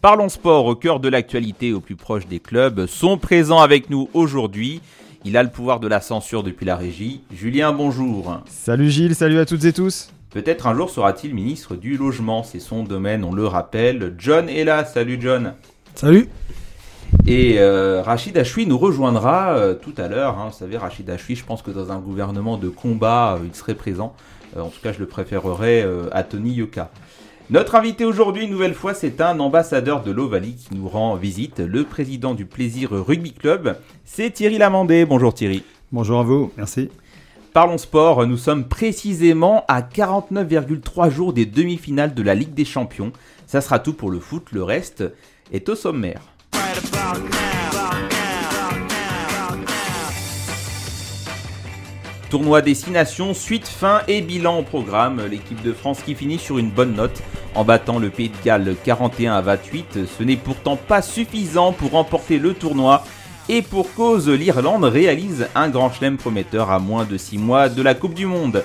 Parlons 0.00 0.30
Sport 0.30 0.64
au 0.64 0.74
cœur 0.76 0.98
de 0.98 1.10
l'actualité, 1.10 1.74
au 1.74 1.80
plus 1.80 1.94
proche 1.94 2.26
des 2.26 2.40
clubs, 2.40 2.86
sont 2.86 3.18
présents 3.18 3.60
avec 3.60 3.90
nous 3.90 4.08
aujourd'hui. 4.14 4.80
Il 5.26 5.36
a 5.36 5.42
le 5.42 5.50
pouvoir 5.50 5.78
de 5.78 5.88
la 5.88 6.00
censure 6.00 6.42
depuis 6.42 6.64
la 6.64 6.74
régie. 6.74 7.20
Julien, 7.30 7.72
bonjour. 7.72 8.40
Salut 8.46 8.90
Gilles, 8.90 9.14
salut 9.14 9.38
à 9.38 9.44
toutes 9.44 9.66
et 9.66 9.74
tous. 9.74 10.10
Peut-être 10.30 10.66
un 10.66 10.74
jour 10.74 10.88
sera-t-il 10.88 11.34
ministre 11.34 11.76
du 11.76 11.98
logement, 11.98 12.42
c'est 12.42 12.60
son 12.60 12.82
domaine, 12.82 13.24
on 13.24 13.34
le 13.34 13.46
rappelle. 13.46 14.14
John 14.16 14.48
est 14.48 14.64
là, 14.64 14.86
salut 14.86 15.18
John. 15.20 15.52
Salut. 15.94 16.30
Et 17.26 17.56
euh, 17.58 18.00
Rachid 18.00 18.38
Achoui 18.38 18.64
nous 18.64 18.78
rejoindra 18.78 19.50
euh, 19.50 19.74
tout 19.74 19.94
à 19.98 20.08
l'heure. 20.08 20.38
Hein. 20.38 20.48
Vous 20.50 20.58
savez, 20.58 20.78
Rachid 20.78 21.10
Achoui, 21.10 21.36
je 21.36 21.44
pense 21.44 21.60
que 21.60 21.70
dans 21.70 21.92
un 21.92 21.98
gouvernement 21.98 22.56
de 22.56 22.70
combat, 22.70 23.34
euh, 23.34 23.44
il 23.44 23.54
serait 23.54 23.74
présent. 23.74 24.14
en 24.56 24.68
tout 24.68 24.80
cas, 24.82 24.94
je 24.94 24.98
le 24.98 25.06
préférerais 25.06 25.86
à 26.10 26.22
Tony 26.22 26.52
Yoka. 26.52 26.90
Notre 27.50 27.74
invité 27.74 28.04
aujourd'hui, 28.04 28.44
une 28.44 28.50
nouvelle 28.52 28.74
fois, 28.74 28.94
c'est 28.94 29.20
un 29.20 29.40
ambassadeur 29.40 30.04
de 30.04 30.12
l'Ovalie 30.12 30.54
qui 30.54 30.76
nous 30.76 30.88
rend 30.88 31.16
visite, 31.16 31.58
le 31.58 31.82
président 31.82 32.34
du 32.34 32.46
Plaisir 32.46 32.90
Rugby 32.92 33.32
Club. 33.32 33.76
C'est 34.04 34.30
Thierry 34.30 34.56
Lamandé. 34.56 35.04
Bonjour 35.04 35.34
Thierry. 35.34 35.64
Bonjour 35.90 36.20
à 36.20 36.22
vous, 36.22 36.52
merci. 36.56 36.90
Parlons 37.52 37.76
sport, 37.76 38.24
nous 38.28 38.36
sommes 38.36 38.68
précisément 38.68 39.64
à 39.66 39.82
49,3 39.82 41.10
jours 41.10 41.32
des 41.32 41.44
demi-finales 41.44 42.14
de 42.14 42.22
la 42.22 42.36
Ligue 42.36 42.54
des 42.54 42.64
Champions. 42.64 43.10
Ça 43.48 43.60
sera 43.60 43.80
tout 43.80 43.94
pour 43.94 44.12
le 44.12 44.20
foot, 44.20 44.52
le 44.52 44.62
reste 44.62 45.02
est 45.50 45.68
au 45.68 45.74
sommaire. 45.74 46.22
Tournoi 52.30 52.62
Destination, 52.62 53.34
suite, 53.34 53.66
fin 53.66 54.02
et 54.06 54.20
bilan 54.20 54.60
au 54.60 54.62
programme. 54.62 55.20
L'équipe 55.28 55.60
de 55.62 55.72
France 55.72 55.98
qui 56.06 56.14
finit 56.14 56.38
sur 56.38 56.58
une 56.58 56.70
bonne 56.70 56.94
note 56.94 57.20
en 57.56 57.64
battant 57.64 57.98
le 57.98 58.08
Pays 58.08 58.28
de 58.28 58.44
Galles 58.44 58.76
41 58.84 59.34
à 59.34 59.40
28. 59.40 60.06
Ce 60.06 60.22
n'est 60.22 60.36
pourtant 60.36 60.76
pas 60.76 61.02
suffisant 61.02 61.72
pour 61.72 61.90
remporter 61.90 62.38
le 62.38 62.54
tournoi. 62.54 63.02
Et 63.48 63.62
pour 63.62 63.92
cause, 63.94 64.28
l'Irlande 64.28 64.84
réalise 64.84 65.48
un 65.56 65.68
grand 65.70 65.90
chelem 65.92 66.18
prometteur 66.18 66.70
à 66.70 66.78
moins 66.78 67.04
de 67.04 67.18
6 67.18 67.36
mois 67.36 67.68
de 67.68 67.82
la 67.82 67.94
Coupe 67.94 68.14
du 68.14 68.26
Monde. 68.26 68.62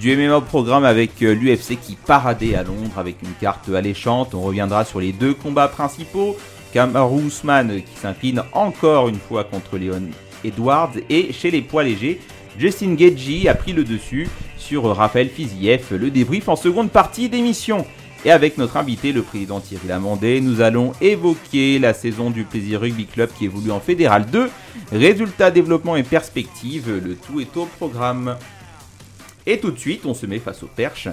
Du 0.00 0.16
MMA 0.16 0.38
au 0.38 0.40
programme 0.40 0.84
avec 0.84 1.20
l'UFC 1.20 1.78
qui 1.80 1.94
paradait 1.94 2.56
à 2.56 2.64
Londres 2.64 2.98
avec 2.98 3.22
une 3.22 3.34
carte 3.40 3.68
alléchante. 3.68 4.34
On 4.34 4.40
reviendra 4.40 4.84
sur 4.84 4.98
les 4.98 5.12
deux 5.12 5.32
combats 5.32 5.68
principaux. 5.68 6.36
Kamaru 6.72 7.28
Usman 7.28 7.82
qui 7.82 8.00
s'incline 8.00 8.42
encore 8.52 9.08
une 9.08 9.20
fois 9.20 9.44
contre 9.44 9.78
Leon 9.78 10.08
Edwards. 10.44 10.90
Et 11.08 11.32
chez 11.32 11.52
les 11.52 11.62
poids 11.62 11.84
légers, 11.84 12.20
Justin 12.58 12.94
Gagey 12.94 13.48
a 13.48 13.54
pris 13.54 13.72
le 13.72 13.84
dessus 13.84 14.28
sur 14.56 14.84
Raphaël 14.84 15.28
Fiziev. 15.28 15.94
Le 15.94 16.10
débrief 16.10 16.48
en 16.48 16.56
seconde 16.56 16.90
partie 16.90 17.28
d'émission. 17.28 17.86
Et 18.24 18.30
avec 18.32 18.58
notre 18.58 18.76
invité, 18.76 19.12
le 19.12 19.22
président 19.22 19.60
Thierry 19.60 19.88
Lamandé, 19.88 20.40
nous 20.40 20.60
allons 20.60 20.92
évoquer 21.00 21.78
la 21.78 21.94
saison 21.94 22.30
du 22.30 22.44
Plaisir 22.44 22.80
Rugby 22.80 23.06
Club 23.06 23.30
qui 23.38 23.44
évolue 23.44 23.70
en 23.70 23.78
Fédéral 23.78 24.26
2. 24.26 24.50
Résultats, 24.90 25.50
développement 25.50 25.96
et 25.96 26.02
perspectives, 26.02 26.90
le 27.04 27.14
tout 27.14 27.40
est 27.40 27.56
au 27.56 27.66
programme. 27.66 28.36
Et 29.46 29.58
tout 29.58 29.70
de 29.70 29.78
suite, 29.78 30.06
on 30.06 30.14
se 30.14 30.26
met 30.26 30.38
face 30.38 30.62
aux 30.62 30.68
perches. 30.68 31.08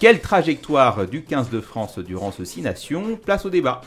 Quelle 0.00 0.20
trajectoire 0.20 1.06
du 1.06 1.22
15 1.22 1.50
de 1.50 1.60
France 1.60 1.98
durant 1.98 2.32
ce 2.32 2.44
6 2.44 2.62
nations? 2.62 3.18
Place 3.24 3.46
au 3.46 3.50
débat 3.50 3.80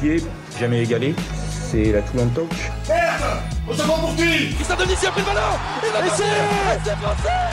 copié, 0.00 0.22
jamais 0.58 0.82
égalé. 0.82 1.14
C'est 1.70 1.92
la 1.92 2.02
Toulon 2.02 2.28
Touch. 2.34 2.70
Merde! 2.88 3.42
On 3.68 3.74
se 3.74 3.82
pour 3.82 4.16
qui? 4.16 4.54
Christian 4.54 4.76
Dominici 4.76 5.06
a 5.06 5.10
pris 5.10 5.20
le 5.20 5.26
ballon! 5.26 5.40
Il 5.82 5.96
a 5.96 6.00
passé 6.00 6.24
C'est 6.84 6.96
français! 6.96 7.50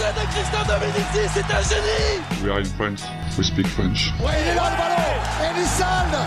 De 0.00 0.26
Christian 0.32 0.64
Dominici, 0.68 1.30
c'est 1.34 1.54
un 1.54 1.62
génie! 1.62 2.44
We 2.44 2.50
are 2.52 2.58
in 2.58 2.64
France, 2.64 3.02
we 3.36 3.46
speak 3.46 3.66
French. 3.66 4.12
Ouais, 4.20 4.30
il 4.42 4.50
est 4.50 4.54
là 4.54 4.70
le 4.70 4.76
ballon! 4.76 5.56
Elissalde 5.58 6.18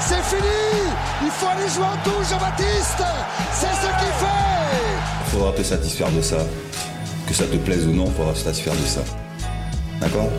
C'est 0.00 0.22
fini! 0.24 0.92
Il 1.22 1.30
faut 1.30 1.46
aller 1.46 1.68
jouer 1.68 1.84
en 1.84 1.96
touche, 2.02 2.30
Jean-Baptiste! 2.30 3.04
C'est 3.52 3.66
ce 3.66 3.86
qu'il 4.00 4.14
fait! 4.18 5.30
Faudra 5.30 5.52
te 5.52 5.62
satisfaire 5.62 6.10
de 6.10 6.22
ça. 6.22 6.38
Que 7.26 7.34
ça 7.34 7.44
te 7.44 7.56
plaise 7.56 7.86
ou 7.86 7.92
non, 7.92 8.06
il 8.06 8.14
faudra 8.14 8.34
se 8.34 8.44
satisfaire 8.44 8.74
de 8.74 8.86
ça. 8.86 9.00
D'accord? 10.00 10.30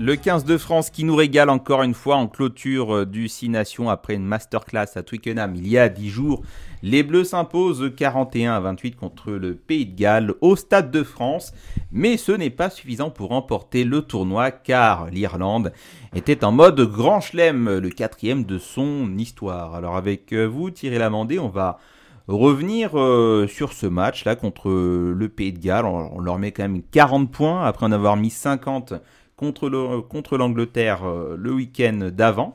Le 0.00 0.14
15 0.14 0.44
de 0.44 0.56
France 0.58 0.90
qui 0.90 1.02
nous 1.02 1.16
régale 1.16 1.50
encore 1.50 1.82
une 1.82 1.92
fois 1.92 2.14
en 2.14 2.28
clôture 2.28 2.98
euh, 2.98 3.04
du 3.04 3.26
6 3.26 3.48
Nations 3.48 3.90
après 3.90 4.14
une 4.14 4.24
masterclass 4.24 4.86
à 4.94 5.02
Twickenham 5.02 5.56
il 5.56 5.66
y 5.66 5.76
a 5.76 5.88
10 5.88 6.08
jours. 6.08 6.42
Les 6.84 7.02
Bleus 7.02 7.24
s'imposent 7.24 7.90
41 7.96 8.52
à 8.52 8.60
28 8.60 8.94
contre 8.94 9.32
le 9.32 9.56
Pays 9.56 9.86
de 9.86 9.96
Galles 9.96 10.34
au 10.40 10.54
Stade 10.54 10.92
de 10.92 11.02
France. 11.02 11.52
Mais 11.90 12.16
ce 12.16 12.30
n'est 12.30 12.48
pas 12.48 12.70
suffisant 12.70 13.10
pour 13.10 13.30
remporter 13.30 13.82
le 13.82 14.02
tournoi 14.02 14.52
car 14.52 15.10
l'Irlande 15.10 15.72
était 16.14 16.44
en 16.44 16.52
mode 16.52 16.80
grand 16.80 17.20
chelem, 17.20 17.78
le 17.78 17.90
quatrième 17.90 18.44
de 18.44 18.58
son 18.58 19.18
histoire. 19.18 19.74
Alors 19.74 19.96
avec 19.96 20.32
euh, 20.32 20.44
vous 20.44 20.70
Thierry 20.70 20.98
Lamandé, 20.98 21.40
on 21.40 21.48
va 21.48 21.80
revenir 22.28 22.96
euh, 22.96 23.48
sur 23.48 23.72
ce 23.72 23.86
match 23.86 24.24
là 24.24 24.36
contre 24.36 24.70
le 24.70 25.28
Pays 25.28 25.52
de 25.52 25.58
Galles. 25.58 25.86
On, 25.86 26.20
leur 26.20 26.38
met 26.38 26.52
quand 26.52 26.62
même 26.62 26.82
40 26.82 27.32
points 27.32 27.64
après 27.64 27.84
en 27.84 27.90
avoir 27.90 28.16
mis 28.16 28.30
50 28.30 28.94
contre, 29.38 29.70
le, 29.70 30.02
contre 30.02 30.36
l'Angleterre 30.36 31.04
euh, 31.04 31.36
le 31.38 31.52
week-end 31.52 32.10
d'avant. 32.12 32.54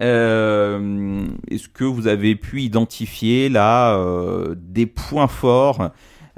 Euh, 0.00 1.26
est-ce 1.50 1.68
que 1.68 1.82
vous 1.82 2.06
avez 2.06 2.36
pu 2.36 2.60
identifier 2.60 3.48
là 3.48 3.96
euh, 3.96 4.54
des 4.56 4.86
points 4.86 5.26
forts 5.26 5.90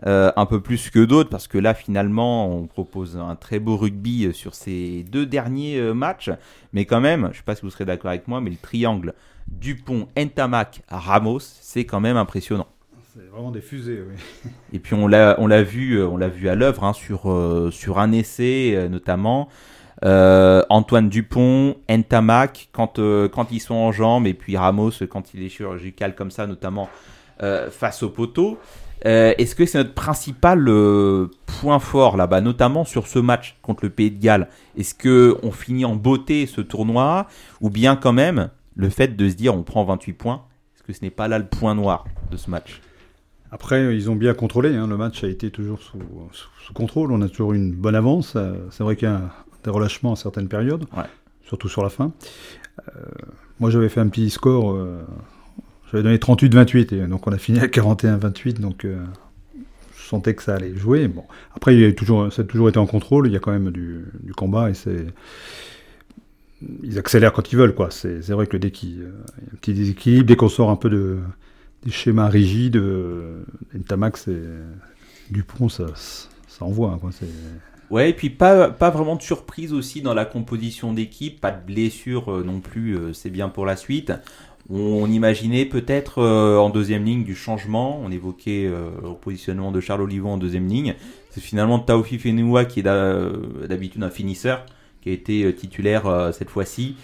un 0.02 0.46
peu 0.46 0.62
plus 0.62 0.88
que 0.88 1.04
d'autres? 1.04 1.28
Parce 1.28 1.46
que 1.46 1.58
là 1.58 1.74
finalement 1.74 2.50
on 2.50 2.66
propose 2.66 3.18
un 3.18 3.36
très 3.36 3.58
beau 3.58 3.76
rugby 3.76 4.32
sur 4.32 4.54
ces 4.54 5.02
deux 5.02 5.26
derniers 5.26 5.78
matchs 5.92 6.30
mais 6.72 6.86
quand 6.86 7.02
même 7.02 7.24
je 7.24 7.28
ne 7.28 7.34
sais 7.34 7.42
pas 7.44 7.54
si 7.54 7.60
vous 7.60 7.70
serez 7.70 7.84
d'accord 7.84 8.08
avec 8.08 8.26
moi 8.26 8.40
mais 8.40 8.48
le 8.48 8.56
triangle 8.56 9.12
Dupont, 9.48 10.08
Ntamak, 10.16 10.80
Ramos 10.88 11.40
c'est 11.40 11.84
quand 11.84 12.00
même 12.00 12.16
impressionnant. 12.16 12.68
C'est 13.12 13.28
vraiment 13.30 13.50
des 13.50 13.60
fusées, 13.60 14.02
oui. 14.08 14.50
Et 14.72 14.78
puis 14.78 14.94
on 14.94 15.06
l'a 15.06 15.34
on 15.36 15.46
l'a 15.46 15.62
vu 15.62 16.02
on 16.02 16.16
l'a 16.16 16.28
vu 16.28 16.48
à 16.48 16.54
l'œuvre 16.54 16.84
hein, 16.84 16.94
sur 16.94 17.28
sur 17.70 17.98
un 17.98 18.12
essai 18.12 18.88
notamment 18.88 19.50
euh, 20.04 20.62
Antoine 20.70 21.08
Dupont, 21.08 21.76
Ntamak 21.88 22.68
quand, 22.72 22.98
euh, 22.98 23.28
quand 23.28 23.52
ils 23.52 23.60
sont 23.60 23.74
en 23.74 23.92
jambes, 23.92 24.26
et 24.26 24.34
puis 24.34 24.56
Ramos 24.56 24.92
quand 25.10 25.34
il 25.34 25.42
est 25.42 25.48
chirurgical 25.48 26.14
comme 26.14 26.30
ça, 26.30 26.46
notamment 26.46 26.88
euh, 27.42 27.70
face 27.70 28.02
au 28.02 28.10
poteau. 28.10 28.58
Est-ce 29.02 29.54
que 29.54 29.64
c'est 29.64 29.78
notre 29.78 29.94
principal 29.94 30.62
point 31.46 31.78
fort 31.78 32.18
là-bas, 32.18 32.42
notamment 32.42 32.84
sur 32.84 33.06
ce 33.06 33.18
match 33.18 33.56
contre 33.62 33.84
le 33.84 33.90
Pays 33.90 34.10
de 34.10 34.20
Galles? 34.20 34.48
Est-ce 34.76 34.94
que 34.94 35.38
on 35.42 35.52
finit 35.52 35.86
en 35.86 35.96
beauté 35.96 36.44
ce 36.44 36.60
tournoi, 36.60 37.26
ou 37.62 37.70
bien 37.70 37.96
quand 37.96 38.12
même 38.12 38.50
le 38.76 38.90
fait 38.90 39.16
de 39.16 39.28
se 39.28 39.34
dire 39.34 39.54
on 39.54 39.62
prend 39.62 39.84
28 39.84 40.12
points 40.12 40.44
Est-ce 40.76 40.82
que 40.82 40.92
ce 40.92 41.02
n'est 41.02 41.10
pas 41.10 41.28
là 41.28 41.38
le 41.38 41.46
point 41.46 41.74
noir 41.74 42.04
de 42.30 42.36
ce 42.36 42.50
match? 42.50 42.82
Après, 43.50 43.96
ils 43.96 44.10
ont 44.10 44.16
bien 44.16 44.34
contrôlé. 44.34 44.76
Hein. 44.76 44.86
Le 44.86 44.98
match 44.98 45.24
a 45.24 45.28
été 45.28 45.50
toujours 45.50 45.80
sous, 45.80 45.98
sous, 46.32 46.72
contrôle. 46.74 47.10
On 47.10 47.22
a 47.22 47.28
toujours 47.28 47.54
une 47.54 47.72
bonne 47.72 47.96
avance. 47.96 48.36
C'est 48.70 48.84
vrai 48.84 49.02
a 49.04 49.22
des 49.64 49.70
relâchements 49.70 50.12
à 50.12 50.16
certaines 50.16 50.48
périodes, 50.48 50.84
surtout 51.44 51.68
sur 51.68 51.82
la 51.82 51.90
fin. 51.90 52.12
Euh, 52.88 53.00
moi, 53.58 53.70
j'avais 53.70 53.88
fait 53.88 54.00
un 54.00 54.08
petit 54.08 54.30
score, 54.30 54.72
euh, 54.72 55.02
j'avais 55.90 56.02
donné 56.02 56.16
38-28, 56.16 56.94
et 56.94 57.06
donc 57.06 57.26
on 57.26 57.32
a 57.32 57.38
fini 57.38 57.60
à 57.60 57.66
41-28, 57.66 58.60
donc 58.60 58.84
euh, 58.84 59.04
je 59.96 60.06
sentais 60.06 60.34
que 60.34 60.42
ça 60.42 60.54
allait 60.54 60.74
jouer. 60.76 61.08
Bon. 61.08 61.24
Après, 61.54 61.74
il 61.74 61.80
y 61.80 61.84
a 61.84 61.92
toujours, 61.92 62.32
ça 62.32 62.42
a 62.42 62.44
toujours 62.44 62.68
été 62.68 62.78
en 62.78 62.86
contrôle, 62.86 63.26
il 63.26 63.32
y 63.32 63.36
a 63.36 63.40
quand 63.40 63.52
même 63.52 63.70
du, 63.70 64.04
combat, 64.36 64.70
et 64.70 64.74
c'est 64.74 65.06
ils 66.82 66.98
accélèrent 66.98 67.32
quand 67.32 67.52
ils 67.52 67.56
veulent. 67.56 67.74
quoi. 67.74 67.90
C'est 67.90 68.30
vrai 68.30 68.46
que 68.46 68.56
dès 68.56 68.70
qu'il 68.70 68.98
y 68.98 69.02
a 69.02 69.06
un 69.06 69.56
petit 69.60 69.72
déséquilibre, 69.72 70.26
dès 70.26 70.36
qu'on 70.36 70.50
sort 70.50 70.70
un 70.70 70.76
peu 70.76 70.90
de, 70.90 71.18
des 71.84 71.90
schémas 71.90 72.28
rigides, 72.28 72.76
euh, 72.76 73.42
Tamax 73.88 74.28
et 74.28 74.42
Dupont, 75.30 75.68
ça, 75.68 75.86
ça 75.94 76.64
envoie. 76.64 76.98
Quoi. 77.00 77.10
Ouais, 77.90 78.10
et 78.10 78.12
puis 78.12 78.30
pas, 78.30 78.68
vraiment 78.68 79.16
de 79.16 79.22
surprise 79.22 79.72
aussi 79.72 80.00
dans 80.00 80.14
la 80.14 80.24
composition 80.24 80.92
d'équipe, 80.92 81.40
pas 81.40 81.50
de 81.50 81.64
blessure 81.64 82.32
euh, 82.32 82.44
non 82.44 82.60
plus, 82.60 82.96
euh, 82.96 83.12
c'est 83.12 83.30
bien 83.30 83.48
pour 83.48 83.66
la 83.66 83.74
suite. 83.74 84.12
On 84.72 85.10
imaginait 85.10 85.64
peut-être 85.64 86.22
euh, 86.22 86.56
en 86.56 86.70
deuxième 86.70 87.04
ligne 87.04 87.24
du 87.24 87.34
changement. 87.34 88.00
On 88.04 88.12
évoquait 88.12 88.68
le 88.68 89.14
positionnement 89.20 89.72
de 89.72 89.80
Charles 89.80 90.02
Olivon 90.02 90.34
en 90.34 90.36
deuxième 90.36 90.68
ligne. 90.68 90.94
C'est 91.30 91.40
finalement 91.40 91.80
Taofi 91.80 92.18
Fenua 92.18 92.64
qui 92.64 92.78
est 92.78 92.84
d'habitude 92.84 94.04
un 94.04 94.10
finisseur, 94.10 94.64
qui 95.02 95.10
a 95.10 95.12
été 95.12 95.52
titulaire 95.56 96.30
cette 96.32 96.50
fois-ci. 96.50 96.94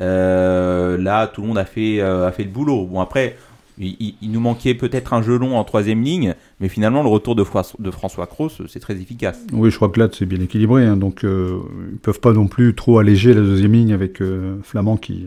là, 0.00 1.26
tout 1.28 1.42
le 1.42 1.46
monde 1.46 1.58
a 1.58 1.64
fait 1.64 1.98
le 1.98 2.50
boulot. 2.50 2.86
Bon, 2.86 3.00
après, 3.00 3.36
il, 3.82 4.30
nous 4.30 4.40
manquait 4.40 4.74
peut-être 4.74 5.12
un 5.12 5.22
jeu 5.22 5.38
long 5.38 5.56
en 5.56 5.64
troisième 5.64 6.02
ligne, 6.02 6.34
mais 6.60 6.68
finalement, 6.68 7.02
le 7.02 7.08
retour 7.08 7.34
de, 7.34 7.44
de 7.78 7.90
François 7.90 8.26
Cross, 8.26 8.62
c'est 8.68 8.80
très 8.80 8.94
efficace. 8.94 9.40
Oui, 9.52 9.70
je 9.70 9.76
crois 9.76 9.88
que 9.88 10.00
là, 10.00 10.08
c'est 10.12 10.26
bien 10.26 10.40
équilibré. 10.40 10.84
Hein, 10.84 10.96
donc, 10.96 11.24
euh, 11.24 11.60
ils 11.90 11.98
peuvent 11.98 12.20
pas 12.20 12.32
non 12.32 12.46
plus 12.46 12.74
trop 12.74 12.98
alléger 12.98 13.34
la 13.34 13.40
deuxième 13.40 13.72
ligne 13.72 13.92
avec 13.92 14.20
euh, 14.20 14.56
Flamand 14.62 14.96
qui, 14.96 15.26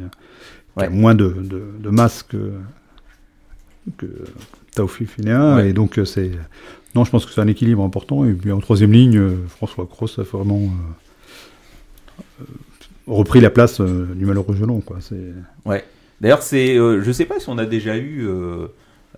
a 0.77 0.89
moins 0.89 1.15
de, 1.15 1.35
de, 1.79 1.89
masse 1.89 2.23
que, 2.23 2.53
que 3.97 4.07
Taufi 4.75 5.07
Et 5.63 5.73
donc, 5.73 5.99
euh, 5.99 6.05
c'est. 6.05 6.31
Non, 6.95 7.03
je 7.03 7.11
pense 7.11 7.25
que 7.25 7.31
c'est 7.33 7.41
un 7.41 7.47
équilibre 7.47 7.83
important. 7.83 8.25
Et 8.25 8.33
puis, 8.33 8.51
en 8.51 8.59
troisième 8.59 8.93
ligne, 8.93 9.21
François 9.47 9.85
Cross 9.85 10.19
a 10.19 10.23
vraiment 10.23 10.69
repris 13.05 13.41
la 13.41 13.49
place 13.49 13.81
du 13.81 14.25
malheureux 14.25 14.55
Gelon. 14.55 14.79
Quoi. 14.79 14.99
Ouais. 15.65 15.83
D'ailleurs, 16.21 16.41
c'est, 16.41 16.77
euh, 16.77 17.01
je 17.01 17.07
ne 17.07 17.13
sais 17.13 17.25
pas 17.25 17.39
si 17.39 17.49
on 17.49 17.57
a 17.57 17.65
déjà 17.65 17.97
eu 17.97 18.25
euh, 18.27 18.67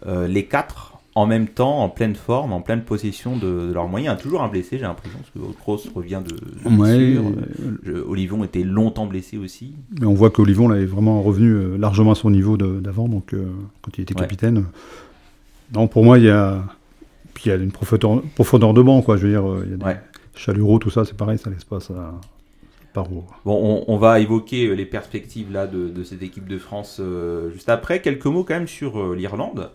euh, 0.06 0.28
les 0.28 0.46
quatre 0.46 0.94
en 1.16 1.26
même 1.26 1.48
temps, 1.48 1.80
en 1.80 1.90
pleine 1.90 2.16
forme, 2.16 2.54
en 2.54 2.62
pleine 2.62 2.84
possession 2.84 3.38
de, 3.38 3.72
leurs 3.74 3.88
moyens. 3.88 4.18
Toujours 4.22 4.44
un 4.44 4.50
blessé, 4.50 4.78
j'ai 4.78 4.84
l'impression, 4.84 5.18
parce 5.18 5.32
que 5.32 5.60
Cross 5.60 5.90
revient 5.96 6.22
de, 6.24 7.92
de 7.92 8.02
Olivon 8.02 8.44
était 8.44 8.64
longtemps 8.64 9.08
blessé 9.08 9.38
aussi. 9.38 9.74
Mais 10.00 10.06
on 10.06 10.14
voit 10.14 10.30
qu'Olivon 10.30 10.72
est 10.74 10.86
vraiment 10.86 11.24
revenu 11.24 11.76
largement 11.76 12.12
à 12.12 12.16
son 12.16 12.30
niveau 12.30 12.56
d'avant, 12.56 13.08
donc 13.08 13.34
quand 13.82 13.98
il 13.98 14.02
était 14.02 14.14
capitaine. 14.14 14.66
Non, 15.74 15.88
pour 15.88 16.06
moi, 16.06 16.20
il 16.20 16.26
y 16.26 16.30
a, 16.30 16.64
puis 17.34 17.46
il 17.48 17.50
y 17.50 17.52
a 17.52 17.56
une 17.56 17.72
profondeur, 17.72 18.22
profondeur 18.36 18.76
de 18.76 18.84
banc, 18.84 19.02
quoi. 19.02 19.18
Je 19.18 19.26
veux 19.26 19.32
dire, 19.32 19.44
il 19.66 19.72
y 19.72 19.74
a 19.74 20.54
des 20.54 20.80
tout 20.80 20.92
ça, 20.92 21.04
c'est 21.04 21.18
pareil, 21.18 21.40
ça 21.40 21.50
laisse 21.50 21.64
pas 21.64 21.80
ça. 21.80 22.14
Bon, 23.46 23.84
on, 23.88 23.98
va 23.98 24.20
évoquer 24.20 24.68
euh, 24.68 24.74
les 24.74 24.86
perspectives 24.86 25.52
là 25.52 25.68
de, 25.68 26.04
cette 26.04 26.24
équipe 26.24 26.48
de 26.48 26.58
France 26.58 26.98
euh, 27.00 27.52
juste 27.52 27.70
après. 27.70 28.02
Quelques 28.02 28.26
mots 28.26 28.44
quand 28.44 28.56
même 28.56 28.68
sur 28.68 29.00
euh, 29.00 29.16
l'Irlande. 29.16 29.72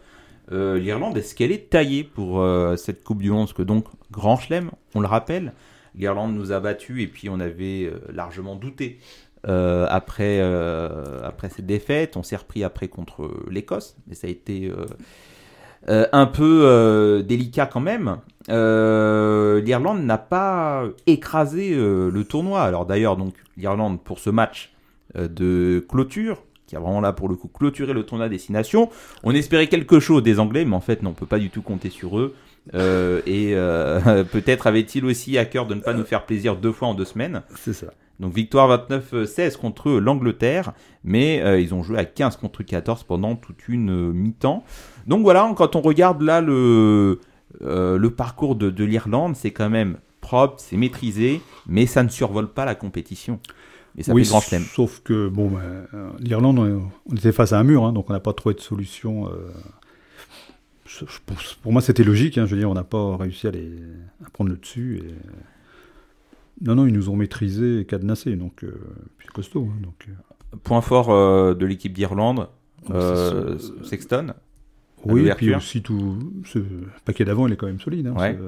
L'Irlande, 0.50 1.16
est-ce 1.16 1.34
qu'elle 1.34 1.52
est 1.52 1.70
taillée 1.70 2.04
pour 2.04 2.44
cette 2.76 3.04
Coupe 3.04 3.22
du 3.22 3.30
Monde? 3.30 3.46
Parce 3.46 3.54
que 3.54 3.62
donc, 3.62 3.86
Grand 4.10 4.36
Chelem, 4.36 4.70
on 4.94 5.00
le 5.00 5.06
rappelle, 5.06 5.54
l'Irlande 5.94 6.34
nous 6.34 6.52
a 6.52 6.60
battus 6.60 7.02
et 7.02 7.06
puis 7.06 7.30
on 7.30 7.40
avait 7.40 7.90
largement 8.12 8.54
douté 8.54 8.98
après, 9.44 10.42
après 11.24 11.48
cette 11.48 11.64
défaite. 11.64 12.18
On 12.18 12.22
s'est 12.22 12.36
repris 12.36 12.64
après 12.64 12.88
contre 12.88 13.30
l'Écosse, 13.48 13.96
mais 14.06 14.14
ça 14.14 14.26
a 14.26 14.30
été 14.30 14.70
un 15.88 16.26
peu 16.26 17.22
délicat 17.26 17.66
quand 17.66 17.80
même. 17.80 18.18
Euh, 18.48 19.60
l'Irlande 19.60 20.04
n'a 20.04 20.18
pas 20.18 20.84
écrasé 21.06 21.72
euh, 21.74 22.10
le 22.10 22.24
tournoi. 22.24 22.62
Alors 22.62 22.86
d'ailleurs, 22.86 23.16
donc 23.16 23.34
l'Irlande 23.56 24.00
pour 24.02 24.18
ce 24.18 24.30
match 24.30 24.72
euh, 25.16 25.28
de 25.28 25.84
clôture, 25.88 26.42
qui 26.66 26.76
a 26.76 26.80
vraiment 26.80 27.00
là 27.00 27.12
pour 27.12 27.28
le 27.28 27.36
coup 27.36 27.48
clôturé 27.48 27.92
le 27.92 28.04
tournoi 28.04 28.28
destination, 28.28 28.90
on 29.22 29.32
espérait 29.32 29.68
quelque 29.68 30.00
chose 30.00 30.22
des 30.22 30.40
Anglais, 30.40 30.64
mais 30.64 30.76
en 30.76 30.80
fait 30.80 31.02
non, 31.02 31.10
on 31.10 31.14
peut 31.14 31.26
pas 31.26 31.38
du 31.38 31.50
tout 31.50 31.62
compter 31.62 31.90
sur 31.90 32.18
eux. 32.18 32.34
et 32.74 33.54
peut-être 34.32 34.66
avait-il 34.66 35.04
aussi 35.04 35.38
à 35.38 35.44
cœur 35.44 35.66
de 35.66 35.74
ne 35.74 35.80
pas 35.80 35.92
nous 35.92 36.04
faire 36.04 36.24
plaisir 36.24 36.56
deux 36.56 36.72
fois 36.72 36.88
en 36.88 36.94
deux 36.94 37.04
semaines. 37.04 37.42
C'est 37.56 37.74
ça. 37.74 37.88
Donc 38.20 38.34
victoire 38.34 38.86
29-16 38.88 39.56
contre 39.56 39.90
l'Angleterre, 39.90 40.72
mais 41.02 41.60
ils 41.60 41.74
ont 41.74 41.82
joué 41.82 41.98
à 41.98 42.04
15 42.04 42.36
contre 42.36 42.62
14 42.62 43.02
pendant 43.04 43.34
toute 43.34 43.68
une 43.68 44.12
mi-temps. 44.12 44.64
Donc 45.06 45.22
voilà, 45.22 45.52
quand 45.56 45.76
on 45.76 45.80
regarde 45.80 46.22
là 46.22 46.40
le, 46.40 47.18
euh, 47.62 47.98
le 47.98 48.10
parcours 48.10 48.56
de, 48.56 48.84
l'Irlande, 48.84 49.36
c'est 49.36 49.50
quand 49.50 49.70
même 49.70 49.98
propre, 50.20 50.56
c'est 50.58 50.76
maîtrisé, 50.76 51.40
mais 51.66 51.86
ça 51.86 52.02
ne 52.02 52.08
survole 52.08 52.48
pas 52.48 52.64
la 52.64 52.74
compétition. 52.74 53.40
Et 53.98 54.02
ça 54.02 54.14
oui, 54.14 54.22
grand 54.22 54.40
sauf 54.40 55.02
que 55.04 55.28
bon, 55.28 55.50
ben, 55.50 55.60
euh, 55.92 56.10
l'Irlande, 56.18 56.58
on, 56.58 57.14
était 57.14 57.32
face 57.32 57.52
à 57.52 57.58
un 57.58 57.64
mur, 57.64 57.84
hein, 57.84 57.92
donc 57.92 58.08
on 58.08 58.12
n'a 58.12 58.20
pas 58.20 58.32
trouvé 58.32 58.54
de 58.54 58.60
solution. 58.60 59.28
Euh, 59.28 59.50
pour, 61.62 61.72
moi, 61.72 61.82
c'était 61.82 62.04
logique. 62.04 62.38
Hein, 62.38 62.46
je 62.46 62.54
veux 62.54 62.60
dire, 62.60 62.70
on 62.70 62.74
n'a 62.74 62.84
pas 62.84 63.16
réussi 63.16 63.46
à, 63.46 63.50
les, 63.50 63.70
à 64.24 64.30
prendre 64.30 64.50
le 64.50 64.56
dessus. 64.56 65.02
Et... 65.04 66.66
Non, 66.66 66.74
non, 66.74 66.86
ils 66.86 66.92
nous 66.92 67.10
ont 67.10 67.16
maîtrisé 67.16 67.80
et 67.80 67.84
cadenassé, 67.84 68.36
donc 68.36 68.64
puis 69.18 69.28
costaud. 69.28 69.68
Hein, 69.70 69.80
donc, 69.82 70.08
Point 70.64 70.82
fort 70.82 71.08
de 71.54 71.66
l'équipe 71.66 71.92
d'Irlande, 71.92 72.48
Sexton. 73.84 74.34
Oui, 75.04 75.28
et 75.28 75.34
puis 75.34 75.54
aussi 75.54 75.82
tout 75.82 76.18
ce 76.44 76.58
paquet 77.04 77.24
d'avant, 77.24 77.46
il 77.46 77.52
est 77.52 77.56
quand 77.56 77.66
même 77.66 77.80
solide. 77.80 78.06
Hein, 78.06 78.14
ouais. 78.16 78.38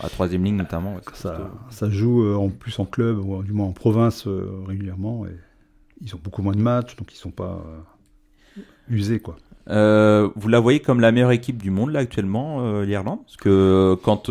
À 0.00 0.08
troisième 0.08 0.44
ligne 0.44 0.56
notamment. 0.56 0.96
Ça, 1.14 1.50
ça, 1.70 1.90
joue 1.90 2.24
euh, 2.24 2.34
en 2.34 2.48
plus 2.48 2.78
en 2.78 2.84
club, 2.84 3.18
ou 3.18 3.42
du 3.42 3.52
moins 3.52 3.66
en 3.66 3.72
province 3.72 4.26
euh, 4.26 4.62
régulièrement. 4.66 5.26
Et 5.26 5.36
ils 6.02 6.14
ont 6.14 6.20
beaucoup 6.22 6.42
moins 6.42 6.54
de 6.54 6.60
matchs, 6.60 6.96
donc 6.96 7.12
ils 7.12 7.16
sont 7.16 7.30
pas 7.30 7.62
euh, 8.58 8.62
usés. 8.88 9.20
quoi. 9.20 9.36
vous 9.66 10.48
la 10.48 10.60
voyez 10.60 10.80
comme 10.80 11.00
la 11.00 11.12
meilleure 11.12 11.32
équipe 11.32 11.62
du 11.62 11.70
monde 11.70 11.92
là 11.92 12.00
actuellement, 12.00 12.82
l'Irlande? 12.82 13.20
Parce 13.24 13.36
que 13.36 13.96
quand 14.02 14.30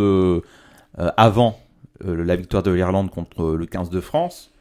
avant 0.97 1.59
la 2.03 2.35
victoire 2.35 2.63
de 2.63 2.71
l'Irlande 2.71 3.09
contre 3.09 3.55
le 3.55 3.65
15 3.65 3.89
de 3.89 4.01
France, 4.01 4.51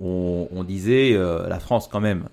on, 0.00 0.48
on 0.50 0.64
disait 0.64 1.16
la 1.16 1.60
France 1.60 1.88
quand 1.90 2.00
même 2.00 2.24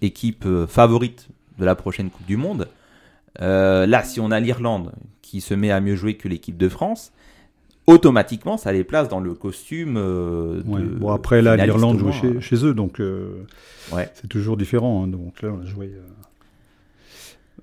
équipe 0.00 0.46
favorite 0.68 1.28
de 1.58 1.64
la 1.64 1.74
prochaine 1.74 2.10
Coupe 2.10 2.26
du 2.26 2.36
Monde. 2.36 2.68
Euh, 3.42 3.86
là, 3.86 4.02
si 4.02 4.20
on 4.20 4.30
a 4.30 4.40
l'Irlande 4.40 4.92
qui 5.22 5.40
se 5.40 5.54
met 5.54 5.70
à 5.70 5.80
mieux 5.80 5.96
jouer 5.96 6.16
que 6.16 6.28
l'équipe 6.28 6.56
de 6.56 6.68
France, 6.68 7.12
automatiquement, 7.86 8.56
ça 8.56 8.72
les 8.72 8.84
place 8.84 9.08
dans 9.08 9.20
le 9.20 9.34
costume. 9.34 9.96
Euh, 9.96 10.62
bon, 10.64 11.10
après, 11.10 11.42
là, 11.42 11.56
l'Irlande 11.56 11.98
joue 11.98 12.12
chez, 12.40 12.64
eux, 12.64 12.74
donc 12.74 13.00
euh, 13.00 13.44
ouais. 13.92 14.08
c'est 14.14 14.28
toujours 14.28 14.56
différent. 14.56 15.04
Hein. 15.04 15.08
donc 15.08 15.42
là, 15.42 15.50
on 15.50 15.62
a 15.62 15.66
joué. 15.66 15.92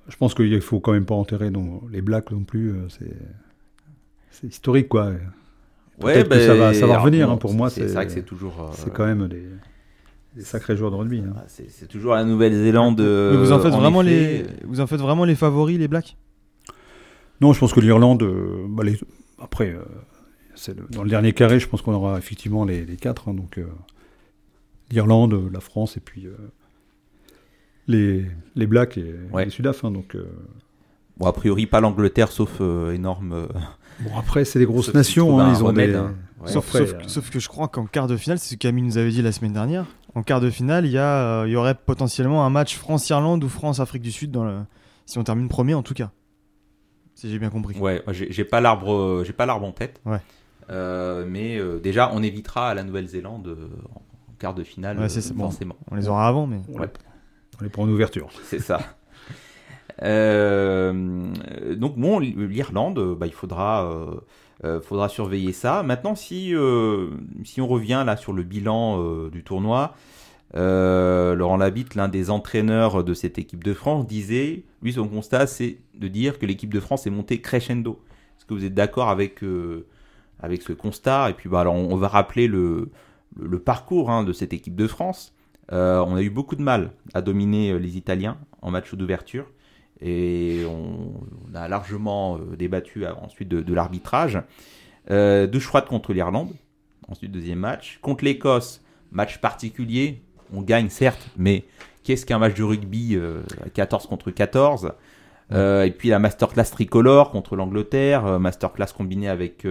Je 0.07 0.17
pense 0.17 0.33
qu'il 0.33 0.61
faut 0.61 0.79
quand 0.79 0.93
même 0.93 1.05
pas 1.05 1.15
enterrer 1.15 1.51
les 1.91 2.01
Blacks 2.01 2.31
non 2.31 2.43
plus. 2.43 2.73
c'est 2.89 4.47
historique, 4.47 4.89
quoi. 4.89 5.11
Ouais, 6.01 6.23
ben, 6.23 6.39
ça 6.39 6.55
va, 6.55 6.73
ça 6.73 6.87
va 6.87 6.97
revenir. 6.97 7.29
Hein, 7.29 7.37
pour 7.37 7.53
moi, 7.53 7.69
c'est 7.69 7.85
vrai 7.85 8.07
que 8.07 8.11
c'est 8.11 8.25
toujours. 8.25 8.71
c'est 8.73 8.91
quand 8.91 9.05
même 9.05 9.27
des 9.27 9.45
des 10.35 10.43
sacrés 10.43 10.77
joueurs 10.77 10.91
de 10.91 10.95
rugby. 10.95 11.19
Hein. 11.19 11.33
Ah, 11.37 11.43
c'est 11.47 11.87
toujours 11.87 12.13
la 12.13 12.23
Nouvelle-Zélande. 12.23 13.01
vous 13.01 13.51
en 13.51 13.59
faites 13.59 13.73
vraiment 13.73 14.01
les, 14.01 14.45
vous 14.65 14.79
en 14.79 14.87
faites 14.87 15.01
vraiment 15.01 15.25
les 15.25 15.35
favoris, 15.35 15.77
les 15.77 15.87
Blacks? 15.87 16.15
Non, 17.41 17.53
je 17.53 17.59
pense 17.59 17.73
que 17.73 17.79
l'Irlande, 17.79 18.21
euh, 18.21 18.67
bah, 18.69 18.83
après, 19.39 19.73
euh, 19.73 20.73
dans 20.91 21.03
le 21.03 21.09
dernier 21.09 21.33
carré, 21.33 21.59
je 21.59 21.67
pense 21.67 21.81
qu'on 21.81 21.93
aura 21.93 22.19
effectivement 22.19 22.65
les, 22.65 22.85
quatre. 22.97 23.27
Hein, 23.27 23.33
donc 23.33 23.57
euh, 23.57 23.65
l'Irlande, 24.91 25.49
la 25.51 25.59
France 25.59 25.97
et 25.97 25.99
puis 25.99 26.27
les, 27.87 28.25
les 28.55 28.67
Blacks 28.67 28.97
et 28.97 29.15
les 29.35 29.49
Sudaf. 29.49 29.83
Hein, 29.83 29.89
donc 29.89 30.15
bon, 31.17 31.25
a 31.25 31.33
priori 31.33 31.65
pas 31.65 31.81
l'Angleterre, 31.81 32.31
sauf 32.31 32.61
énorme. 32.93 33.47
Bon, 34.01 34.11
après, 34.17 34.45
c'est 34.45 34.59
des 34.59 34.65
grosses 34.65 34.93
nations. 34.93 35.51
ils 35.51 35.63
ont 35.63 35.73
des. 35.73 35.99
sauf, 36.45 36.75
sauf, 37.07 37.29
que 37.31 37.39
je 37.39 37.47
crois 37.47 37.69
qu'en 37.69 37.87
quart 37.87 38.05
de 38.05 38.17
finale, 38.17 38.37
c'est 38.37 38.49
ce 38.49 38.55
que 38.55 38.59
Camille 38.59 38.83
nous 38.83 38.99
avait 38.99 39.09
dit 39.09 39.23
la 39.23 39.31
semaine 39.31 39.53
dernière 39.53 39.87
en 40.15 40.23
quart 40.23 40.41
de 40.41 40.49
finale, 40.49 40.85
il 40.85 40.91
y, 40.91 40.97
a, 40.97 41.41
euh, 41.41 41.47
il 41.47 41.51
y 41.51 41.55
aurait 41.55 41.75
potentiellement 41.75 42.45
un 42.45 42.49
match 42.49 42.75
France-Irlande 42.77 43.43
ou 43.43 43.49
France-Afrique 43.49 44.01
du 44.01 44.11
Sud, 44.11 44.31
dans 44.31 44.43
le... 44.43 44.59
si 45.05 45.17
on 45.17 45.23
termine 45.23 45.47
premier 45.47 45.73
en 45.73 45.83
tout 45.83 45.93
cas. 45.93 46.11
Si 47.15 47.29
j'ai 47.29 47.39
bien 47.39 47.49
compris. 47.49 47.77
Ouais, 47.77 48.03
j'ai 48.07 48.45
pas 48.45 48.61
l'arbre, 48.61 48.93
euh, 48.93 49.23
j'ai 49.25 49.33
pas 49.33 49.45
l'arbre 49.45 49.65
en 49.65 49.71
tête. 49.71 50.01
Ouais. 50.05 50.19
Euh, 50.69 51.25
mais 51.27 51.59
déjà, 51.81 52.11
on 52.13 52.23
évitera 52.23 52.69
à 52.69 52.73
la 52.73 52.83
Nouvelle-Zélande 52.83 53.57
en 53.95 54.01
quart 54.39 54.53
de 54.53 54.63
finale, 54.63 54.97
forcément. 55.37 55.77
on 55.89 55.95
les 55.95 56.07
aura 56.07 56.27
avant, 56.27 56.47
mais. 56.47 56.61
Ouais. 56.69 56.87
On 57.59 57.63
les 57.63 57.69
prend 57.69 57.83
en 57.83 57.89
ouverture. 57.89 58.29
C'est 58.43 58.59
ça. 58.59 58.79
donc 59.99 61.97
bon, 61.97 62.19
l'Irlande, 62.19 63.15
bah, 63.19 63.27
il 63.27 63.33
faudra, 63.33 63.87
faudra 64.83 65.09
surveiller 65.09 65.53
ça. 65.53 65.83
Maintenant, 65.83 66.15
si, 66.15 66.53
si 67.43 67.61
on 67.61 67.67
revient 67.67 68.03
là 68.05 68.15
sur 68.17 68.33
le 68.33 68.43
bilan 68.43 69.27
du 69.29 69.43
tournoi, 69.43 69.95
Laurent 70.53 71.57
Labitte, 71.57 71.95
l'un 71.95 72.07
des 72.09 72.29
entraîneurs 72.29 73.03
de 73.03 73.13
cette 73.13 73.37
équipe 73.37 73.63
de 73.63 73.73
France, 73.73 74.05
disait, 74.05 74.63
lui 74.81 74.93
son 74.93 75.07
constat, 75.07 75.47
c'est 75.47 75.77
de 75.95 76.07
dire 76.07 76.37
que 76.37 76.45
l'équipe 76.45 76.73
de 76.73 76.79
France 76.79 77.07
est 77.07 77.11
montée 77.11 77.41
crescendo. 77.41 78.01
Est-ce 78.37 78.45
que 78.45 78.53
vous 78.53 78.65
êtes 78.65 78.73
d'accord 78.73 79.09
avec, 79.09 79.39
ce 79.39 80.73
constat? 80.73 81.31
Et 81.31 81.33
puis 81.33 81.49
bah, 81.49 81.65
on, 81.67 81.95
va 81.95 82.07
rappeler 82.07 82.47
le, 82.47 82.89
le, 83.39 83.59
parcours 83.59 84.11
hein, 84.11 84.23
de 84.23 84.33
cette 84.33 84.53
équipe 84.53 84.75
de 84.75 84.87
France. 84.87 85.33
on 85.71 86.15
a 86.15 86.21
eu 86.21 86.29
beaucoup 86.29 86.55
de 86.55 86.63
mal 86.63 86.91
à 87.13 87.21
dominer 87.21 87.79
les 87.79 87.97
Italiens 87.97 88.37
en 88.61 88.69
match 88.69 88.93
d'ouverture 88.93 89.47
et 90.01 90.63
on, 90.67 91.13
a 91.53 91.67
largement 91.67 92.37
euh, 92.37 92.55
débattu 92.55 93.05
ensuite 93.05 93.49
de, 93.49 93.73
l'arbitrage. 93.73 94.41
Euh, 95.09 95.47
deux 95.47 95.59
choix 95.59 95.81
contre 95.81 96.13
l'Irlande, 96.13 96.53
ensuite 97.07 97.31
deuxième 97.31 97.59
match. 97.59 97.99
Contre 98.01 98.23
l'Écosse, 98.23 98.81
match 99.11 99.39
particulier, 99.39 100.21
on 100.53 100.61
gagne 100.61 100.89
certes, 100.89 101.29
mais 101.37 101.65
qu'est-ce 102.03 102.25
qu'un 102.25 102.39
match 102.39 102.55
de 102.55 102.63
rugby 102.63 103.17
14 103.73 104.07
contre 104.07 104.31
14 104.31 104.93
Et 105.51 105.93
puis 105.97 106.09
la 106.09 106.19
masterclass 106.19 106.65
tricolore 106.71 107.31
contre 107.31 107.55
l'Angleterre, 107.55 108.39
masterclass 108.39 108.87
combinée 108.95 109.29
avec 109.29 109.65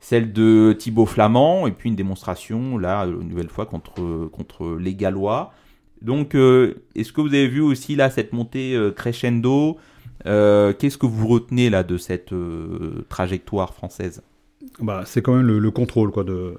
celle 0.00 0.32
de 0.32 0.74
Thibaut 0.78 1.06
Flamand, 1.06 1.66
et 1.66 1.72
puis 1.72 1.88
une 1.88 1.96
démonstration, 1.96 2.78
là, 2.78 3.04
une 3.06 3.28
nouvelle 3.28 3.48
fois, 3.48 3.66
contre 3.66 4.76
les 4.78 4.94
Gallois. 4.94 5.52
Donc, 6.04 6.34
est-ce 6.34 7.12
que 7.12 7.20
vous 7.20 7.28
avez 7.28 7.48
vu 7.48 7.60
aussi 7.60 7.96
là 7.96 8.10
cette 8.10 8.32
montée 8.32 8.78
crescendo 8.94 9.78
Qu'est-ce 10.24 10.98
que 10.98 11.06
vous 11.06 11.26
retenez 11.26 11.70
là 11.70 11.82
de 11.82 11.96
cette 11.96 12.32
trajectoire 13.08 13.74
française? 13.74 14.22
Bah, 14.80 15.04
c'est 15.06 15.22
quand 15.22 15.34
même 15.34 15.46
le, 15.46 15.70
contrôle, 15.70 16.10
quoi. 16.10 16.24
De, 16.24 16.54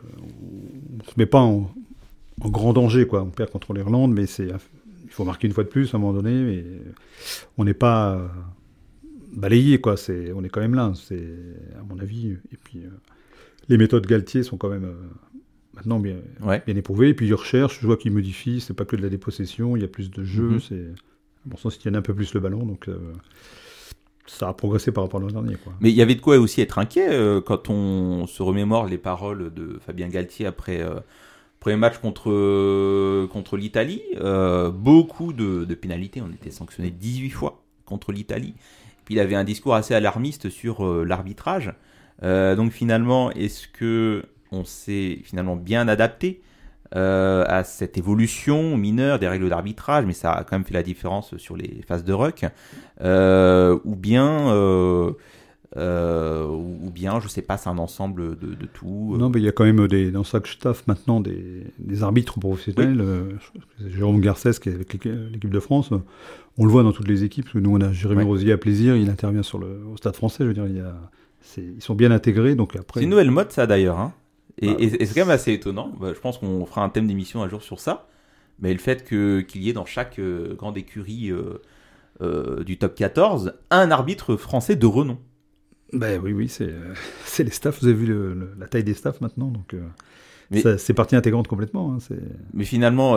on 1.00 1.04
se 1.04 1.14
met 1.18 1.26
pas 1.26 1.42
en, 1.42 1.72
grand 2.40 2.74
danger, 2.74 3.08
quoi. 3.08 3.24
On 3.24 3.30
perd 3.30 3.52
contre 3.52 3.74
l'Irlande, 3.74 4.14
mais 4.14 4.26
c'est, 4.26 4.48
il 4.48 5.12
faut 5.12 5.26
marquer 5.26 5.48
une 5.48 5.54
fois 5.54 5.64
de 5.64 5.70
plus 5.70 5.94
à 5.94 5.98
un 5.98 6.00
moment 6.00 6.14
donné, 6.14 6.34
mais 6.34 6.66
on 7.58 7.66
n'est 7.66 7.74
pas 7.74 8.16
euh, 8.16 8.28
balayé, 9.34 9.80
quoi. 9.80 9.96
On 10.36 10.44
est 10.44 10.50
quand 10.50 10.62
même 10.62 10.76
là, 10.76 10.92
à 10.92 11.84
mon 11.88 12.00
avis. 12.00 12.32
Et 12.52 12.58
puis, 12.64 12.80
euh, 12.80 12.90
les 13.70 13.78
méthodes 13.78 14.06
Galtier 14.06 14.44
sont 14.44 14.58
quand 14.58 14.70
même 14.70 14.86
euh, 14.86 15.35
maintenant 15.76 16.00
bien, 16.00 16.18
bien 16.40 16.76
éprouvées. 16.76 17.10
Et 17.10 17.14
puis, 17.14 17.28
ils 17.28 17.34
recherchent, 17.34 17.80
je 17.82 17.86
vois 17.86 17.98
qu'ils 17.98 18.12
modifient. 18.12 18.62
C'est 18.62 18.74
pas 18.74 18.86
que 18.86 18.96
de 18.96 19.02
la 19.02 19.10
dépossession, 19.10 19.76
il 19.76 19.82
y 19.82 19.86
a 19.86 19.88
plus 19.88 20.12
de 20.12 20.24
jeux. 20.24 20.58
Mm-hmm. 20.58 20.68
C'est 20.68 20.86
bon 21.46 21.58
sens, 21.58 21.76
ils 21.76 21.80
tiennent 21.80 21.96
un 21.96 22.02
peu 22.02 22.14
plus 22.14 22.34
le 22.34 22.40
ballon, 22.40 22.66
donc 22.66 22.90
ça 24.28 24.50
a 24.50 24.54
progressé 24.54 24.92
par 24.92 25.04
rapport 25.04 25.20
à 25.20 25.24
l'an 25.24 25.30
dernier. 25.30 25.56
Quoi. 25.56 25.74
Mais 25.80 25.90
il 25.90 25.96
y 25.96 26.02
avait 26.02 26.16
de 26.16 26.22
quoi 26.22 26.38
aussi 26.38 26.62
être 26.62 26.80
inquiet 26.80 27.10
euh, 27.10 27.42
quand 27.42 27.70
on 27.70 28.28
se 28.28 28.42
remémore 28.42 28.88
les 28.88 28.98
paroles 28.98 29.54
de 29.54 29.80
Fabien 29.86 30.08
Galtier 30.08 30.46
après 30.46 30.82
euh, 30.82 31.00
premier 31.60 31.78
match 31.78 31.98
contre, 32.00 32.32
euh, 32.32 33.28
contre 33.28 33.58
l'Italie. 33.58 34.02
beaucoup 34.74 35.34
de, 35.34 35.66
de, 35.66 35.76
pénalités, 35.76 36.22
on 36.22 36.32
était 36.32 36.52
sanctionné 36.52 36.92
18 36.92 37.30
fois 37.30 37.64
contre 37.86 38.12
l'Italie. 38.12 38.56
Puis 39.06 39.16
il 39.16 39.20
avait 39.20 39.36
un 39.36 39.44
discours 39.44 39.76
assez 39.76 39.94
alarmiste 39.94 40.50
sur 40.50 40.84
l'arbitrage. 41.06 41.74
donc 42.22 42.72
finalement, 42.72 43.32
est-ce 43.32 43.68
que 43.68 44.24
on 44.56 44.66
s'est 44.66 45.20
finalement 45.24 45.56
bien 45.56 45.88
adapté 45.88 46.42
euh, 46.96 47.44
à 47.48 47.64
cette 47.64 47.98
évolution 47.98 48.78
mineure 48.78 49.20
des 49.20 49.28
règles 49.28 49.50
d'arbitrage, 49.50 50.06
mais 50.06 50.14
ça 50.14 50.32
a 50.32 50.44
quand 50.44 50.56
même 50.56 50.66
fait 50.66 50.74
la 50.74 50.84
différence 50.84 51.36
sur 51.38 51.58
les 51.58 51.82
phases 51.88 52.04
de 52.04 52.14
ruck, 52.14 52.46
euh, 53.02 53.78
ou 53.84 53.96
bien, 53.96 54.54
euh, 54.54 55.12
ou 55.76 56.92
bien, 56.92 57.20
je 57.20 57.28
sais 57.28 57.42
pas, 57.42 57.58
c'est 57.58 57.70
un 57.70 57.80
ensemble 57.80 58.38
de, 58.38 58.56
tout. 58.72 59.16
Non, 59.18 59.30
mais 59.30 59.42
il 59.42 59.44
y 59.44 59.48
a 59.48 59.52
quand 59.52 59.66
même 59.66 59.88
des, 59.88 60.12
dans 60.12 60.24
chaque 60.24 60.48
staff 60.48 60.86
maintenant 60.88 61.20
des, 61.20 61.64
des 61.80 62.04
arbitres 62.04 62.40
professionnels. 62.40 63.04
Jérôme 63.88 64.22
Garcès 64.22 64.52
qui 64.62 64.70
est 64.70 64.76
avec 64.76 65.06
l'équipe 65.06 65.50
de 65.50 65.60
France, 65.60 65.90
on 66.58 66.66
le 66.66 66.72
voit 66.72 66.84
dans 66.84 66.94
toutes 66.94 67.10
les 67.10 67.24
équipes. 67.24 67.46
Parce 67.46 67.56
que 67.56 67.60
nous, 67.60 67.76
on 67.76 67.82
a 67.82 67.92
Jérémy 67.92 68.24
Rosier 68.24 68.54
à 68.54 68.58
plaisir, 68.58 68.96
il 68.96 69.10
intervient 69.10 69.44
sur 69.44 69.58
le, 69.58 69.82
au 69.92 69.98
Stade 69.98 70.16
Français. 70.16 70.44
Je 70.44 70.50
veux 70.50 70.54
dire, 70.54 70.68
il 70.68 70.78
y 70.78 70.82
a, 70.82 70.96
ils 71.58 71.82
sont 71.82 71.96
bien 71.96 72.12
intégrés. 72.12 72.56
Donc 72.56 72.76
après. 72.76 73.00
C'est 73.00 73.04
une 73.04 73.10
nouvelle 73.10 73.32
mode, 73.32 73.52
ça 73.52 73.68
d'ailleurs. 73.68 74.00
Hein 74.00 74.14
bah, 74.62 74.76
et, 74.80 75.06
c'est 75.06 75.14
quand 75.14 75.26
même 75.26 75.30
assez 75.30 75.54
étonnant. 75.54 75.92
Bah, 76.00 76.12
je 76.14 76.20
pense 76.20 76.38
qu'on 76.38 76.66
fera 76.66 76.84
un 76.84 76.90
thème 76.90 77.08
d'émission 77.08 77.44
un 77.44 77.50
jour 77.50 77.62
sur 77.62 77.80
ça. 77.80 78.08
Mais 78.60 78.72
le 78.72 78.80
fait 78.80 79.04
qu'il 79.04 79.62
y 79.62 79.70
ait 79.70 79.74
dans 79.74 79.86
chaque 79.86 80.20
euh, 80.20 80.56
grande 80.56 80.78
écurie 80.78 81.30
euh, 81.30 81.62
euh, 82.22 82.64
du 82.64 82.78
top 82.78 82.96
14 82.96 83.54
un 83.70 83.92
arbitre 83.92 84.38
français 84.38 84.76
de 84.76 84.86
renom. 84.86 85.18
Ben 85.94 86.20
oui, 86.24 86.32
oui, 86.34 86.50
c'est 87.26 87.44
les 87.44 87.52
staffs. 87.52 87.82
Vous 87.82 87.88
avez 87.88 87.96
vu 87.96 88.16
la 88.58 88.68
taille 88.68 88.84
des 88.84 88.94
staffs 88.94 89.22
maintenant, 89.22 89.48
donc 89.48 89.76
c'est 90.78 90.94
partie 90.94 91.16
intégrante 91.16 91.48
complètement. 91.48 91.94
Hein, 91.94 92.16
mais 92.54 92.66
finalement, 92.66 93.16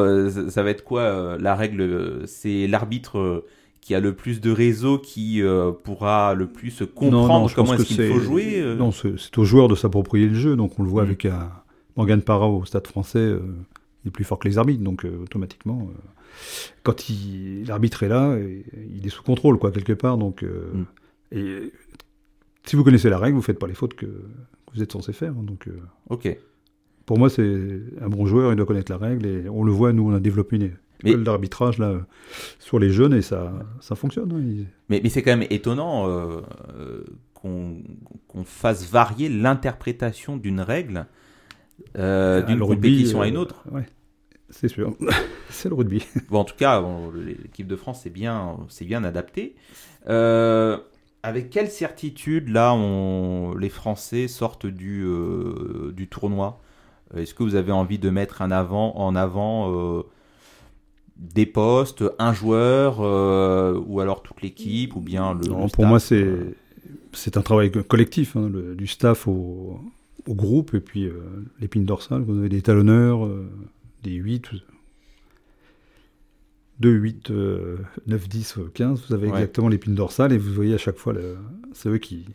ça, 0.51 0.63
va 0.63 0.71
être 0.71 0.85
quoi 0.85 1.39
la 1.39 1.55
règle? 1.55 2.23
C'est 2.27 2.67
l'arbitre 2.67 3.45
qui 3.81 3.95
a 3.95 4.01
le 4.01 4.15
plus 4.15 4.41
de 4.41 4.51
réseau 4.51 4.99
qui 4.99 5.43
euh, 5.43 5.73
pourra 5.73 6.35
le 6.35 6.47
plus 6.47 6.83
comprendre 6.95 7.51
comment 7.55 7.75
est-ce 7.75 7.85
qu'il 7.85 8.09
faut 8.09 8.21
jouer 8.21 8.61
euh 8.61 8.75
Non, 8.75 8.93
c'est 8.93 9.39
au 9.39 9.45
joueur 9.45 9.69
de 9.69 9.75
s'approprier 9.75 10.27
le 10.27 10.35
jeu. 10.35 10.57
Donc 10.57 10.79
on 10.79 10.83
le 10.83 10.89
voit 10.89 11.03
mm. 11.03 11.07
avec 11.07 11.25
un 11.27 11.51
Morgan 11.97 12.23
Parra 12.23 12.49
au 12.49 12.65
Stade 12.65 12.87
français, 12.87 13.19
euh, 13.19 13.41
il 14.05 14.09
est 14.09 14.11
plus 14.11 14.25
fort 14.25 14.39
que 14.39 14.49
les 14.49 14.59
arbitres. 14.59 14.83
Donc 14.83 15.05
automatiquement, 15.05 15.91
quand 16.83 17.05
l'arbitre 17.67 18.03
est 18.03 18.09
là, 18.09 18.37
il 18.39 19.07
est 19.07 19.11
sous 19.11 19.23
contrôle, 19.23 19.59
quoi, 19.59 19.73
quelque 19.73 19.95
part. 19.95 20.19
Donc, 20.19 20.43
mm. 20.43 20.85
et 21.33 21.73
si 22.65 22.77
vous 22.77 22.85
connaissez 22.85 23.09
la 23.09 23.19
règle, 23.19 23.37
vous 23.37 23.43
faites 23.43 23.59
pas 23.59 23.67
les 23.67 23.75
fautes 23.75 23.95
que, 23.95 24.07
vous 24.75 24.83
êtes 24.83 24.93
censé 24.93 25.15
faire. 25.15 25.33
Hein. 25.33 25.45
donc, 25.45 25.67
ok. 26.11 26.37
Pour 27.07 27.19
moi, 27.19 27.31
c'est 27.31 27.81
un 28.03 28.11
bon 28.11 28.27
joueur, 28.27 28.53
il 28.53 28.57
doit 28.57 28.67
connaître 28.67 28.93
la 28.93 28.99
règle. 28.99 29.25
Et 29.27 29.49
on 29.49 29.65
le 29.65 29.73
voit, 29.73 29.95
nous, 29.95 30.11
on 30.11 30.15
a 30.15 30.21
développé 30.21 30.57
une 30.57 30.73
mais, 31.05 31.15
d'arbitrage 31.17 31.79
là 31.79 32.01
sur 32.59 32.79
les 32.79 32.91
jeunes 32.91 33.15
et 33.15 33.23
ça, 33.23 33.53
ça 33.81 33.95
fonctionne. 33.95 34.33
Hein. 34.33 34.65
Mais, 34.89 35.01
mais 35.03 35.09
c'est 35.09 35.23
quand 35.23 35.37
même 35.37 35.47
étonnant 35.51 36.09
euh, 36.09 36.41
euh, 36.79 37.05
qu'on 37.35 38.45
fasse 38.45 38.91
varier 38.91 39.29
l'interprétation 39.29 40.37
d'une 40.37 40.61
règle 40.61 41.07
euh, 41.97 42.43
d'une 42.43 42.59
compétition 42.59 43.21
à 43.21 43.29
une 43.29 43.37
autre. 43.37 43.63
Ouais, 43.71 43.87
c'est 44.51 44.69
sûr. 44.69 44.97
c'est 45.51 45.69
le 45.69 45.77
rugby. 45.77 46.05
Bon, 46.29 46.41
en 46.41 46.45
tout 46.45 46.57
cas, 46.57 46.83
l'équipe 47.15 47.69
de 47.69 47.77
France 47.77 48.03
s'est 48.03 48.11
bien, 48.11 48.59
bien 48.81 49.05
adaptée. 49.05 49.55
avec 50.05 51.51
quelle 51.51 51.71
certitude, 51.71 52.49
là, 52.49 52.75
on, 52.75 53.55
les 53.55 53.69
Français 53.69 54.27
sortent 54.27 54.67
du, 54.67 55.07
du 55.93 56.09
tournoi? 56.09 56.61
Est-ce 57.17 57.35
que 57.35 57.45
vous 57.45 57.55
avez 57.55 57.73
envie 57.73 58.01
de 58.01 58.11
mettre 58.11 58.43
un 58.43 58.51
avant, 58.51 58.97
en 58.97 59.15
avant 59.15 60.05
des 61.19 61.47
postes, 61.47 62.05
un 62.19 62.33
joueur, 62.33 63.01
euh, 63.01 63.81
ou 63.87 64.01
alors 64.01 64.23
toute 64.23 64.41
l'équipe, 64.43 64.95
ou 64.95 65.01
bien 65.01 65.35
le. 65.35 65.49
Non, 65.49 65.69
pour 65.69 65.87
moi, 65.87 66.01
c'est 66.01 66.27
c'est 67.13 67.37
un 67.37 67.43
travail 67.43 67.71
collectif, 67.71 68.37
hein, 68.37 68.51
du 68.51 68.87
staff 68.87 69.27
au, 69.27 69.81
au, 70.27 70.35
groupe, 70.35 70.75
et 70.75 70.81
puis 70.81 71.07
euh, 71.07 71.15
l'épine 71.61 71.85
dorsale. 71.85 72.23
Vous 72.23 72.39
avez 72.39 72.49
des 72.49 72.63
talonneurs, 72.63 73.27
euh, 73.27 73.49
des 74.05 74.13
8, 74.13 74.51
2, 76.81 76.91
8, 76.91 77.33
9, 78.07 78.29
10, 78.29 78.59
15. 78.75 79.03
Vous 79.09 79.15
avez 79.15 79.29
exactement 79.29 79.69
l'épine 79.69 79.95
dorsale, 79.95 80.33
et 80.33 80.39
vous 80.39 80.53
voyez 80.53 80.75
à 80.75 80.79
chaque 80.79 80.99
fois, 80.99 81.15
c'est 81.73 81.89
eux 81.89 81.99
qui. 81.99 82.27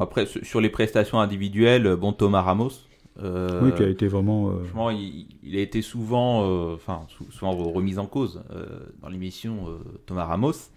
Après, 0.00 0.26
sur 0.26 0.60
les 0.60 0.70
prestations 0.70 1.20
individuelles, 1.20 1.96
bon, 1.96 2.12
Thomas 2.12 2.40
Ramos, 2.40 2.72
euh, 3.20 3.60
oui, 3.62 3.74
qui 3.74 3.82
a 3.82 3.88
été 3.88 4.06
vraiment. 4.08 4.48
Euh, 4.48 4.64
franchement, 4.64 4.90
il, 4.90 5.56
a 5.56 5.60
été 5.60 5.82
souvent, 5.82 6.44
euh, 6.44 6.74
enfin, 6.74 7.06
souvent 7.30 7.52
remis 7.52 7.98
en 7.98 8.06
cause 8.06 8.42
dans 9.00 9.08
l'émission 9.08 9.66
Thomas 10.06 10.24
Ramos. 10.24 10.70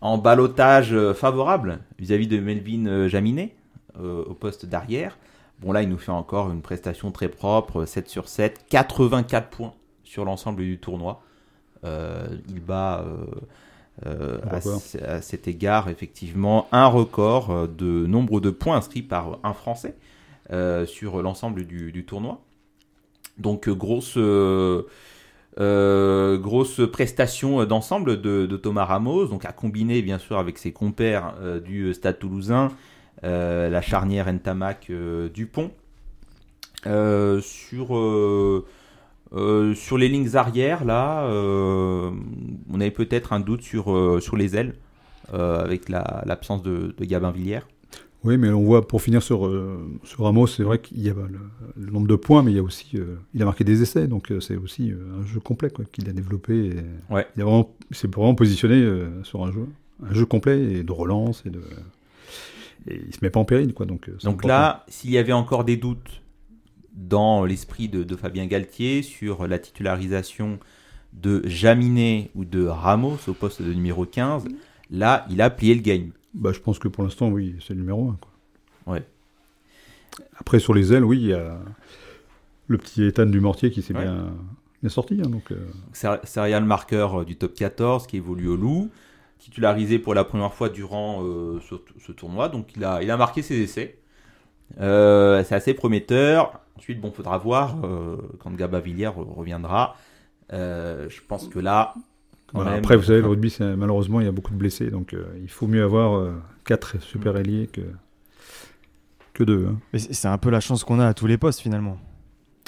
En 0.00 0.18
balotage 0.18 0.94
favorable 1.12 1.78
vis-à-vis 1.98 2.26
de 2.26 2.38
Melvin 2.38 3.08
Jaminet 3.08 3.54
au 3.98 4.34
poste 4.34 4.66
d'arrière. 4.66 5.16
Bon, 5.60 5.72
là, 5.72 5.82
il 5.82 5.88
nous 5.88 5.98
fait 5.98 6.12
encore 6.12 6.50
une 6.50 6.60
prestation 6.60 7.10
très 7.10 7.28
propre 7.28 7.86
7 7.86 8.08
sur 8.10 8.28
7, 8.28 8.66
84 8.68 9.48
points 9.48 9.72
sur 10.02 10.24
l'ensemble 10.24 10.62
du 10.62 10.78
tournoi. 10.78 11.22
il 11.84 12.60
bat. 12.60 13.06
à, 14.04 14.56
à, 15.06 15.22
cet 15.22 15.48
égard, 15.48 15.88
effectivement, 15.88 16.66
un 16.70 16.86
record 16.86 17.68
de 17.68 18.06
nombre 18.06 18.40
de 18.40 18.50
points 18.50 18.76
inscrits 18.76 19.02
par 19.02 19.38
un 19.42 19.54
Français. 19.54 19.94
Euh, 20.52 20.84
sur 20.84 21.22
l'ensemble 21.22 21.64
du, 21.64 22.04
tournoi. 22.04 22.38
Donc 23.38 23.66
euh, 23.66 23.74
grosse, 23.74 24.18
euh, 24.18 24.82
grosse 26.38 26.82
prestation 26.92 27.64
d'ensemble 27.64 28.20
de, 28.20 28.56
Thomas 28.58 28.84
Ramos, 28.84 29.24
donc 29.26 29.46
à 29.46 29.52
combiner 29.52 30.02
bien 30.02 30.18
sûr 30.18 30.36
avec 30.38 30.58
ses 30.58 30.72
compères 30.72 31.34
du 31.64 31.94
Stade 31.94 32.18
Toulousain, 32.18 32.72
la 33.22 33.80
charnière 33.80 34.30
Ntamak 34.30 34.92
Dupont. 35.32 35.70
sur 36.84 37.88
les 39.98 40.08
lignes 40.10 40.36
arrière, 40.36 40.84
là, 40.84 41.26
on 41.26 42.80
avait 42.80 42.90
peut-être 42.90 43.32
un 43.32 43.40
doute 43.40 43.62
sur, 43.62 44.18
sur 44.20 44.36
les 44.36 44.56
ailes, 44.56 44.74
avec 45.32 45.88
l'absence 45.88 46.62
de, 46.62 46.94
de 46.98 47.04
Gabin 47.06 47.30
Villière. 47.30 47.66
Oui, 48.24 48.38
mais 48.38 48.48
on 48.48 48.62
voit, 48.62 48.88
pour 48.88 49.02
finir 49.02 49.22
sur, 49.22 49.46
euh, 49.46 49.78
sur 50.02 50.24
Ramos, 50.24 50.46
c'est 50.46 50.62
vrai 50.62 50.78
qu'il 50.78 51.02
y 51.02 51.10
a 51.10 51.14
le, 51.76 51.90
nombre 51.90 52.08
de 52.08 52.16
points, 52.16 52.42
mais 52.42 52.52
il 52.52 52.56
y 52.56 52.58
a 52.58 52.62
aussi, 52.62 52.92
euh, 52.94 53.16
il 53.34 53.42
a 53.42 53.44
marqué 53.44 53.64
des 53.64 53.82
essais, 53.82 54.08
donc 54.08 54.32
euh, 54.32 54.40
c'est 54.40 54.56
aussi 54.56 54.92
un 54.92 55.26
jeu 55.26 55.40
complet 55.40 55.70
qu'il 55.92 56.08
a 56.08 56.12
développé. 56.12 56.72
ouais. 57.10 57.26
Il 57.36 57.96
s'est 57.96 58.08
vraiment 58.08 58.34
positionné 58.34 58.82
sur 59.24 59.44
un 59.44 59.52
jeu, 59.52 59.66
un 60.02 60.14
jeu 60.14 60.24
complet 60.24 60.72
et 60.72 60.82
de 60.82 60.92
relance 60.92 61.42
et 61.44 61.50
de, 61.50 61.60
et 62.88 63.00
il 63.06 63.14
se 63.14 63.18
met 63.22 63.30
pas 63.30 63.40
en 63.40 63.44
péril, 63.44 63.74
quoi. 63.74 63.84
Donc, 63.84 64.10
donc 64.22 64.44
là, 64.44 64.84
s'il 64.88 65.10
y 65.10 65.18
avait 65.18 65.32
encore 65.32 65.64
des 65.64 65.76
doutes 65.76 66.22
dans 66.94 67.44
l'esprit 67.44 67.88
de, 67.88 68.04
de, 68.04 68.16
Fabien 68.16 68.46
Galtier 68.46 69.02
sur 69.02 69.46
la 69.46 69.58
titularisation 69.58 70.58
de 71.12 71.42
Jaminet 71.44 72.30
ou 72.34 72.44
de 72.44 72.64
Ramos 72.64 73.18
au 73.28 73.34
poste 73.34 73.62
de 73.62 73.72
numéro 73.72 74.06
15, 74.06 74.44
là, 74.90 75.26
il 75.30 75.42
a 75.42 75.50
plié 75.50 75.74
le 75.74 75.82
game. 75.82 76.10
Bah, 76.34 76.52
je 76.52 76.60
pense 76.60 76.78
que 76.78 76.88
pour 76.88 77.04
l'instant, 77.04 77.28
oui, 77.28 77.56
c'est 77.60 77.74
le 77.74 77.80
numéro 77.80 78.08
1. 78.08 78.18
Quoi. 78.20 78.94
Ouais. 78.94 79.02
Après, 80.36 80.58
sur 80.58 80.74
les 80.74 80.92
ailes, 80.92 81.04
oui, 81.04 81.18
il 81.20 81.26
y 81.28 81.32
a 81.32 81.58
le 82.66 82.78
petit 82.78 83.04
Ethan 83.04 83.26
du 83.26 83.40
Mortier 83.40 83.70
qui 83.70 83.82
s'est 83.82 83.94
bien, 83.94 84.32
sorti, 84.88 85.20
hein, 85.24 85.28
donc. 85.28 85.52
Serial 86.24 86.64
marqueur 86.64 87.24
du 87.24 87.36
top 87.36 87.54
14 87.54 88.06
qui 88.06 88.16
évolue 88.16 88.48
au 88.48 88.56
Loup, 88.56 88.90
titularisé 89.38 89.98
pour 89.98 90.14
la 90.14 90.24
première 90.24 90.54
fois 90.54 90.68
durant 90.68 91.22
ce, 91.60 91.76
ce, 92.04 92.12
tournoi, 92.12 92.48
donc 92.48 92.76
il 92.76 92.84
a, 92.84 93.02
il 93.02 93.10
a 93.10 93.16
marqué 93.16 93.42
ses 93.42 93.60
essais. 93.60 93.98
c'est 94.78 95.54
assez 95.54 95.74
prometteur. 95.74 96.60
Ensuite, 96.76 97.00
bon, 97.00 97.12
faudra 97.12 97.38
voir 97.38 97.76
quand 98.40 98.52
Gaba 98.54 98.80
Villière 98.80 99.14
reviendra. 99.16 99.96
je 100.50 101.20
pense 101.26 101.48
que 101.48 101.58
là, 101.58 101.94
après, 102.54 102.96
vous 102.96 103.04
savez, 103.04 103.20
le 103.20 103.26
rugby, 103.26 103.54
malheureusement, 103.76 104.20
il 104.20 104.26
y 104.26 104.28
a 104.28 104.32
beaucoup 104.32 104.52
de 104.52 104.58
blessés, 104.58 104.90
donc 104.90 105.12
euh, 105.12 105.24
il 105.42 105.50
faut 105.50 105.66
mieux 105.66 105.82
avoir 105.82 106.32
4 106.64 106.96
euh, 106.96 107.00
super 107.00 107.36
ailiers 107.36 107.66
que, 107.66 107.80
que 109.32 109.44
2. 109.44 109.66
Hein. 109.68 109.98
C'est 109.98 110.28
un 110.28 110.38
peu 110.38 110.50
la 110.50 110.60
chance 110.60 110.84
qu'on 110.84 111.00
a 111.00 111.08
à 111.08 111.14
tous 111.14 111.26
les 111.26 111.38
postes, 111.38 111.60
finalement. 111.60 111.98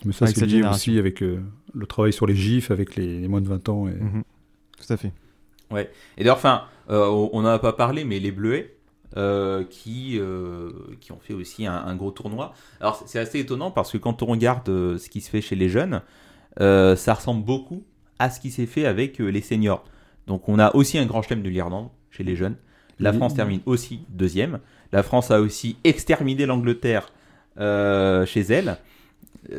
Mais 0.04 0.12
ça, 0.12 0.26
c'est 0.26 0.44
lié 0.44 0.62
aussi 0.64 0.98
avec 0.98 1.22
euh, 1.22 1.40
le 1.74 1.86
travail 1.86 2.12
sur 2.12 2.26
les 2.26 2.34
gifs, 2.34 2.70
avec 2.70 2.96
les, 2.96 3.28
moins 3.28 3.40
de 3.40 3.48
20 3.48 3.68
ans. 3.68 3.88
Et... 3.88 3.92
Mhm. 3.92 4.24
Tout 4.76 4.92
à 4.92 4.96
fait. 4.96 5.12
Ouais. 5.70 5.90
Et 6.18 6.22
d'ailleurs, 6.22 6.36
enfin, 6.36 6.64
on 6.88 7.42
n'en 7.42 7.48
a 7.48 7.58
pas 7.58 7.72
parlé, 7.72 8.04
mais 8.04 8.18
les 8.18 8.30
Bleuets, 8.30 8.76
qui, 9.70 10.20
qui 11.00 11.12
ont 11.12 11.18
fait 11.20 11.34
aussi 11.34 11.66
un, 11.66 11.96
gros 11.96 12.10
tournoi. 12.10 12.52
Alors 12.80 13.02
c'est 13.06 13.18
assez 13.18 13.38
étonnant 13.38 13.70
parce 13.70 13.92
que 13.92 13.98
quand 13.98 14.22
on 14.22 14.26
regarde 14.26 14.66
ce 14.66 15.08
qui 15.08 15.22
se 15.22 15.30
fait 15.30 15.40
chez 15.40 15.56
les 15.56 15.70
jeunes, 15.70 16.02
ça 16.58 17.14
ressemble 17.14 17.42
beaucoup 17.42 17.84
à 18.18 18.30
ce 18.30 18.40
qui 18.40 18.50
s'est 18.50 18.66
fait 18.66 18.86
avec 18.86 19.20
euh, 19.20 19.28
les 19.28 19.40
seniors. 19.40 19.84
Donc 20.26 20.48
on 20.48 20.58
a 20.58 20.74
aussi 20.74 20.98
un 20.98 21.06
grand 21.06 21.22
chelem 21.22 21.42
de 21.42 21.48
l'Irlande 21.48 21.88
chez 22.10 22.24
les 22.24 22.36
jeunes. 22.36 22.56
La 22.98 23.12
France 23.12 23.34
termine 23.34 23.60
aussi 23.66 24.00
deuxième. 24.08 24.58
La 24.90 25.02
France 25.02 25.30
a 25.30 25.40
aussi 25.40 25.76
exterminé 25.84 26.46
l'Angleterre 26.46 27.12
euh, 27.58 28.24
chez 28.24 28.40
elle. 28.40 28.78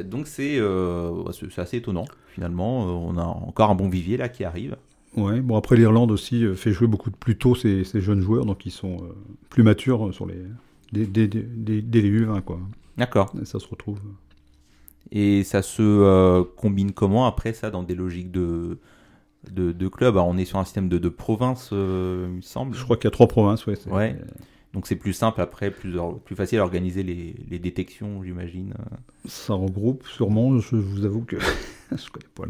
Donc 0.04 0.28
euh, 0.40 1.24
c'est 1.32 1.60
assez 1.60 1.78
étonnant 1.78 2.06
finalement. 2.34 2.80
On 2.80 3.16
a 3.18 3.24
encore 3.24 3.70
un 3.70 3.76
bon 3.76 3.90
vivier 3.90 4.18
là 4.18 4.28
qui 4.28 4.44
arrive. 4.44 4.76
Ouais, 5.16 5.40
bon 5.40 5.56
après 5.56 5.78
l'Irlande 5.78 6.12
aussi 6.12 6.46
fait 6.56 6.72
jouer 6.72 6.88
beaucoup 6.88 7.12
plus 7.12 7.38
tôt 7.38 7.56
ces, 7.56 7.84
jeunes 7.94 8.22
joueurs, 8.22 8.46
donc 8.46 8.66
ils 8.66 8.72
sont 8.72 8.98
plus 9.50 9.64
matures 9.64 10.14
sur 10.14 10.26
les 10.26 10.44
dès, 10.92 11.28
les 11.28 12.22
U20 12.22 12.42
quoi. 12.42 12.60
D'accord. 12.98 13.32
Ça 13.44 13.60
se 13.60 13.68
retrouve. 13.68 14.00
Et 15.12 15.44
ça 15.44 15.62
se 15.62 15.82
euh, 15.82 16.44
combine 16.56 16.92
comment 16.92 17.26
après 17.26 17.54
ça 17.54 17.70
dans 17.70 17.84
des 17.84 17.96
logiques 17.96 18.32
de, 18.32 18.80
de, 19.52 19.72
de 19.72 19.88
club? 19.88 20.16
Alors 20.16 20.28
on 20.28 20.38
est 20.38 20.46
sur 20.46 20.60
un 20.60 20.66
système 20.66 20.90
de, 20.90 20.98
de 20.98 21.10
province, 21.10 21.70
euh, 21.74 22.28
il 22.30 22.38
me 22.38 22.42
semble. 22.42 22.76
Je 22.76 22.84
crois 22.84 22.98
qu'il 22.98 23.06
y 23.06 23.08
a 23.08 23.12
trois 23.12 23.28
provinces, 23.28 23.66
ouais. 23.68 23.76
ouais. 23.88 24.18
Donc 24.74 24.86
c'est 24.86 24.96
plus 24.96 25.14
simple 25.14 25.42
après, 25.42 25.72
plus, 25.72 25.98
plus 26.26 26.36
facile 26.36 26.60
à 26.60 26.64
organiser 26.64 27.04
les, 27.04 27.36
les 27.50 27.60
détections, 27.60 28.22
j'imagine. 28.24 28.74
Ça 29.26 29.54
regroupe 29.54 30.06
sûrement, 30.08 30.60
je 30.60 30.76
vous 30.76 31.06
avoue 31.06 31.22
que 31.22 31.38
je 31.92 32.10
connais 32.10 32.28
pas. 32.36 32.44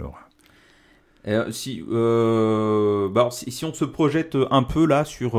Euh, 1.28 1.52
si, 1.52 1.84
bah, 3.14 3.30
si, 3.32 3.52
si, 3.52 3.66
on 3.66 3.74
se 3.74 3.86
projette 3.86 4.38
un 4.50 4.64
peu 4.64 4.86
là 4.86 5.06
sur, 5.06 5.34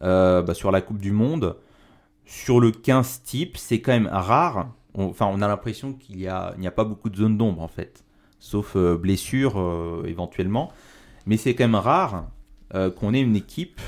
bah, 0.00 0.54
sur 0.54 0.70
la 0.70 0.80
Coupe 0.82 0.98
du 0.98 1.12
Monde, 1.12 1.56
sur 2.26 2.60
le 2.60 2.70
15 2.70 3.22
type, 3.22 3.56
c'est 3.56 3.80
quand 3.80 3.92
même 3.92 4.10
rare 4.12 4.68
enfin, 4.96 5.28
on 5.30 5.42
a 5.42 5.48
l'impression 5.48 5.92
qu'il 5.92 6.16
n'y 6.16 6.26
a, 6.26 6.54
a, 6.62 6.70
pas 6.70 6.84
beaucoup 6.84 7.10
de 7.10 7.16
zones 7.16 7.36
d'ombre 7.36 7.62
en 7.62 7.68
fait, 7.68 8.04
sauf 8.38 8.76
euh, 8.76 8.96
blessures 8.96 9.58
euh, 9.58 10.04
éventuellement. 10.06 10.72
Mais 11.26 11.36
c'est 11.36 11.54
quand 11.54 11.64
même 11.64 11.74
rare 11.74 12.26
euh, 12.74 12.90
qu'on 12.90 13.14
ait 13.14 13.20
une 13.20 13.36
équipe 13.36 13.80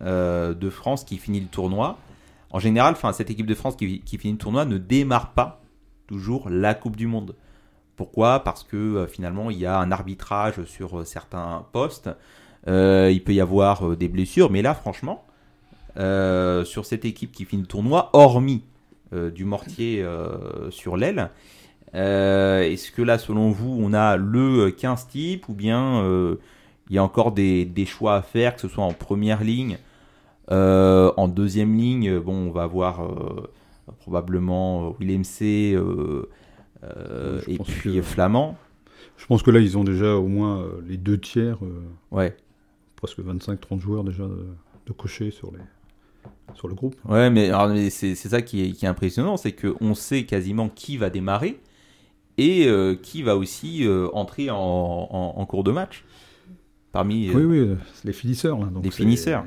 de 0.00 0.70
France 0.70 1.02
qui 1.02 1.18
finit 1.18 1.40
le 1.40 1.48
tournoi. 1.48 1.98
En 2.50 2.60
général, 2.60 2.92
enfin, 2.92 3.12
cette 3.12 3.30
équipe 3.30 3.46
de 3.46 3.54
France 3.54 3.74
qui, 3.74 4.00
finit 4.06 4.32
le 4.32 4.38
tournoi 4.38 4.64
ne 4.64 4.78
démarre 4.78 5.32
pas 5.32 5.60
toujours 6.06 6.48
la 6.50 6.74
Coupe 6.74 6.94
du 6.94 7.08
Monde. 7.08 7.34
Pourquoi? 7.96 8.44
Parce 8.44 8.62
que 8.62 9.08
finalement, 9.10 9.50
il 9.50 9.58
y 9.58 9.66
a 9.66 9.76
un 9.76 9.90
arbitrage 9.90 10.62
sur 10.66 11.04
certains 11.04 11.66
postes. 11.72 12.08
il 12.68 13.22
peut 13.24 13.34
y 13.34 13.40
avoir 13.40 13.96
des 13.96 14.06
blessures, 14.06 14.52
mais 14.52 14.62
là, 14.62 14.72
franchement, 14.72 15.26
sur 15.96 16.86
cette 16.86 17.04
équipe 17.04 17.32
qui 17.32 17.44
finit 17.44 17.62
le 17.62 17.68
tournoi, 17.68 18.10
hormis 18.12 18.62
euh, 18.62 18.77
du 19.12 19.44
mortier 19.44 20.02
euh, 20.02 20.70
sur 20.70 20.96
l'aile. 20.96 21.30
Euh, 21.94 22.60
est-ce 22.62 22.90
que 22.90 23.02
là, 23.02 23.18
selon 23.18 23.50
vous, 23.50 23.78
on 23.80 23.92
a 23.92 24.16
le 24.16 24.70
15 24.70 25.08
type 25.08 25.48
ou 25.48 25.54
bien 25.54 26.04
il 26.90 26.94
y 26.94 26.98
a 26.98 27.02
encore 27.02 27.32
des, 27.32 27.86
choix 27.86 28.16
à 28.16 28.22
faire, 28.22 28.54
que 28.54 28.60
ce 28.60 28.68
soit 28.68 28.84
en 28.84 28.92
première 28.92 29.42
ligne, 29.42 29.78
en 30.50 31.28
deuxième 31.28 31.76
ligne 31.76 32.18
Bon, 32.18 32.34
on 32.34 32.50
va 32.50 32.64
avoir 32.64 33.08
probablement 34.00 34.94
Willem 34.98 35.24
C 35.24 35.78
et 37.46 37.58
puis 37.58 38.02
Flamand. 38.02 38.56
Je 39.16 39.26
pense 39.26 39.42
que 39.42 39.50
là, 39.50 39.58
ils 39.58 39.76
ont 39.76 39.84
déjà 39.84 40.14
au 40.14 40.28
moins 40.28 40.64
les 40.86 40.96
deux 40.96 41.18
tiers, 41.18 41.58
ouais. 42.10 42.36
presque 42.96 43.20
25-30 43.20 43.80
joueurs 43.80 44.04
déjà 44.04 44.24
de, 44.24 44.46
de 44.86 44.92
cocher 44.92 45.30
sur 45.30 45.50
les, 45.52 45.58
sur 46.54 46.68
le 46.68 46.74
groupe. 46.74 46.96
Ouais, 47.08 47.30
mais, 47.30 47.50
c'est 47.90 48.14
ça 48.14 48.42
qui 48.42 48.64
est, 48.64 48.72
qui 48.72 48.84
est 48.84 48.88
impressionnant, 48.88 49.36
c'est 49.36 49.52
qu'on 49.52 49.94
sait 49.94 50.24
quasiment 50.24 50.68
qui 50.68 50.96
va 50.96 51.10
démarrer 51.10 51.60
et 52.38 52.66
euh, 52.66 52.94
qui 52.94 53.22
va 53.22 53.36
aussi 53.36 53.86
euh, 53.86 54.08
entrer 54.12 54.48
en, 54.50 54.56
en, 54.56 55.46
cours 55.46 55.64
de 55.64 55.72
match. 55.72 56.04
Parmi, 56.92 57.28
euh, 57.28 57.34
oui, 57.34 57.44
oui, 57.44 57.76
les 58.04 58.12
finisseurs. 58.12 58.58
Là, 58.58 58.68
les 58.82 58.90
finisseurs. 58.90 59.44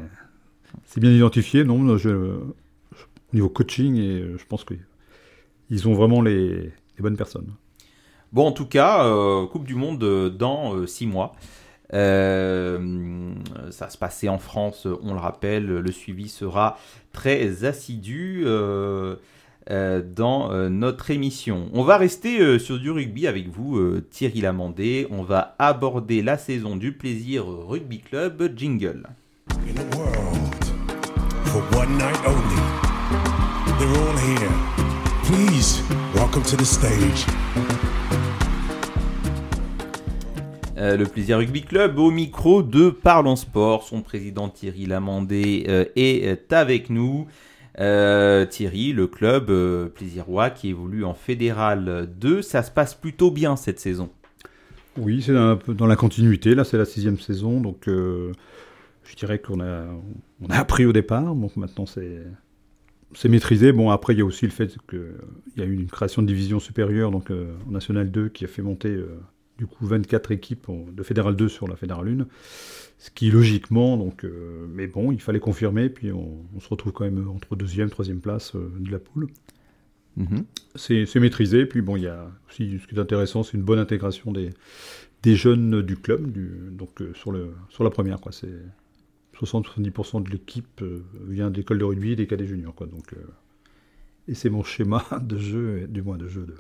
C'est 0.86 1.00
bien 1.00 1.12
identifié, 1.12 1.64
non 1.64 1.98
je, 1.98 2.10
Au 2.10 3.34
niveau 3.34 3.50
coaching, 3.50 3.96
et 3.96 4.26
je 4.38 4.46
pense 4.46 4.64
qu'ils 4.64 5.88
ont 5.88 5.94
vraiment 5.94 6.22
les, 6.22 6.50
les, 6.50 7.02
bonnes 7.02 7.18
personnes. 7.18 7.48
Bon, 8.32 8.48
en 8.48 8.52
tout 8.52 8.68
cas, 8.68 9.06
Coupe 9.48 9.66
du 9.66 9.76
Monde 9.76 10.36
dans 10.38 10.86
six 10.86 11.08
mois. 11.08 11.34
Euh, 11.94 13.34
ça 13.70 13.90
se 13.90 13.98
passait 13.98 14.30
en 14.30 14.38
France, 14.38 14.88
on 15.04 15.14
le 15.14 15.20
rappelle. 15.20 15.66
Le 15.66 15.92
suivi 15.92 16.30
sera 16.30 16.78
très 17.14 17.66
assidu. 17.66 18.44
Euh, 18.46 19.16
euh, 19.70 20.02
dans 20.04 20.52
notre 20.72 21.12
émission. 21.12 21.70
On 21.74 21.84
va 21.84 21.98
rester 21.98 22.58
sur 22.58 22.80
du 22.80 22.90
rugby 22.90 23.28
avec 23.28 23.48
vous, 23.48 23.80
Thierry 24.10 24.42
Lamandé. 24.42 25.08
On 25.12 25.22
va 25.22 25.56
aborder 25.60 26.24
la 26.24 26.40
saison 26.40 26.76
du 26.76 26.94
plaisir 26.94 27.46
Rugby 27.46 28.00
Club 28.00 28.52
Jingle. 28.56 29.04
In 29.52 29.76
world, 29.96 30.66
for 31.46 31.62
one 31.78 31.96
night 31.96 32.20
only, 32.26 32.56
they're 33.78 34.02
all 34.02 34.18
here. 34.18 34.50
Please, 35.26 35.84
welcome 36.16 36.42
to 36.44 36.58
the 36.58 36.66
stage. 36.66 37.28
Euh, 40.82 40.98
le 40.98 41.06
Plaisir 41.06 41.38
Rugby 41.38 41.62
Club 41.62 42.00
au 42.00 42.10
micro 42.10 42.64
de 42.64 42.90
Parlons 42.90 43.36
Sport. 43.36 43.84
Son 43.84 44.02
président 44.02 44.50
Thierry 44.50 44.88
Lamandé 44.88 45.66
euh, 45.68 45.86
est 45.96 46.52
avec 46.52 46.90
nous. 46.90 47.28
Euh, 47.78 48.48
Thierry, 48.48 48.92
le 48.92 49.06
club 49.06 49.52
Plaisirois 49.94 50.50
qui 50.50 50.70
évolue 50.70 51.06
en 51.06 51.14
Fédéral 51.14 52.10
2, 52.20 52.42
ça 52.42 52.64
se 52.64 52.72
passe 52.72 52.96
plutôt 52.96 53.30
bien 53.30 53.56
cette 53.56 53.80
saison. 53.80 54.10
Oui, 54.98 55.22
c'est 55.22 55.34
dans 55.34 55.86
la 55.86 55.96
continuité. 55.96 56.56
Là, 56.56 56.64
c'est 56.64 56.80
la 56.80 56.86
sixième 56.86 57.20
saison, 57.20 57.62
donc 57.62 57.84
je 57.86 59.16
dirais 59.16 59.38
qu'on 59.38 59.62
a, 59.62 59.86
appris 60.50 60.86
au 60.86 60.94
départ. 60.94 61.36
Donc 61.36 61.56
maintenant, 61.58 61.86
c'est 61.86 63.30
maîtrisé. 63.30 63.72
Bon, 63.72 63.92
après, 63.92 64.14
il 64.16 64.20
y 64.20 64.22
a 64.22 64.26
aussi 64.26 64.46
le 64.46 64.52
fait 64.52 64.76
qu'il 64.90 65.14
y 65.58 65.62
a 65.62 65.66
eu 65.66 65.76
une 65.76 65.88
création 65.88 66.24
de 66.24 66.28
division 66.28 66.60
supérieure, 66.60 67.12
donc 67.12 67.32
National 67.70 68.10
2, 68.10 68.30
qui 68.30 68.46
a 68.46 68.48
fait 68.48 68.64
monter 68.64 68.98
du 69.62 69.68
coup 69.68 69.86
24 69.86 70.32
équipes 70.32 70.68
de 70.92 71.04
Fédéral 71.04 71.36
2 71.36 71.48
sur 71.48 71.68
la 71.68 71.76
Fédéral 71.76 72.08
1. 72.08 72.26
Ce 72.98 73.12
qui 73.12 73.30
logiquement, 73.30 73.96
donc, 73.96 74.26
euh, 74.26 74.66
mais 74.74 74.88
bon, 74.88 75.12
il 75.12 75.22
fallait 75.22 75.40
confirmer, 75.40 75.88
puis 75.88 76.12
on, 76.12 76.44
se 76.60 76.68
retrouve 76.68 76.94
quand 76.94 77.04
même 77.04 77.30
entre 77.30 77.56
deuxième, 77.56 77.92
troisième 77.92 78.22
place 78.22 78.56
euh, 78.56 78.72
de 78.80 78.92
la 78.92 78.98
poule. 78.98 79.28
Mhm. 80.18 80.46
C'est 80.74 81.16
maîtrisé, 81.18 81.68
puis 81.68 81.82
bon, 81.82 81.96
il 81.96 82.04
y 82.04 82.08
a 82.08 82.32
aussi 82.50 82.80
ce 82.80 82.88
qui 82.88 82.96
est 82.96 83.00
intéressant, 83.00 83.44
c'est 83.44 83.56
une 83.56 83.62
bonne 83.62 83.78
intégration 83.78 84.32
des, 84.32 84.50
des 85.22 85.36
jeunes 85.36 85.84
du 85.84 85.96
club, 85.96 86.32
du, 86.32 86.50
donc 86.72 87.00
euh, 87.00 87.14
sur, 87.14 87.32
le, 87.32 87.54
sur 87.70 87.84
la 87.84 87.92
première, 87.92 88.20
quoi. 88.20 88.32
C'est 88.32 88.50
60-70% 89.40 90.24
de 90.24 90.32
l'équipe 90.32 90.84
vient 91.28 91.52
de 91.52 91.58
l'école 91.58 91.78
de 91.78 91.84
rugby 91.84 92.14
et 92.14 92.16
des 92.16 92.26
cadets 92.26 92.48
juniors, 92.48 92.74
quoi. 92.74 92.88
Donc, 92.88 93.14
et 94.28 94.34
c'est 94.34 94.50
mon 94.50 94.64
schéma 94.64 95.06
de 95.22 95.38
jeu, 95.38 95.86
du 95.88 96.02
moins 96.02 96.18
de 96.18 96.28
jeu 96.28 96.48
de 96.48 96.56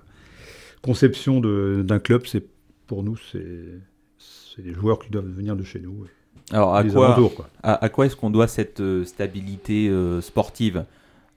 conception 0.81 1.39
d'un 1.39 1.99
club, 1.99 2.25
c'est 2.25 2.45
pour 2.91 3.03
nous, 3.03 3.15
c'est 3.15 4.61
des 4.61 4.73
joueurs 4.73 4.99
qui 4.99 5.09
doivent 5.09 5.29
venir 5.29 5.55
de 5.55 5.63
chez 5.63 5.79
nous. 5.79 6.07
Alors, 6.51 6.75
à 6.75 6.83
quoi, 6.83 7.15
à, 7.63 7.87
quoi 7.87 8.05
est-ce 8.05 8.17
qu'on 8.17 8.29
doit 8.29 8.49
cette 8.49 8.81
euh, 8.81 9.05
stabilité 9.05 9.87
euh, 9.87 10.19
sportive? 10.19 10.83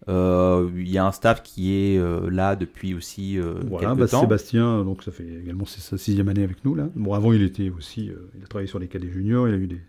Euh, 0.09 0.69
Il 0.75 0.91
y 0.91 0.99
a 0.99 1.07
un 1.07 1.13
staff 1.13 1.45
qui 1.45 1.73
est 1.73 2.03
là 2.29 2.57
depuis 2.57 2.93
aussi 2.93 3.39
voilà, 3.69 3.95
bah, 3.95 4.09
temps. 4.09 4.23
Sébastien, 4.23 4.83
donc 4.83 5.05
ça 5.05 5.13
fait 5.13 5.29
également 5.45 5.65
sa 5.65 5.97
sixième 5.97 6.29
année 6.29 6.43
avec 6.43 6.65
nous 6.65 6.75
là. 6.75 6.89
Bon, 6.97 7.15
avant 7.15 7.33
il 7.33 7.43
était 7.43 7.71
aussi, 7.71 8.11
il 8.37 8.43
a 8.43 8.49
travaillé 8.49 8.67
sur 8.67 8.81
les 8.81 8.89
cadets 8.89 9.13
juniors, 9.13 9.47
il 9.47 9.55
a 9.55 9.57
eu 9.57 9.69
des, 9.69 9.81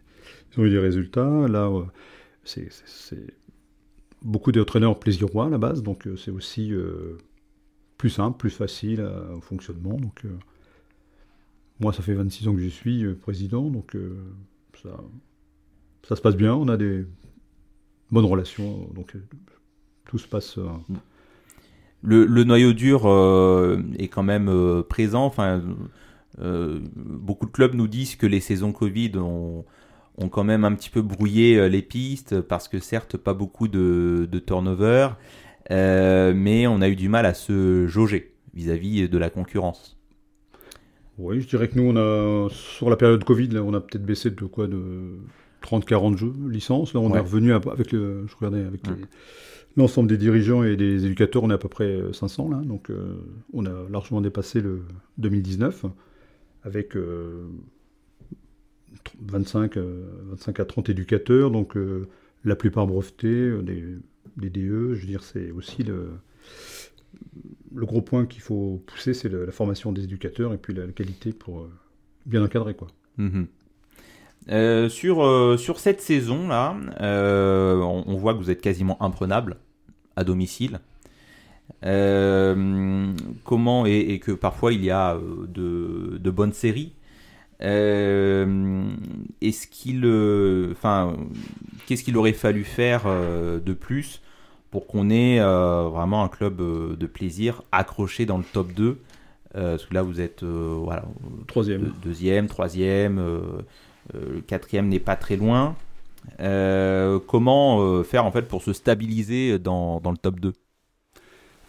ils 0.52 0.60
ont 0.60 0.66
eu 0.66 0.70
des 0.70 0.78
résultats. 0.78 1.48
Là, 1.48 1.72
c'est 2.44 2.70
beaucoup 4.22 4.52
d'entraîneurs 4.52 5.00
plaisirois 5.00 5.48
à 5.48 5.50
la 5.50 5.58
base, 5.58 5.82
donc 5.82 6.08
c'est 6.16 6.32
aussi 6.32 6.72
plus 7.98 8.12
simple, 8.12 8.38
plus 8.38 8.52
facile 8.52 9.04
au 9.36 9.42
fonctionnement. 9.42 9.98
Donc 9.98 10.22
moi, 11.80 11.94
ça 11.94 12.02
fait 12.02 12.14
26 12.14 12.48
ans 12.48 12.54
que 12.54 12.62
je 12.62 12.70
suis 12.70 13.06
président, 13.22 13.70
donc 13.70 13.98
ça, 14.82 15.04
ça 16.08 16.16
se 16.16 16.22
passe 16.22 16.36
bien. 16.36 16.54
On 16.54 16.68
a 16.68 16.78
des 16.78 17.06
bonnes 18.12 18.26
relations, 18.26 18.88
donc 18.94 19.16
tout 20.06 20.18
se 20.18 20.28
passe. 20.28 20.58
Le, 22.02 22.26
le, 22.26 22.44
noyau 22.44 22.74
dur 22.74 23.06
est 23.98 24.08
quand 24.08 24.24
même 24.24 24.84
présent. 24.88 25.26
Enfin, 25.26 25.62
beaucoup 26.38 27.46
de 27.46 27.52
clubs 27.52 27.74
nous 27.74 27.88
disent 27.88 28.16
que 28.16 28.26
les 28.26 28.40
saisons 28.40 28.72
Covid 28.72 29.12
ont 30.18 30.30
quand 30.30 30.44
même 30.44 30.64
un 30.64 30.74
petit 30.74 30.90
peu 30.90 31.02
brouillé 31.02 31.58
euh, 31.58 31.68
les 31.68 31.82
pistes 31.82 32.42
parce 32.42 32.68
que 32.68 32.80
certes 32.80 33.18
pas 33.18 33.34
beaucoup 33.34 33.68
de, 33.68 34.28
turnover, 34.46 35.10
euh, 35.72 36.34
mais 36.36 36.68
on 36.68 36.82
a 36.82 36.90
eu 36.90 36.96
du 36.96 37.10
mal 37.10 37.26
à 37.26 37.34
se 37.34 37.88
jauger 37.88 38.34
vis-à-vis 38.54 39.10
de 39.10 39.18
la 39.18 39.30
concurrence. 39.30 39.95
Oui, 41.18 41.42
je 41.42 41.48
dirais 41.48 41.68
que 41.70 41.80
nous, 41.80 41.90
on 41.90 41.96
a, 41.96 42.50
sur 42.50 42.90
la 42.90 42.98
période 42.98 43.24
Covid, 43.24 43.48
là, 43.50 43.64
on 43.64 43.74
a 43.74 43.80
peut-être 43.80 44.06
baissé 44.06 44.32
de 44.32 44.46
quoi 44.46 44.68
de 44.68 44.80
30-40 45.64 46.18
jeux, 46.18 46.34
licences. 46.50 46.94
Là, 46.94 47.00
on 47.00 47.14
est 47.16 47.20
revenu 47.20 47.54
avec 47.54 47.92
le, 47.92 48.26
je 48.28 48.36
regardais 48.36 48.66
avec 48.66 48.82
l'ensemble 49.78 50.10
des 50.10 50.18
dirigeants 50.18 50.64
et 50.64 50.76
des 50.76 51.06
éducateurs, 51.06 51.44
on 51.44 51.50
est 51.50 51.54
à 51.54 51.58
peu 51.58 51.68
près 51.68 52.02
500 52.14 52.50
là, 52.50 52.58
donc 52.64 52.90
euh, 52.90 53.16
on 53.54 53.66
a 53.66 53.90
largement 53.90 54.22
dépassé 54.22 54.62
le 54.62 54.84
2019 55.18 55.86
avec 56.64 56.96
25, 59.22 59.78
25 59.78 60.60
euh, 60.60 60.64
à 60.64 60.66
30 60.66 60.90
éducateurs, 60.90 61.52
donc 61.52 61.78
euh, 61.78 62.08
la 62.44 62.56
plupart 62.56 62.88
brevetés, 62.88 63.28
euh, 63.28 63.62
des, 63.62 64.50
DE. 64.50 64.94
Je 64.94 65.02
veux 65.02 65.08
dire, 65.08 65.24
c'est 65.24 65.52
aussi 65.52 65.84
le, 65.84 66.10
le 67.74 67.86
gros 67.86 68.02
point 68.02 68.26
qu'il 68.26 68.42
faut 68.42 68.82
pousser, 68.86 69.14
c'est 69.14 69.30
la, 69.30 69.52
formation 69.52 69.92
des 69.92 70.04
éducateurs 70.04 70.54
et 70.54 70.58
puis 70.58 70.74
la, 70.74 70.88
qualité 70.88 71.34
pour 71.34 71.68
bien 72.26 72.44
encadrer. 72.44 72.76
Quoi. 72.76 72.88
Mhm. 73.18 73.48
sur, 74.90 75.60
sur 75.60 75.80
cette 75.80 76.02
saison-là, 76.02 76.76
on, 77.02 78.16
voit 78.18 78.34
que 78.34 78.40
vous 78.40 78.50
êtes 78.50 78.62
quasiment 78.62 79.02
imprenable 79.04 79.58
à 80.16 80.24
domicile. 80.24 80.80
comment 83.44 83.86
et, 83.86 84.20
que 84.20 84.32
parfois 84.32 84.74
il 84.74 84.84
y 84.84 84.92
a 84.92 85.20
de, 85.48 86.18
de 86.18 86.30
bonnes 86.32 86.54
séries. 86.54 86.94
Euh, 87.62 88.90
est-ce 89.42 89.68
qu'il, 89.68 90.06
euh, 90.06 90.72
enfin, 90.72 91.16
qu'est-ce 91.86 92.04
qu'il 92.04 92.18
aurait 92.18 92.34
fallu 92.34 92.64
faire 92.64 93.04
euh, 93.06 93.60
de 93.60 93.74
plus 93.74 94.22
pour 94.76 94.88
qu'on 94.88 95.10
ait 95.10 95.40
vraiment 95.40 96.26
un 96.26 96.28
club 96.28 96.58
de 96.58 97.06
plaisir 97.06 97.64
accroché 97.72 98.26
dans 98.26 98.38
le 98.38 98.44
top 98.44 98.74
2 98.74 98.98
Parce 99.54 99.86
que 99.86 99.94
là, 99.94 100.02
vous 100.04 100.20
êtes 100.20 100.44
voilà, 100.44 101.06
troisième, 101.48 101.94
deuxième, 102.04 102.48
troisième, 102.48 103.24
le 104.14 104.42
quatrième 104.42 104.90
n'est 104.90 105.00
pas 105.00 105.16
très 105.16 105.38
loin. 105.38 105.76
comment 107.28 108.04
faire 108.04 108.26
en 108.26 108.32
fait 108.32 108.50
pour 108.50 108.64
se 108.64 108.74
stabiliser 108.74 109.60
dans, 109.60 110.02
dans 110.02 110.12
le 110.12 110.18
top 110.18 110.42
2 110.42 110.52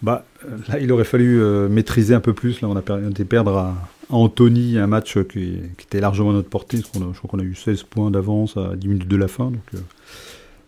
bah, 0.02 0.26
là, 0.68 0.78
il 0.80 0.90
aurait 0.90 1.04
fallu 1.04 1.40
maîtriser 1.70 2.12
un 2.12 2.20
peu 2.20 2.34
plus. 2.34 2.60
Là, 2.60 2.68
on 2.68 2.76
a 2.76 3.08
été 3.08 3.24
perdre 3.24 3.56
à, 3.56 3.88
Anthony, 4.08 4.78
un 4.78 4.86
match 4.86 5.18
qui, 5.24 5.58
était 5.80 6.00
largement 6.00 6.30
à 6.30 6.34
notre 6.34 6.48
portée. 6.48 6.78
Je 6.78 6.82
crois 6.82 7.30
qu'on 7.30 7.38
a 7.38 7.42
eu 7.42 7.54
16 7.54 7.82
points 7.84 8.10
d'avance 8.10 8.56
à 8.56 8.76
10 8.76 8.88
minutes 8.88 9.08
de 9.08 9.16
la 9.16 9.28
fin. 9.28 9.46
Donc, 9.46 9.64
euh, 9.74 9.78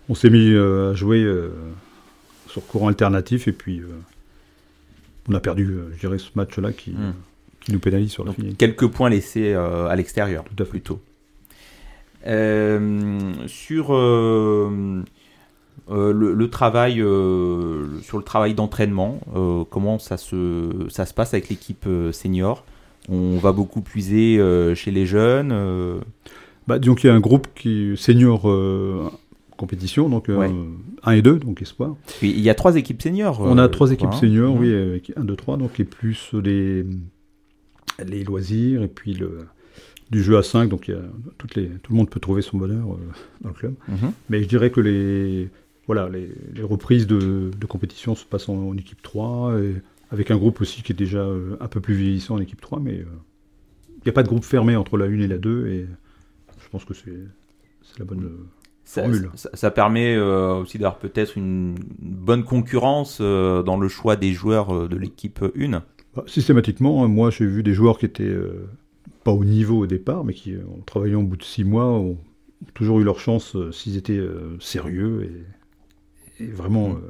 on 0.09 0.15
s'est 0.15 0.31
mis 0.31 0.53
euh, 0.53 0.93
à 0.93 0.95
jouer 0.95 1.23
euh, 1.23 1.51
sur 2.49 2.67
courant 2.67 2.89
alternatif 2.89 3.49
et 3.49 3.53
puis 3.53 3.83
on 5.29 5.35
a 5.35 5.41
perdu, 5.41 5.79
je 5.95 6.01
dirais, 6.01 6.19
ce 6.19 6.31
match-là 6.35 6.73
qui, 6.73 6.93
hmm. 6.93 7.15
qui, 7.61 7.73
nous 7.73 7.79
pénalise 7.79 8.11
sur 8.11 8.31
finale. 8.33 8.55
Quelques 8.57 8.89
points 8.89 9.11
laissés 9.11 9.53
à 9.55 9.95
l'extérieur, 9.97 10.45
tout 10.45 10.63
à 10.63 10.67
fait. 10.67 10.71
Plutôt. 10.71 11.01
sur 13.47 13.93
le, 15.89 16.47
travail, 16.47 16.95
sur 16.95 18.19
le 18.19 18.25
travail 18.25 18.55
d'entraînement, 18.55 19.21
comment 19.71 19.99
ça 19.99 20.17
se, 20.17 20.87
ça 20.89 21.07
se 21.07 21.15
passe 21.15 21.35
avec 21.35 21.49
l'équipe 21.49 21.87
senior? 22.13 22.65
On 23.09 23.39
va 23.39 23.53
beaucoup 23.53 23.81
puiser 23.81 24.39
euh, 24.39 24.75
chez 24.75 24.91
les 24.91 25.07
jeunes. 25.07 25.51
Euh? 25.53 25.99
Bah, 26.67 26.79
disons 26.79 26.95
qu'il 26.95 27.09
y 27.09 27.11
a 27.11 27.17
un 27.17 27.21
groupe 27.21 27.49
qui 27.55 27.95
senior 27.97 28.49
euh, 28.51 29.11
compétition, 29.59 30.09
donc 30.09 30.31
1 30.31 31.13
et 31.13 31.23
2, 31.23 31.39
donc 31.39 31.61
espoir. 31.61 31.97
il 32.23 32.41
y 32.41 32.49
a 32.49 32.55
trois 32.55 32.77
équipes 32.77 33.03
seniors. 33.03 33.41
On 33.41 33.59
a 33.59 33.69
trois 33.69 33.93
équipes 33.93 34.09
hein. 34.13 34.19
seniors, 34.21 34.55
oui, 34.55 34.73
avec 34.73 35.13
1, 35.17 35.25
2, 35.25 35.37
3, 35.37 35.57
donc 35.59 35.79
et 35.79 35.85
plus 35.85 36.33
les, 36.33 36.87
les 38.07 38.25
loisirs 38.25 38.83
et 38.83 38.89
puis 38.89 39.13
le, 39.15 39.41
du 40.11 40.23
jeu 40.23 40.39
à 40.39 40.43
5, 40.43 40.69
donc 40.69 40.89
il 40.89 40.95
y 40.95 40.97
a 40.97 41.03
toutes 41.37 41.55
les, 41.55 41.67
tout 41.69 41.93
le 41.93 41.97
monde 41.97 42.09
peut 42.09 42.21
trouver 42.21 42.43
son 42.43 42.57
bonheur 42.57 42.87
dans 43.43 43.49
le 43.49 43.55
club. 43.55 43.75
Mhm. 43.89 44.13
Mais 44.31 44.43
je 44.43 44.49
dirais 44.49 44.71
que 44.71 44.81
les, 44.81 45.49
voilà, 45.87 46.09
les, 46.09 46.63
reprises 46.63 47.07
de, 47.07 47.51
compétition 47.69 48.15
se 48.15 48.25
passent 48.25 48.49
en, 48.49 48.69
en 48.69 48.77
équipe 48.77 49.03
3 49.03 49.61
et 49.61 49.75
avec 50.11 50.31
un 50.31 50.37
groupe 50.37 50.61
aussi 50.61 50.83
qui 50.83 50.93
est 50.93 50.97
déjà 50.97 51.19
euh, 51.19 51.57
un 51.61 51.69
peu 51.69 51.81
plus 51.81 51.95
vieillissant 51.95 52.37
en 52.37 52.41
équipe 52.41 52.61
3, 52.61 52.81
mais 52.81 52.95
il 52.95 53.01
euh, 53.01 54.05
n'y 54.05 54.11
a 54.11 54.13
pas 54.13 54.23
de 54.23 54.29
groupe 54.29 54.45
fermé 54.45 54.77
entre 54.77 54.97
la 54.97 55.07
1 55.07 55.21
et 55.21 55.27
la 55.27 55.39
2, 55.39 55.67
et 55.69 55.87
je 56.61 56.69
pense 56.71 56.85
que 56.85 56.95
c'est 56.95 57.13
la 57.99 58.05
bonne 58.05 58.25
euh, 58.25 58.47
formule. 58.58 58.58
Ça, 59.35 59.71
permet 59.71 60.17
aussi 60.19 60.79
d'avoir 60.79 60.99
peut-être 60.99 61.37
une 61.37 61.77
bonne 62.01 62.45
concurrence 62.45 63.21
dans 63.21 63.77
le 63.77 63.89
choix 63.89 64.17
des 64.17 64.33
joueurs 64.33 64.89
de 64.89 64.97
l'équipe 64.97 65.45
1 65.57 65.83
bah, 66.15 66.25
Systématiquement, 66.27 67.05
hein, 67.05 67.09
moi 67.09 67.31
j'ai 67.31 67.47
vu 67.47 67.63
des 67.63 67.75
joueurs 67.75 67.99
qui 67.99 68.07
étaient 68.07 68.37
pas 69.25 69.33
au 69.33 69.45
niveau 69.45 69.81
au 69.81 69.87
départ, 69.87 70.25
mais 70.25 70.33
qui, 70.33 70.57
en 70.57 70.81
travaillant 70.83 71.21
au 71.21 71.25
bout 71.25 71.37
de 71.37 71.43
6 71.43 71.65
mois, 71.65 71.85
ont 71.85 72.17
toujours 72.75 73.01
eu 73.01 73.05
leur 73.05 73.21
chance 73.21 73.57
s'ils 73.73 73.97
étaient 73.97 74.27
sérieux 74.59 75.45
et, 76.41 76.47
vraiment 76.47 76.91
mmh. 76.91 77.03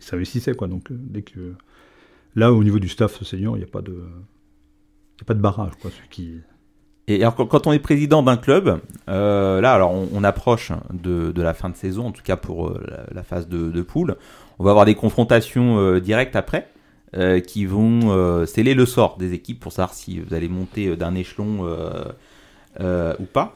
ils 0.00 0.04
s'investissaient. 0.04 0.54
Quoi. 0.54 0.68
Donc 0.68 0.86
dès 0.90 1.22
que 1.22 1.54
Là, 2.36 2.52
au 2.52 2.64
niveau 2.64 2.78
du 2.78 2.88
staff 2.88 3.22
senior, 3.22 3.56
il 3.56 3.60
n'y 3.60 3.64
a 3.64 3.70
pas 3.70 3.82
de, 3.82 4.02
a 5.20 5.24
pas 5.24 5.34
de 5.34 5.40
barrage, 5.40 5.72
quoi. 5.80 5.90
Ce 5.90 6.08
qui... 6.10 6.40
Et 7.06 7.20
alors, 7.20 7.34
quand 7.36 7.66
on 7.66 7.72
est 7.72 7.78
président 7.78 8.22
d'un 8.22 8.38
club, 8.38 8.80
euh, 9.10 9.60
là, 9.60 9.74
alors 9.74 9.92
on, 9.92 10.24
approche 10.24 10.72
de, 10.90 11.32
la 11.36 11.52
fin 11.52 11.68
de 11.68 11.76
saison, 11.76 12.06
en 12.06 12.12
tout 12.12 12.22
cas 12.22 12.36
pour 12.36 12.68
euh, 12.68 12.82
la, 13.12 13.22
phase 13.22 13.46
de, 13.46 13.82
poule. 13.82 14.16
On 14.58 14.64
va 14.64 14.70
avoir 14.70 14.86
des 14.86 14.94
confrontations 14.94 15.78
euh, 15.78 16.00
directes 16.00 16.36
après, 16.36 16.68
qui 17.46 17.64
vont 17.64 18.44
sceller 18.44 18.74
le 18.74 18.86
sort 18.86 19.18
des 19.18 19.34
équipes 19.34 19.60
pour 19.60 19.70
savoir 19.70 19.94
si 19.94 20.18
vous 20.18 20.34
allez 20.34 20.48
monter 20.48 20.96
d'un 20.96 21.14
échelon 21.14 21.64
ou 22.80 23.24
pas. 23.32 23.54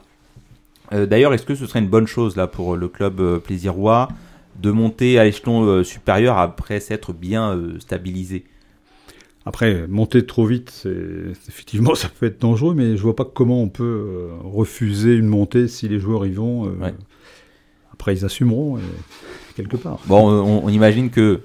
D'ailleurs, 0.93 1.33
est-ce 1.33 1.45
que 1.45 1.55
ce 1.55 1.65
serait 1.65 1.79
une 1.79 1.89
bonne 1.89 2.07
chose 2.07 2.37
là 2.37 2.47
pour 2.47 2.77
le 2.77 2.87
club 2.87 3.39
plaisirois 3.39 4.07
de 4.61 4.71
monter 4.71 5.19
à 5.19 5.25
l'échelon 5.25 5.83
supérieur 5.83 6.37
après 6.37 6.79
s'être 6.79 7.11
bien 7.11 7.59
stabilisé? 7.79 8.45
Après, 9.49 9.87
monter 9.87 10.27
trop 10.27 10.45
vite, 10.45 10.69
c'est 10.69 10.95
effectivement, 11.47 11.95
ça 11.95 12.07
peut 12.07 12.27
être 12.27 12.39
dangereux, 12.39 12.75
mais 12.75 12.95
je 12.95 13.01
vois 13.01 13.15
pas 13.15 13.25
comment 13.25 13.63
on 13.63 13.67
peut 13.67 13.83
euh, 13.83 14.29
refuser 14.43 15.15
une 15.15 15.25
montée 15.25 15.67
si 15.67 15.87
les 15.87 15.99
joueurs 15.99 16.27
y 16.27 16.33
vont. 16.33 16.67
Euh, 16.67 16.91
après, 17.91 18.13
ils 18.13 18.23
assumeront 18.23 18.77
quelque 19.55 19.75
part. 19.75 20.01
Bon, 20.05 20.29
on, 20.29 20.69
imagine 20.69 21.09
que, 21.09 21.41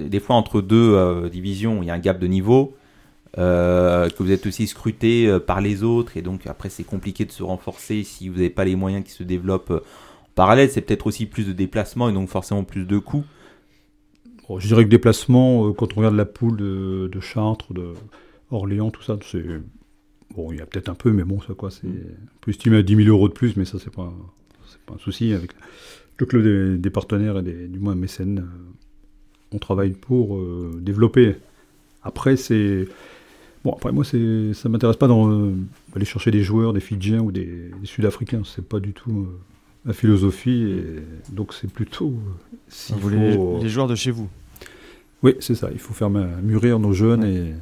des 0.00 0.20
fois 0.20 0.36
entre 0.36 0.62
deux 0.62 0.94
euh, 0.94 1.28
divisions, 1.28 1.82
il 1.82 1.88
y 1.88 1.90
a 1.90 1.94
un 1.94 1.98
gap 1.98 2.18
de 2.18 2.26
niveau. 2.26 2.74
que 3.36 4.22
vous 4.22 4.32
êtes 4.32 4.46
aussi 4.46 4.66
scruté 4.66 5.38
par 5.46 5.60
les 5.60 5.82
autres 5.82 6.16
et 6.16 6.22
donc 6.22 6.46
après 6.46 6.70
c'est 6.70 6.82
compliqué 6.82 7.26
de 7.26 7.30
se 7.30 7.42
renforcer 7.42 8.04
si 8.04 8.30
vous 8.30 8.36
n'avez 8.36 8.48
pas 8.48 8.64
les 8.64 8.74
moyens 8.74 9.04
qui 9.04 9.12
se 9.12 9.22
développent 9.22 9.70
en 9.70 10.34
parallèle 10.34 10.70
c'est 10.70 10.80
peut-être 10.80 11.06
aussi 11.06 11.26
plus 11.26 11.46
de 11.46 11.52
déplacements 11.52 12.08
et 12.08 12.12
donc 12.12 12.30
forcément 12.30 12.64
plus 12.64 12.86
de 12.86 12.98
coûts 12.98 13.26
je 14.56 14.66
dirais 14.66 14.84
que 14.84 14.88
déplacement, 14.88 15.68
euh, 15.68 15.72
quand 15.72 15.92
on 15.92 15.96
regarde 15.96 16.16
la 16.16 16.24
poule 16.24 16.56
de, 16.56 17.20
Chartres, 17.20 17.74
de 17.74 17.92
Orléans, 18.50 18.90
tout 18.90 19.02
ça, 19.02 19.18
c'est. 19.22 19.44
Bon, 20.34 20.52
il 20.52 20.58
y 20.58 20.60
a 20.60 20.66
peut-être 20.66 20.88
un 20.88 20.94
peu, 20.94 21.12
mais 21.12 21.24
bon, 21.24 21.40
ça 21.40 21.54
quoi, 21.54 21.70
c'est. 21.70 21.86
On 21.86 22.38
peut 22.40 22.50
estimer 22.50 22.78
à 22.78 22.82
10 22.82 22.96
000 22.96 23.08
euros 23.08 23.28
de 23.28 23.34
plus, 23.34 23.56
mais 23.56 23.64
ça, 23.64 23.78
c'est 23.78 23.92
pas, 23.92 24.12
pas 24.86 24.94
un 24.94 24.98
souci. 24.98 25.32
Avec 25.32 25.50
le 26.18 26.26
club 26.26 26.80
des, 26.80 26.90
partenaires 26.90 27.38
et 27.38 27.42
du 27.42 27.78
moins 27.78 27.94
mécènes, 27.94 28.40
euh, 28.40 29.52
on 29.52 29.58
travaille 29.58 29.92
pour 29.92 30.36
euh, 30.36 30.78
développer. 30.80 31.36
Après, 32.02 32.36
c'est. 32.36 32.88
Bon, 33.64 33.72
après, 33.72 33.92
moi, 33.92 34.04
c'est, 34.04 34.54
ça 34.54 34.68
m'intéresse 34.68 34.96
pas 34.96 35.08
d'aller 35.08 36.04
chercher 36.06 36.30
des 36.30 36.42
joueurs, 36.42 36.72
des 36.72 36.80
Fidjiens 36.80 37.20
ou 37.20 37.32
des, 37.32 37.70
Sud-Africains. 37.84 38.42
C'est 38.44 38.66
pas 38.66 38.80
du 38.80 38.92
tout 38.92 39.28
la 39.88 39.94
philosophie. 39.94 40.62
Et 40.78 41.34
donc, 41.34 41.52
c'est 41.52 41.70
plutôt. 41.70 42.12
Si 42.68 42.92
vous 42.92 43.00
voulez 43.00 43.36
les 43.60 43.68
joueurs 43.68 43.88
de 43.88 43.96
chez 43.96 44.12
vous. 44.12 44.28
Oui, 45.24 45.34
c'est 45.40 45.56
ça. 45.56 45.70
Il 45.72 45.80
faut 45.80 45.94
faire 45.94 46.10
mûrir 46.10 46.78
nos 46.78 46.92
jeunes 46.92 47.24
et. 47.24 47.54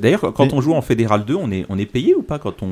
D'ailleurs, 0.00 0.32
quand 0.32 0.54
on 0.54 0.62
joue 0.62 0.72
en 0.72 0.80
Fédéral 0.80 1.26
2, 1.26 1.34
on 1.34 1.50
est, 1.50 1.66
on 1.68 1.76
est 1.76 1.84
payé 1.84 2.14
ou 2.14 2.22
pas 2.22 2.38
quand 2.38 2.62
on, 2.62 2.70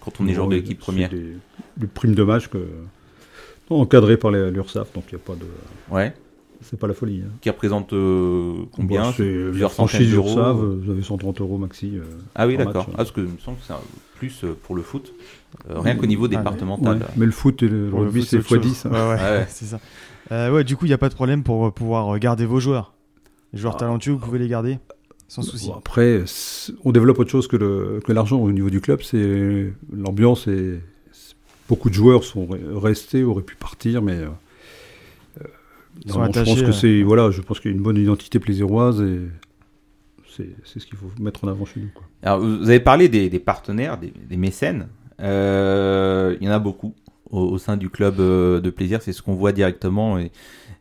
quand 0.00 0.12
on 0.18 0.26
est 0.26 0.32
joueur 0.32 0.48
de 0.48 0.54
l'équipe 0.54 0.78
première? 0.78 1.10
des, 1.10 1.36
des 1.76 1.86
primes 1.86 2.14
de 2.14 2.22
match 2.22 2.48
que, 2.48 2.68
encadrées 3.68 4.16
par 4.16 4.30
l'URSAF, 4.30 4.92
donc 4.94 5.04
il 5.12 5.16
n'y 5.16 5.20
a 5.20 5.24
pas 5.26 5.34
de. 5.34 5.46
Ouais. 5.94 6.14
C'est 6.62 6.78
pas 6.78 6.86
la 6.86 6.94
folie. 6.94 7.22
hein. 7.26 7.30
Qui 7.40 7.50
représente 7.50 7.92
euh, 7.92 8.54
combien 8.72 9.02
Bah, 9.02 9.12
c'est 9.16 9.22
Plusieurs 9.50 9.72
centaines 9.72 10.10
d'euros 10.10 10.54
vous 10.82 10.90
avez 10.90 11.02
130 11.02 11.40
euros 11.40 11.58
maxi. 11.58 11.92
euh, 11.96 12.02
Ah 12.34 12.46
oui, 12.46 12.56
d'accord. 12.56 12.86
Ah, 12.92 12.96
parce 12.98 13.10
que 13.12 13.20
il 13.20 13.26
me 13.28 13.38
semble 13.38 13.58
que 13.58 13.64
c'est 13.66 13.74
plus 14.18 14.44
euh, 14.44 14.56
pour 14.62 14.74
le 14.76 14.82
foot. 14.82 15.12
Euh, 15.70 15.80
rien 15.80 15.96
qu'au 15.96 16.06
niveau 16.06 16.24
Ah, 16.26 16.28
départemental. 16.36 16.98
Ouais, 16.98 17.04
mais 17.16 17.26
le 17.26 17.32
foot 17.32 17.62
et 17.62 17.68
le 17.68 17.90
rugby, 17.92 18.24
c'est 18.24 18.38
autre 18.38 18.48
chose. 18.48 18.58
x10. 18.66 18.88
hein. 18.88 18.90
Ouais, 18.90 18.98
ouais, 18.98 19.14
Ouais, 19.22 19.38
ouais. 19.38 19.46
c'est 19.48 19.64
ça. 19.66 19.80
Euh, 20.30 20.50
ouais, 20.52 20.64
du 20.64 20.76
coup, 20.76 20.86
il 20.86 20.88
n'y 20.88 20.94
a 20.94 20.98
pas 20.98 21.08
de 21.08 21.14
problème 21.14 21.42
pour 21.42 21.72
pouvoir 21.72 22.18
garder 22.18 22.46
vos 22.46 22.60
joueurs. 22.60 22.94
Les 23.52 23.58
joueurs 23.58 23.74
Ah. 23.76 23.80
talentueux, 23.80 24.12
vous 24.12 24.18
pouvez 24.18 24.38
les 24.38 24.48
garder 24.48 24.78
sans 25.28 25.42
souci. 25.42 25.68
Bon, 25.68 25.74
après, 25.76 26.24
on 26.84 26.92
développe 26.92 27.18
autre 27.18 27.30
chose 27.30 27.48
que 27.48 27.56
le- 27.56 28.00
que 28.04 28.12
l'argent 28.12 28.38
au 28.38 28.52
niveau 28.52 28.70
du 28.70 28.80
club. 28.80 29.00
C'est 29.02 29.72
l'ambiance 29.92 30.46
et 30.46 30.78
beaucoup 31.68 31.88
de 31.90 31.94
joueurs 31.94 32.22
sont 32.24 32.44
re- 32.46 32.76
restés, 32.76 33.24
auraient 33.24 33.42
pu 33.42 33.56
partir, 33.56 34.02
mais 34.02 34.18
Ils 36.04 36.10
sont 36.12 36.20
non, 36.20 36.32
je 36.32 36.40
pense 36.40 36.60
que 36.60 36.66
euh, 36.66 36.72
c'est 36.72 37.02
voilà, 37.02 37.30
je 37.30 37.40
pense 37.40 37.60
qu'il 37.60 37.70
y 37.70 37.74
a 37.74 37.76
une 37.76 37.82
bonne 37.82 37.96
identité 37.96 38.38
plaisiroise 38.38 39.00
et 39.00 39.20
c'est 40.34 40.48
c'est 40.64 40.80
ce 40.80 40.86
qu'il 40.86 40.96
faut 40.96 41.10
mettre 41.20 41.44
en 41.44 41.48
avant 41.48 41.64
chez 41.64 41.80
nous. 41.80 41.90
Quoi. 41.94 42.04
Alors, 42.22 42.40
vous 42.40 42.68
avez 42.68 42.80
parlé 42.80 43.08
des, 43.08 43.28
des 43.30 43.38
partenaires, 43.38 43.98
des, 43.98 44.12
des 44.28 44.36
mécènes. 44.36 44.88
Euh, 45.20 46.36
il 46.40 46.46
y 46.46 46.50
en 46.50 46.52
a 46.52 46.58
beaucoup 46.58 46.94
au, 47.30 47.40
au 47.40 47.58
sein 47.58 47.76
du 47.76 47.90
club 47.90 48.18
euh, 48.20 48.60
de 48.60 48.70
plaisir. 48.70 49.02
C'est 49.02 49.12
ce 49.12 49.22
qu'on 49.22 49.34
voit 49.34 49.52
directement 49.52 50.18
et, 50.18 50.30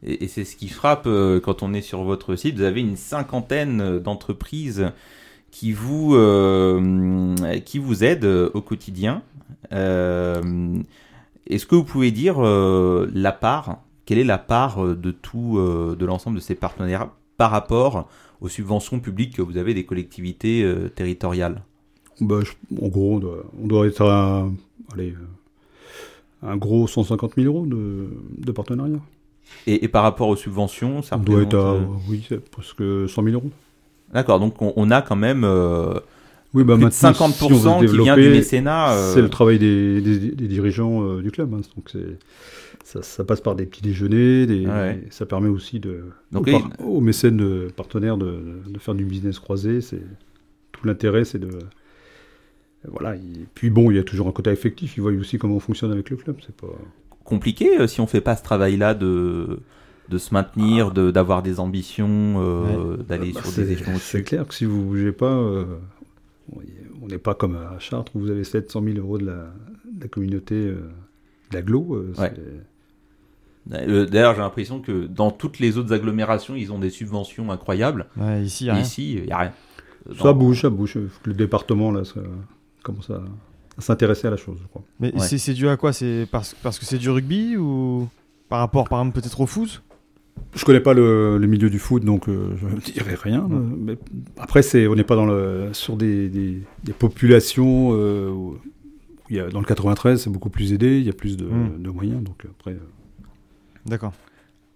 et- 0.03 0.23
et 0.23 0.27
c'est 0.27 0.45
ce 0.45 0.55
qui 0.55 0.69
frappe 0.69 1.03
euh, 1.05 1.39
quand 1.39 1.61
on 1.63 1.73
est 1.73 1.81
sur 1.81 2.03
votre 2.03 2.35
site. 2.35 2.55
Vous 2.55 2.63
avez 2.63 2.81
une 2.81 2.95
cinquantaine 2.95 3.99
d'entreprises 3.99 4.91
qui 5.51 5.73
vous 5.73 6.15
euh, 6.15 7.35
qui 7.65 7.77
vous 7.77 8.03
aident 8.03 8.49
au 8.53 8.61
quotidien. 8.61 9.21
Euh, 9.73 10.41
Est-ce 11.47 11.65
que 11.65 11.75
vous 11.75 11.83
pouvez 11.83 12.11
dire 12.11 12.35
euh, 12.39 13.09
la 13.13 13.31
part 13.33 13.79
Quelle 14.05 14.17
est 14.19 14.23
la 14.23 14.37
part 14.37 14.83
euh, 14.83 14.95
de 14.95 15.11
tout 15.11 15.57
euh, 15.57 15.95
de 15.95 16.05
l'ensemble 16.05 16.37
de 16.37 16.41
ces 16.41 16.55
partenaires 16.55 17.09
par 17.37 17.51
rapport 17.51 18.07
aux 18.41 18.47
subventions 18.49 18.99
publiques 18.99 19.35
que 19.35 19.41
vous 19.41 19.57
avez 19.57 19.73
des 19.73 19.85
collectivités 19.85 20.63
euh, 20.63 20.89
territoriales? 20.89 21.61
Bah, 22.19 22.39
je- 22.43 22.51
en 22.83 22.87
gros, 22.87 23.15
on 23.15 23.19
doit, 23.19 23.43
on 23.63 23.67
doit 23.67 23.87
être 23.87 24.01
à 24.05 24.47
allez, 24.93 25.13
un 26.43 26.57
gros 26.57 26.87
150 26.87 27.33
000 27.35 27.47
euros 27.53 27.65
de, 27.65 28.07
de 28.37 28.51
partenariat. 28.51 28.99
et, 29.67 29.83
et 29.85 29.87
par 29.87 30.03
rapport 30.03 30.27
aux 30.27 30.35
subventions, 30.35 31.01
ça 31.01 31.17
on 31.17 31.19
doit 31.19 31.41
être 31.43 31.55
à 31.57 31.73
euh, 31.73 31.81
oui, 32.09 32.27
presque 32.51 32.83
100 33.09 33.23
000 33.23 33.27
euros. 33.35 33.49
D'accord, 34.13 34.39
donc 34.39 34.61
on, 34.61 34.73
on 34.75 34.91
a 34.91 35.01
quand 35.01 35.15
même 35.15 35.43
euh, 35.45 35.99
Oui, 36.53 36.63
bah 36.65 36.73
plus 36.75 36.81
de 36.81 36.85
maintenant, 36.85 37.11
50% 37.11 37.31
si 37.31 37.43
on 37.67 37.79
veut 37.79 37.87
se 37.87 37.93
qui 37.95 38.01
vient 38.01 38.17
du 38.17 38.29
mécénat. 38.29 38.93
euh, 38.93 39.13
C'est 39.13 39.21
le 39.21 39.29
travail 39.29 39.57
des, 39.59 40.01
des- 40.01 40.31
des 40.31 40.47
dirigeants 40.47 41.01
euh, 41.03 41.21
du 41.21 41.31
club. 41.31 41.53
hein. 41.53 41.61
Donc 41.75 41.93
ça, 42.83 43.01
ça 43.03 43.23
passe 43.23 43.39
par 43.41 43.55
des 43.55 43.65
petits 43.65 43.81
déjeuners. 43.81 44.45
Des, 44.47 44.65
Ouais. 44.65 45.03
Ça 45.11 45.25
permet 45.25 45.47
aussi 45.49 45.79
de, 45.79 46.03
Donc, 46.31 46.47
aux, 46.47 46.51
par- 46.51 46.69
aux 46.85 46.99
mécènes 47.01 47.37
de 47.37 47.69
partenaires 47.75 48.17
de, 48.17 48.39
de 48.67 48.79
faire 48.79 48.95
du 48.95 49.05
business 49.05 49.39
croisé. 49.39 49.79
Tout 50.73 50.85
l'intérêt, 50.87 51.23
c'est 51.25 51.39
de. 51.39 51.49
Voilà. 52.87 53.15
il- 53.15 53.45
puis 53.53 53.69
bon, 53.69 53.91
il 53.91 53.97
y 53.97 53.99
a 53.99 54.03
toujours 54.03 54.27
un 54.27 54.31
côté 54.31 54.49
affectif. 54.49 54.97
Ils 54.97 55.01
voient 55.01 55.11
aussi 55.11 55.37
comment 55.37 55.55
on 55.55 55.59
fonctionne 55.59 55.91
avec 55.91 56.09
le 56.09 56.17
club. 56.17 56.37
C'est 56.45 56.55
pas. 56.55 56.67
compliqué 57.23 57.79
euh, 57.79 57.87
si 57.87 58.01
on 58.01 58.07
fait 58.07 58.21
pas 58.21 58.35
ce 58.35 58.43
travail-là 58.43 58.93
de, 58.95 59.59
de 60.09 60.17
se 60.17 60.33
maintenir, 60.33 60.91
de 60.91 61.11
d'avoir 61.11 61.43
des 61.43 61.59
ambitions, 61.59 62.35
euh, 62.39 62.97
d'aller 62.97 63.31
Bah, 63.33 63.41
sur 63.43 63.63
des 63.63 63.71
échelons 63.71 63.97
c'est 63.99 64.23
clair 64.23 64.47
que 64.47 64.53
si 64.53 64.65
vous 64.65 64.81
bougez 64.83 65.11
pas, 65.11 65.31
euh, 65.31 65.63
on 67.01 67.07
n'est 67.07 67.17
pas 67.17 67.33
comme 67.33 67.55
à 67.55 67.79
Chartres 67.79 68.15
où 68.15 68.19
vous 68.19 68.29
avez 68.31 68.43
700 68.43 68.81
000 68.83 68.97
euros 68.97 69.17
de 69.17 69.25
la, 69.25 69.51
de 69.91 70.01
la 70.01 70.07
communauté 70.07 70.55
euh, 70.55 70.89
d'aglo. 71.51 71.95
euh, 71.95 72.13
Ouais. 72.17 72.33
c'est- 72.35 72.41
Euh, 73.73 74.07
D'ailleurs, 74.07 74.33
j'ai 74.33 74.41
l'impression 74.41 74.79
que 74.81 75.05
dans 75.05 75.29
toutes 75.29 75.59
les 75.59 75.77
autres 75.77 75.93
agglomérations, 75.93 76.55
ils 76.55 76.71
ont 76.71 76.79
des 76.79 76.89
subventions 76.89 77.51
incroyables. 77.51 78.07
Ouais, 78.17 78.43
ici, 78.43 78.65
il 78.65 78.69
a. 78.71 78.79
Ici, 78.79 79.21
n'y 79.23 79.31
a 79.31 79.37
rien. 79.37 79.53
Ça 80.17 80.23
Dans- 80.23 80.33
bouge, 80.33 80.61
ça 80.63 80.69
bouge. 80.71 80.93
Faut 80.93 81.21
que 81.23 81.29
Le 81.29 81.35
département, 81.35 81.91
là, 81.91 82.03
ça 82.03 82.21
commence 82.81 83.11
à, 83.11 83.21
à 83.77 83.81
s'intéresser 83.81 84.25
à 84.27 84.31
la 84.31 84.37
chose, 84.37 84.57
je 84.63 84.67
crois. 84.67 84.81
Mais 84.99 85.13
Ouais. 85.13 85.19
c'est 85.19 85.37
c'est 85.37 85.53
dû 85.53 85.67
à 85.69 85.77
quoi? 85.77 85.93
C'est 85.93 86.27
parce, 86.31 86.55
parce 86.55 86.79
que 86.79 86.85
c'est 86.85 86.97
du 86.97 87.09
rugby 87.11 87.55
ou 87.55 88.09
par 88.49 88.59
rapport, 88.59 88.89
par 88.89 88.99
exemple, 88.99 89.21
peut-être 89.21 89.39
au 89.39 89.45
foot? 89.45 89.83
Je 90.53 90.65
connais 90.65 90.81
pas 90.81 90.93
le, 90.93 91.37
le 91.37 91.47
milieu 91.47 91.69
du 91.69 91.79
foot, 91.79 92.03
donc 92.03 92.27
euh, 92.27 92.49
je 92.61 92.67
ne 92.67 92.79
dirai 92.81 93.15
rien. 93.15 93.47
là. 93.49 93.55
Mais 93.77 93.97
après, 94.37 94.61
c'est, 94.61 94.85
on 94.87 94.95
n'est 94.95 95.03
pas 95.05 95.15
dans 95.15 95.25
le, 95.25 95.69
sur 95.71 95.95
des, 95.95 96.27
des, 96.27 96.61
des 96.83 96.93
populations 96.93 97.91
euh, 97.93 98.29
où 98.29 98.57
il 99.29 99.37
y 99.37 99.39
a, 99.39 99.47
dans 99.47 99.59
le 99.61 99.65
93, 99.65 100.21
c'est 100.21 100.29
beaucoup 100.29 100.49
plus 100.49 100.73
aidé, 100.73 100.97
il 100.99 101.05
y 101.05 101.09
a 101.09 101.13
plus 101.13 101.37
de, 101.37 101.45
Mm. 101.45 101.81
de 101.81 101.89
moyens. 101.89 102.21
Donc 102.23 102.45
après, 102.49 102.71
euh, 102.71 102.79
D'accord. 103.85 104.11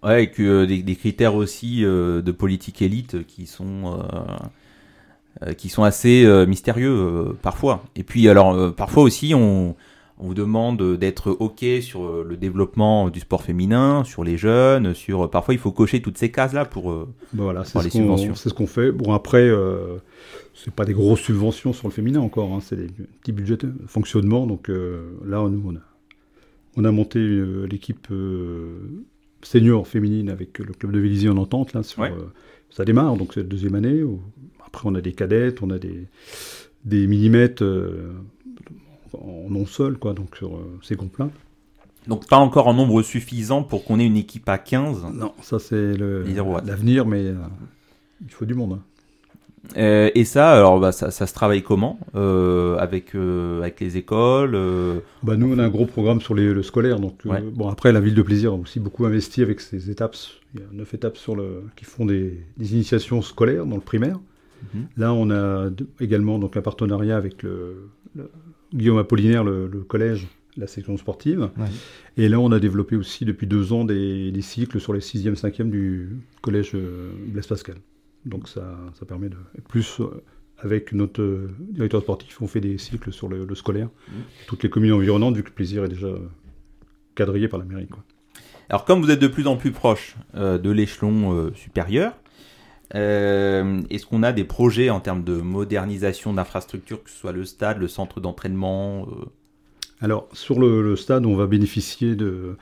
Ouais, 0.02 0.24
et 0.24 0.30
que 0.30 0.42
euh, 0.42 0.66
des, 0.66 0.82
des 0.82 0.96
critères 0.96 1.34
aussi 1.34 1.84
euh, 1.84 2.22
de 2.22 2.32
politique 2.32 2.80
élite 2.80 3.26
qui 3.26 3.46
sont 3.46 3.98
euh, 3.98 5.46
euh, 5.46 5.52
qui 5.52 5.68
sont 5.68 5.82
assez 5.84 6.24
euh, 6.24 6.46
mystérieux 6.46 6.90
euh, 6.90 7.32
parfois. 7.42 7.84
Et 7.96 8.02
puis 8.02 8.28
alors 8.28 8.54
euh, 8.54 8.70
parfois 8.70 9.02
aussi 9.02 9.34
on 9.34 9.74
on 10.18 10.28
vous 10.28 10.34
demande 10.34 10.96
d'être 10.98 11.30
ok 11.30 11.64
sur 11.82 12.04
euh, 12.06 12.24
le 12.26 12.36
développement 12.36 13.10
du 13.10 13.20
sport 13.20 13.42
féminin, 13.42 14.02
sur 14.04 14.24
les 14.24 14.36
jeunes, 14.38 14.94
sur 14.94 15.28
parfois 15.30 15.52
il 15.54 15.58
faut 15.60 15.72
cocher 15.72 16.00
toutes 16.00 16.16
ces 16.18 16.30
cases 16.30 16.52
là 16.54 16.64
pour 16.64 16.90
euh, 16.90 17.08
ben 17.32 17.42
voilà, 17.44 17.64
c'est 17.64 17.74
Par 17.74 17.82
ce, 17.82 17.86
les 17.88 17.92
qu'on, 17.92 17.98
subventions. 17.98 18.34
c'est 18.34 18.48
ce 18.48 18.54
qu'on 18.54 18.66
fait. 18.66 18.92
Bon, 18.92 19.12
après, 19.12 19.46
euh, 19.48 19.96
c'est 20.54 20.72
pas 20.72 20.84
des 20.86 20.94
grosses 20.94 21.20
subventions 21.20 21.72
sur 21.74 21.86
le 21.88 21.92
féminin 21.92 22.20
encore, 22.20 22.52
hein, 22.52 22.60
c'est 22.62 22.76
des 22.76 22.86
petits 23.20 23.32
budgets 23.32 23.56
de 23.58 23.72
fonctionnement. 23.86 24.46
Donc 24.46 24.70
euh, 24.70 25.02
là, 25.26 25.46
nous, 25.50 25.62
on 25.66 25.76
a, 25.76 25.80
on 26.76 26.84
a 26.84 26.90
monté 26.92 27.18
euh, 27.18 27.66
l'équipe 27.66 28.06
euh, 28.10 28.78
senior 29.42 29.86
féminine 29.86 30.30
avec 30.30 30.58
le 30.58 30.72
club 30.72 30.92
de 30.92 30.98
Vélizy 30.98 31.28
en 31.28 31.36
entente. 31.36 31.72
Là, 31.74 31.82
sur, 31.82 32.00
Ouais. 32.02 32.10
euh, 32.10 32.24
ça 32.70 32.84
démarre, 32.84 33.16
donc 33.16 33.32
c'est 33.34 33.40
la 33.40 33.46
deuxième 33.46 33.74
année. 33.74 34.02
où- 34.02 34.20
après, 34.66 34.88
on 34.88 34.94
a 34.94 35.00
des 35.00 35.12
cadettes, 35.12 35.62
on 35.62 35.70
a 35.70 35.78
des, 35.78 36.06
des 36.84 37.06
millimètres 37.06 37.62
euh, 37.62 38.12
en 39.22 39.50
non 39.50 39.66
sol, 39.66 39.98
quoi, 39.98 40.12
donc 40.14 40.36
sur 40.36 40.56
euh, 40.56 40.78
ces 40.82 40.94
groupes-là. 40.96 41.28
donc 42.06 42.28
pas 42.28 42.36
encore 42.38 42.66
en 42.68 42.74
nombre 42.74 43.02
suffisant 43.02 43.62
pour 43.62 43.84
qu'on 43.84 43.98
ait 43.98 44.06
une 44.06 44.16
équipe 44.16 44.48
à 44.48 44.58
15. 44.58 45.04
Non, 45.14 45.32
ça 45.42 45.58
c'est 45.58 45.96
l'avenir, 45.96 47.06
mais 47.06 47.24
euh, 47.24 47.34
il 48.24 48.30
faut 48.30 48.44
du 48.44 48.54
monde. 48.54 48.74
hein. 48.74 48.82
Euh, 49.76 50.10
et 50.14 50.24
ça 50.24 50.52
alors 50.52 50.78
bah, 50.78 50.92
ça, 50.92 51.10
ça 51.10 51.26
se 51.26 51.34
travaille 51.34 51.64
comment 51.64 51.98
Euh, 52.14 52.76
avec 52.78 53.16
avec 53.16 53.80
les 53.80 53.96
écoles 53.96 54.56
Bah 55.24 55.36
nous, 55.36 55.52
on 55.52 55.58
a 55.58 55.64
un 55.64 55.68
gros 55.68 55.86
programme 55.86 56.20
sur 56.20 56.34
les- 56.36 56.54
le 56.54 56.62
scolaire. 56.62 57.00
Donc, 57.00 57.18
Ouais. 57.24 57.40
bon, 57.42 57.68
après, 57.68 57.90
la 57.92 57.98
ville 58.00 58.14
de 58.14 58.22
plaisir 58.22 58.52
a 58.52 58.54
aussi 58.54 58.78
beaucoup 58.78 59.04
investi 59.06 59.42
avec 59.42 59.60
ses 59.60 59.90
étapes. 59.90 60.14
Il 60.54 60.60
y 60.60 60.62
a 60.62 60.66
neuf 60.72 60.94
étapes 60.94 61.16
sur 61.16 61.34
le, 61.34 61.64
qui 61.74 61.84
font 61.84 62.06
des, 62.06 62.44
des 62.56 62.74
initiations 62.74 63.22
scolaires 63.22 63.66
dans 63.66 63.74
le 63.74 63.80
primaire. 63.82 64.20
Mhm. 64.72 64.86
Là, 64.98 65.12
on 65.12 65.30
a 65.30 65.68
également 65.98 66.38
donc, 66.38 66.56
un 66.56 66.62
partenariat 66.62 67.16
avec 67.16 67.42
le, 67.42 67.88
le 68.14 68.30
Guillaume 68.74 68.98
Apollinaire, 68.98 69.44
le, 69.44 69.66
le 69.66 69.80
collège, 69.80 70.26
la 70.56 70.66
section 70.66 70.96
sportive. 70.96 71.50
Ouais. 71.56 71.66
Et 72.16 72.28
là, 72.28 72.40
on 72.40 72.50
a 72.52 72.58
développé 72.58 72.96
aussi 72.96 73.24
depuis 73.24 73.46
deux 73.46 73.72
ans 73.72 73.84
des, 73.84 74.32
des 74.32 74.42
cycles 74.42 74.80
sur 74.80 74.92
les 74.92 75.00
6e, 75.00 75.34
5e 75.34 75.70
du 75.70 76.16
collège 76.40 76.72
euh, 76.74 77.10
Blaise 77.28 77.46
Pascal. 77.46 77.76
Donc 78.24 78.48
ça, 78.48 78.78
ça 78.94 79.06
permet 79.06 79.28
de... 79.28 79.36
Plus 79.68 80.00
euh, 80.00 80.22
avec 80.58 80.92
notre 80.92 81.20
euh, 81.20 81.50
directeur 81.70 82.02
sportif, 82.02 82.40
on 82.40 82.46
fait 82.46 82.60
des 82.60 82.78
cycles 82.78 83.12
sur 83.12 83.28
le, 83.28 83.44
le 83.44 83.54
scolaire. 83.54 83.88
Toutes 84.46 84.62
les 84.62 84.70
communes 84.70 84.92
environnantes, 84.92 85.36
vu 85.36 85.42
que 85.42 85.48
le 85.48 85.54
plaisir 85.54 85.84
est 85.84 85.88
déjà 85.88 86.08
quadrillé 87.14 87.48
par 87.48 87.58
la 87.58 87.64
mairie. 87.66 87.88
Quoi. 87.88 88.02
Alors, 88.68 88.84
comme 88.84 89.00
vous 89.00 89.10
êtes 89.10 89.20
de 89.20 89.28
plus 89.28 89.46
en 89.46 89.56
plus 89.56 89.70
proche 89.70 90.16
euh, 90.34 90.58
de 90.58 90.70
l'échelon 90.70 91.32
euh, 91.34 91.52
supérieur, 91.54 92.14
euh, 92.94 93.82
est-ce 93.90 94.06
qu'on 94.06 94.22
a 94.22 94.32
des 94.32 94.44
projets 94.44 94.90
en 94.90 95.00
termes 95.00 95.24
de 95.24 95.36
modernisation 95.36 96.32
d'infrastructures, 96.32 97.02
que 97.02 97.10
ce 97.10 97.16
soit 97.16 97.32
le 97.32 97.44
stade, 97.44 97.78
le 97.78 97.88
centre 97.88 98.20
d'entraînement 98.20 99.08
euh, 99.08 99.24
Alors, 100.00 100.28
sur 100.32 100.60
le, 100.60 100.94
stade, 100.96 101.26
on 101.26 101.34
va 101.34 101.46
bénéficier 101.46 102.14
de, 102.14 102.56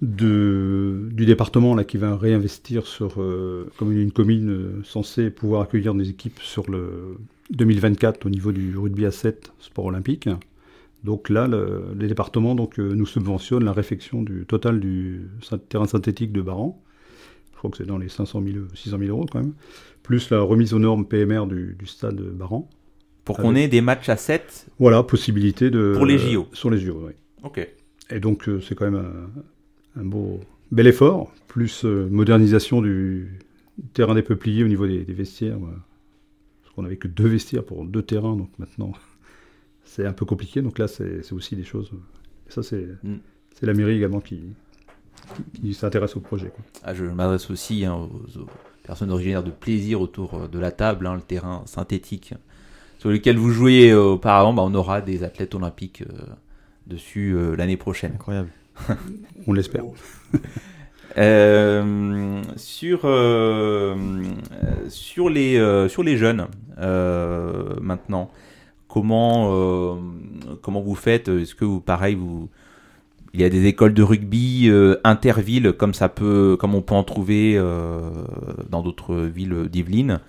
du 0.00 1.26
département 1.26 1.74
là, 1.74 1.84
qui 1.84 1.96
va 1.96 2.16
réinvestir 2.16 2.86
sur, 2.86 3.20
euh, 3.20 3.70
comme 3.76 3.92
une 3.92 4.12
commune 4.12 4.82
censée 4.84 5.30
pouvoir 5.30 5.62
accueillir 5.62 5.94
des 5.94 6.10
équipes 6.10 6.40
sur 6.40 6.68
le 6.70 7.16
2024 7.50 8.26
au 8.26 8.30
niveau 8.30 8.50
du 8.50 8.76
rugby 8.76 9.06
à 9.06 9.12
7 9.12 9.52
sport 9.60 9.86
olympique. 9.86 10.28
Donc 11.04 11.30
là, 11.30 11.46
le, 11.46 11.84
les 11.98 12.08
départements 12.08 12.54
donc, 12.54 12.78
nous 12.78 13.06
subventionnent 13.06 13.64
la 13.64 13.72
réfection 13.72 14.22
du 14.22 14.44
total 14.46 14.80
du 14.80 15.28
terrain 15.68 15.86
synthétique 15.86 16.32
de 16.32 16.42
Baran. 16.42 16.80
Je 17.62 17.68
crois 17.68 17.70
que 17.70 17.76
c'est 17.76 17.86
dans 17.86 17.98
les 17.98 18.08
500 18.08 18.42
000, 18.44 18.56
600 18.74 18.98
000 18.98 19.10
euros 19.16 19.24
quand 19.30 19.38
même. 19.40 19.52
Plus 20.02 20.30
la 20.30 20.40
remise 20.40 20.74
aux 20.74 20.80
normes 20.80 21.06
PMR 21.06 21.46
du, 21.46 21.76
du 21.78 21.86
stade 21.86 22.16
Baran. 22.20 22.68
pour 23.24 23.36
qu'on 23.36 23.54
ait 23.54 23.68
des 23.68 23.80
matchs 23.80 24.08
à 24.08 24.16
7 24.16 24.66
Voilà, 24.80 25.04
possibilité 25.04 25.70
de... 25.70 25.92
Pour 25.94 26.04
les 26.04 26.18
JO. 26.18 26.48
Sur 26.52 26.70
les 26.70 26.78
JO, 26.78 27.04
oui. 27.06 27.12
Ok. 27.44 27.64
Et 28.10 28.18
donc, 28.18 28.48
euh, 28.48 28.60
c'est 28.60 28.74
quand 28.74 28.90
même 28.90 28.96
un, 29.96 30.00
un 30.00 30.04
beau, 30.04 30.40
bel 30.72 30.88
effort, 30.88 31.32
plus 31.46 31.84
euh, 31.84 32.08
modernisation 32.10 32.82
du 32.82 33.38
terrain 33.94 34.16
des 34.16 34.22
peupliers 34.22 34.64
au 34.64 34.68
niveau 34.68 34.88
des, 34.88 35.04
des 35.04 35.12
vestiaires. 35.14 35.56
voilà. 35.60 35.76
Parce 36.64 36.74
qu'on 36.74 36.82
n'avait 36.82 36.96
que 36.96 37.06
deux 37.06 37.28
vestiaires 37.28 37.62
pour 37.64 37.84
deux 37.84 38.02
terrains, 38.02 38.34
donc 38.34 38.50
maintenant, 38.58 38.90
c'est 39.84 40.04
un 40.04 40.12
peu 40.12 40.24
compliqué. 40.24 40.62
Donc 40.62 40.80
là, 40.80 40.88
c'est 40.88 41.32
aussi 41.32 41.54
des 41.54 41.62
choses. 41.64 41.92
Ça, 42.48 42.64
c'est 42.64 42.88
Mm. 43.04 43.18
c'est 43.54 43.66
la 43.66 43.72
mairie 43.74 43.94
également 43.98 44.20
qui, 44.20 44.40
qui 45.54 45.74
s'intéressent 45.74 46.16
au 46.16 46.20
projet. 46.20 46.52
Ah, 46.84 46.94
je 46.94 47.04
m'adresse 47.04 47.50
aussi 47.50 47.84
hein, 47.84 47.94
aux, 47.94 48.46
personnes 48.82 49.10
originaires 49.10 49.42
de 49.42 49.50
plaisir 49.50 50.00
autour 50.00 50.48
de 50.48 50.58
la 50.58 50.70
table, 50.70 51.06
hein, 51.06 51.14
le 51.14 51.22
terrain 51.22 51.62
synthétique 51.66 52.34
sur 52.98 53.10
lequel 53.10 53.36
vous 53.36 53.50
jouiez 53.50 53.92
auparavant, 53.92 54.52
bah, 54.52 54.62
on 54.64 54.74
aura 54.74 55.00
des 55.00 55.24
athlètes 55.24 55.56
olympiques 55.56 56.04
dessus 56.86 57.36
l'année 57.56 57.76
prochaine. 57.76 58.12
Incroyable. 58.14 58.50
on 59.46 59.52
l'espère. 59.52 59.82
Euh, 61.18 62.42
sur, 62.56 63.00
euh, 63.04 63.94
sur, 64.88 65.28
les, 65.28 65.58
euh, 65.58 65.88
sur 65.88 66.02
les 66.02 66.16
jeunes, 66.16 66.46
maintenant, 66.78 68.30
comment, 68.88 69.98
comment 70.62 70.80
vous 70.80 70.94
faites? 70.94 71.28
Est-ce 71.28 71.54
que 71.54 71.64
vous, 71.64 71.80
pareil, 71.80 72.14
vous, 72.14 72.48
il 73.34 73.40
y 73.40 73.44
a 73.44 73.48
des 73.48 73.66
écoles 73.66 73.94
de 73.94 74.02
rugby 74.02 74.70
intervilles 75.04 75.72
comme 75.78 75.94
ça 75.94 76.08
peut, 76.08 76.56
comme 76.58 76.74
on 76.74 76.82
peut 76.82 76.94
en 76.94 77.02
trouver 77.04 77.56
dans 78.68 78.82
d'autres 78.82 79.16
villes 79.16 79.68
d'Yvelines 79.70 80.20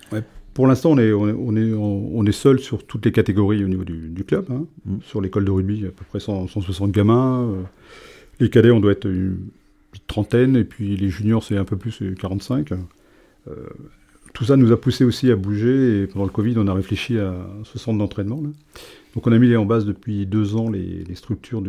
Pour 0.54 0.66
l'instant, 0.66 0.92
on 0.92 0.98
est, 0.98 1.12
on, 1.12 1.56
est, 1.56 1.72
on, 1.74 2.24
est 2.24 2.32
seul 2.32 2.60
sur 2.60 2.86
toutes 2.86 3.04
les 3.04 3.12
catégories 3.12 3.62
au 3.62 3.68
niveau 3.68 3.84
du, 3.84 4.24
club. 4.26 4.46
Hein. 4.50 4.64
Mm. 4.86 4.96
Sur 5.02 5.20
l'école 5.20 5.44
de 5.44 5.50
rugby, 5.50 5.84
à 5.84 5.90
peu 5.90 6.04
près 6.08 6.20
160 6.20 6.92
gamins. 6.92 7.66
les 8.40 8.48
cadets, 8.48 8.70
on 8.70 8.80
doit 8.80 8.92
être 8.92 9.06
une, 9.06 9.36
trentaine, 10.06 10.56
et 10.56 10.64
puis 10.64 10.96
les 10.96 11.08
juniors, 11.08 11.42
c'est 11.42 11.56
un 11.56 11.64
peu 11.64 11.76
plus, 11.76 12.02
45. 12.18 12.72
Euh, 12.72 13.54
tout 14.32 14.44
ça 14.44 14.56
nous 14.56 14.72
a 14.72 14.80
poussé 14.80 15.04
aussi 15.04 15.30
à 15.30 15.36
bouger, 15.36 16.02
et 16.02 16.06
pendant 16.06 16.24
le 16.24 16.30
Covid, 16.30 16.54
on 16.58 16.66
a 16.66 16.74
réfléchi 16.74 17.18
à 17.18 17.34
ce 17.64 17.78
centre 17.78 17.98
d'entraînement. 17.98 18.42
Donc 19.14 19.26
on 19.26 19.32
a 19.32 19.38
mis 19.38 19.54
en 19.56 19.64
base 19.64 19.86
depuis 19.86 20.26
deux 20.26 20.56
ans 20.56 20.68
les, 20.68 21.04
structures 21.14 21.62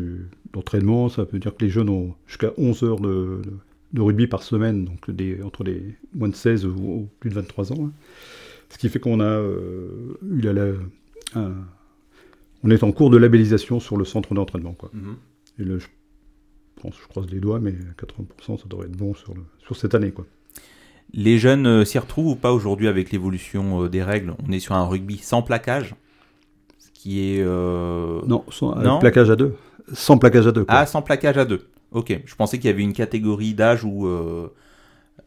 d'entraînement, 0.52 1.10
ça 1.10 1.24
veut 1.24 1.40
dire 1.40 1.56
que 1.56 1.64
les 1.64 1.70
jeunes 1.70 1.90
ont 1.90 2.16
jusqu'à 2.28 2.52
11 2.58 2.84
heures 2.84 3.00
de, 3.00 3.42
rugby 3.96 4.28
par 4.28 4.44
semaine, 4.44 4.86
donc 4.86 5.12
des, 5.12 5.42
entre 5.44 5.64
les 5.64 5.96
moins 6.14 6.28
de 6.28 6.36
16 6.36 6.66
ou, 6.66 7.08
plus 7.20 7.30
de 7.30 7.36
23 7.36 7.74
ans. 7.74 7.86
Hein. 7.86 7.92
Ce 8.70 8.78
qui 8.80 8.90
fait 8.90 9.00
qu'on 9.00 9.20
a 9.20 9.24
euh, 9.26 10.18
eu 10.32 10.42
la, 10.42 10.74
on 12.64 12.72
est 12.72 12.84
en 12.84 12.92
cours 12.92 13.12
de 13.12 13.18
labellisation 13.18 13.80
sur 13.80 13.96
le 13.96 14.06
centre 14.06 14.34
d'entraînement. 14.34 14.76
Et 15.60 15.64
le, 15.64 15.78
je 15.80 17.08
croise 17.08 17.30
les 17.30 17.40
doigts, 17.40 17.60
mais 17.60 17.74
80% 17.74 18.58
ça 18.60 18.68
devrait 18.68 18.88
être 18.88 18.98
bon 18.98 19.14
sur, 19.14 19.36
sur 19.60 19.76
cette 19.76 19.94
année. 19.94 20.12
Quoi. 20.12 20.26
Les 21.14 21.38
jeunes 21.38 21.68
euh, 21.68 21.86
s'y 21.86 22.00
retrouvent 22.00 22.32
ou 22.32 22.36
pas 22.36 22.52
aujourd'hui 22.52 22.88
avec 22.88 23.12
l'évolution 23.12 23.84
euh, 23.84 23.90
des 23.90 24.02
règles? 24.02 24.36
On 24.48 24.52
est 24.52 24.60
sur 24.60 24.74
un 24.74 24.86
rugby 24.86 25.18
sans 25.18 25.44
plaquage, 25.44 25.96
qui 27.06 27.36
est... 27.36 27.44
Euh, 27.44 28.20
non, 28.26 28.44
sans, 28.50 29.00
plaquage 29.00 29.30
à 29.30 29.36
deux. 29.36 29.54
Sans 29.94 30.18
plaquage 30.18 30.48
à 30.48 30.52
deux. 30.52 30.66
Ah, 30.68 30.88
sans 30.88 31.04
plaquage 31.04 31.38
à 31.38 31.46
deux. 31.46 31.62
Ok, 31.92 32.20
je 32.26 32.36
pensais 32.36 32.58
qu'il 32.58 32.68
y 32.68 32.74
avait 32.74 32.82
une 32.82 32.94
catégorie 32.94 33.54
d'âge 33.54 33.84
où... 33.84 34.08
le 34.08 34.50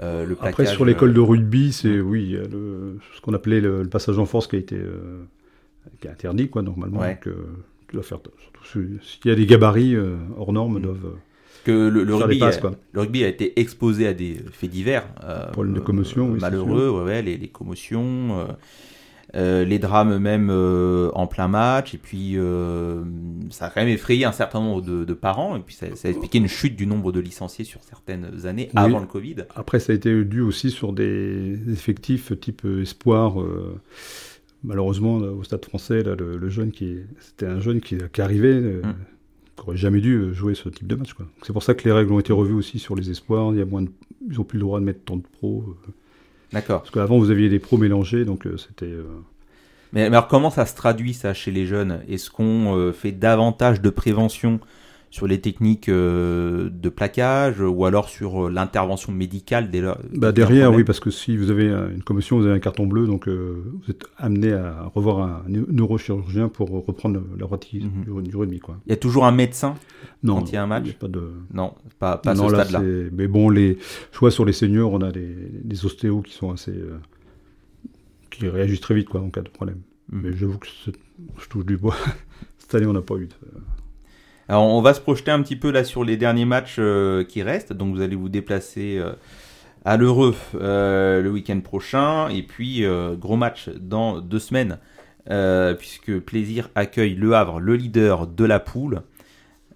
plaquage, 0.01 0.49
Après, 0.49 0.67
sur 0.67 0.85
l'école 0.85 1.15
de 1.15 1.21
rugby, 1.21 1.73
c'est 1.73 2.01
oui, 2.01 2.37
ce 2.51 3.21
qu'on 3.21 3.33
appelait 3.33 3.61
le, 3.61 3.85
passage 3.85 4.19
en 4.19 4.27
force 4.27 4.49
qui 4.49 4.57
a 4.57 4.59
été 4.59 4.77
qui 6.01 6.09
est 6.09 6.11
interdit, 6.11 6.49
quoi, 6.49 6.63
normalement. 6.63 7.01
Donc, 7.01 7.29
tu 7.87 7.95
dois 7.95 8.03
faire, 8.03 8.19
surtout 8.43 8.65
s'il 9.03 9.31
y 9.31 9.31
a 9.31 9.37
des 9.37 9.47
gabarits 9.47 9.97
hors 10.37 10.53
normes, 10.53 10.79
mm. 10.79 10.83
doivent 10.83 11.13
que 11.65 11.89
le, 11.89 12.15
rugby 12.15 12.43
a, 12.43 12.51
le, 12.93 13.01
rugby 13.01 13.25
a, 13.25 13.29
été 13.29 13.61
exposé 13.61 14.07
à 14.07 14.15
des 14.15 14.37
faits 14.53 14.71
divers. 14.71 15.07
Euh, 15.25 15.51
Problèmes 15.51 15.75
de 15.75 15.81
commotion, 15.81 16.29
Malheureux, 16.29 17.05
ouais, 17.05 17.23
les, 17.23 17.37
les, 17.37 17.49
commotions, 17.49 18.49
euh, 19.35 19.63
euh, 19.63 19.65
les 19.65 19.79
drames 19.79 20.19
même 20.19 20.49
euh, 20.51 21.11
en 21.15 21.27
plein 21.27 21.49
match. 21.49 21.95
Et 21.95 21.99
puis, 21.99 22.37
ça 23.51 23.67
a 23.67 23.71
quand 23.71 23.81
même 23.81 23.89
effrayé 23.89 24.25
un 24.25 24.33
certain 24.33 24.61
nombre 24.61 24.83
de, 24.83 25.15
parents. 25.15 25.57
Et 25.57 25.61
puis, 25.61 25.75
ça, 25.75 25.87
a 25.87 26.09
expliqué 26.09 26.39
une 26.39 26.49
chute 26.49 26.77
du 26.77 26.87
nombre 26.87 27.13
de 27.13 27.21
licenciés 27.21 27.65
sur 27.65 27.83
certaines 27.83 28.47
années 28.47 28.71
avant 28.75 29.01
le 29.01 29.07
Covid. 29.07 29.37
Après, 29.55 29.81
ça 29.81 29.93
a 29.93 29.97
été 29.97 30.25
dû 30.25 30.41
aussi 30.41 30.71
sur 30.71 30.93
des 30.93 31.59
effectifs 31.71 32.33
type 32.41 32.65
espoir 32.81 33.37
malheureusement 34.65 35.19
au 35.19 35.45
stade 35.45 35.65
français 35.65 36.03
là, 36.03 36.17
le, 36.17 36.49
jeune 36.49 36.73
qui 36.73 36.97
c'était 37.21 37.47
un 37.47 37.61
jeune 37.61 37.81
qui, 37.81 37.97
qui 38.13 38.21
arrivait 38.21 38.81
hum 38.83 38.95
n'aurait 39.59 39.77
jamais 39.77 40.01
dû 40.01 40.15
euh, 40.15 40.33
jouer 40.33 40.55
ce 40.55 40.69
type 40.69 40.87
de 40.87 40.95
match. 40.95 41.15
C'est 41.43 41.53
pour 41.53 41.63
ça 41.63 41.75
que 41.75 41.85
les 41.85 41.93
règles 41.93 42.13
ont 42.13 42.21
été 42.21 42.33
revues 42.33 42.55
aussi 42.55 42.79
sur 42.79 42.95
les 42.95 43.11
espoirs. 43.11 43.53
Il 43.53 43.59
y 43.59 43.63
a 43.63 43.67
moins 43.67 43.85
Ils 44.29 44.37
n'ont 44.37 44.45
plus 44.45 44.59
le 44.59 44.65
droit 44.65 44.81
de 44.81 44.85
mettre 44.85 45.01
tant 45.05 45.17
de 45.17 45.23
pros. 45.23 45.77
Euh. 46.51 46.55
D'accord. 46.55 46.81
Parce 46.81 46.91
qu'avant, 46.91 47.19
vous 47.19 47.31
aviez 47.31 47.49
des 47.49 47.59
pros 47.59 47.77
mélangés, 47.77 48.25
donc 48.25 48.47
euh, 48.47 48.57
c'était. 48.57 48.93
Mais, 49.93 50.05
alors, 50.05 50.29
comment 50.29 50.51
ça 50.51 50.67
se 50.67 50.75
traduit 50.75 51.15
ça 51.15 51.35
chez 51.35 51.51
les 51.51 51.67
jeunes? 51.67 52.01
Est-ce 52.09 52.31
qu'on 52.31 52.93
fait 52.93 53.13
davantage 53.13 53.81
de 53.81 53.91
prévention 53.91 54.61
sur 55.11 55.27
les 55.27 55.41
techniques 55.41 55.89
euh, 55.89 56.69
de 56.71 56.89
plaquage 56.89 57.61
ou 57.61 57.85
alors 57.85 58.09
sur 58.09 58.47
euh, 58.47 58.51
l'intervention 58.51 59.13
médicale 59.13 59.71
dès 59.71 59.83
bah 60.13 60.33
Derrière, 60.33 60.73
oui, 60.73 60.85
parce 60.85 61.01
que 61.01 61.11
si 61.11 61.37
vous 61.37 61.51
avez 61.51 61.67
une 61.67 62.03
commotion, 62.03 62.39
vous 62.39 62.45
avez 62.45 62.55
un 62.55 62.61
carton 62.61 62.87
bleu, 62.87 63.07
donc 63.07 63.27
euh, 63.27 63.63
vous 63.83 63.91
êtes 63.91 64.05
amené 64.19 64.53
à 64.53 64.91
revoir 64.95 65.21
un 65.21 65.43
neurochirurgien 65.49 66.49
pour 66.49 66.71
reprendre 66.71 67.23
la 67.39 67.47
pratique 67.47 67.85
mhm. 67.85 68.23
du, 68.23 68.37
rugby. 68.37 68.59
Quoi. 68.59 68.77
Il 68.87 68.91
y 68.91 68.93
a 68.93 68.97
toujours 68.97 69.25
un 69.25 69.33
médecin 69.33 69.75
non, 70.23 70.37
quand 70.37 70.51
il 70.51 70.55
y 70.55 70.57
a 70.57 70.63
un 70.63 70.67
match 70.67 70.93
pas 70.95 71.09
de... 71.09 71.33
Non, 71.53 71.75
pas, 71.99 72.19
pas 72.19 72.35
ce 72.35 72.49
stade-là. 72.49 72.83
Mais 73.13 73.29
bon, 73.29 73.51
les... 73.51 73.79
soit 74.13 74.31
sur 74.31 74.45
les 74.45 74.53
seniors, 74.53 74.93
on 74.93 75.01
a 75.01 75.11
des, 75.11 75.35
des 75.65 75.87
ostéos 75.87 76.23
qui 76.23 76.35
sont 76.35 76.53
assez... 76.53 76.75
qui 78.31 78.49
réagissent 78.49 78.81
très 78.81 78.95
vite 78.95 79.09
quoi, 79.09 79.21
en 79.21 79.31
cas 79.31 79.43
de 79.43 79.49
problème. 79.49 79.81
Mhm. 80.13 80.21
Mais 80.23 80.37
j'avoue 80.37 80.59
que 80.59 80.67
je 80.67 81.49
touche 81.49 81.65
du 81.65 81.79
bois. 81.79 81.97
Cette 82.59 82.75
année, 82.75 82.87
on 82.87 82.93
n'a 82.93 83.01
pas 83.01 83.17
eu 83.17 83.27
de... 83.27 83.35
Alors, 84.49 84.65
on 84.65 84.81
va 84.81 84.95
se 84.95 85.01
projeter 85.01 85.31
un 85.31 85.43
petit 85.43 85.57
peu 85.57 85.71
là 85.71 85.85
sur 85.85 86.05
les 86.05 86.17
derniers 86.17 86.47
matchs 86.47 86.77
euh, 86.79 87.23
qui 87.23 87.43
restent. 87.43 87.75
Donc, 87.75 87.95
vous 87.95 88.01
allez 88.01 88.17
vous 88.17 88.31
déplacer 88.31 88.97
euh, 88.97 89.13
à 89.85 89.99
l'Heureux 89.99 90.35
euh, 90.55 91.21
le 91.21 91.31
week-end 91.31 91.61
prochain. 91.61 92.29
Et 92.31 92.43
puis, 92.43 92.85
gros 93.19 93.37
match 93.37 93.69
dans 93.69 94.21
deux 94.21 94.39
semaines, 94.39 94.79
puisque 95.79 96.19
Plaisir 96.21 96.71
accueille 96.75 97.15
Le 97.15 97.35
Havre, 97.35 97.61
le 97.61 97.77
leader 97.77 98.27
de 98.27 98.45
la 98.45 98.59
poule. 98.59 99.03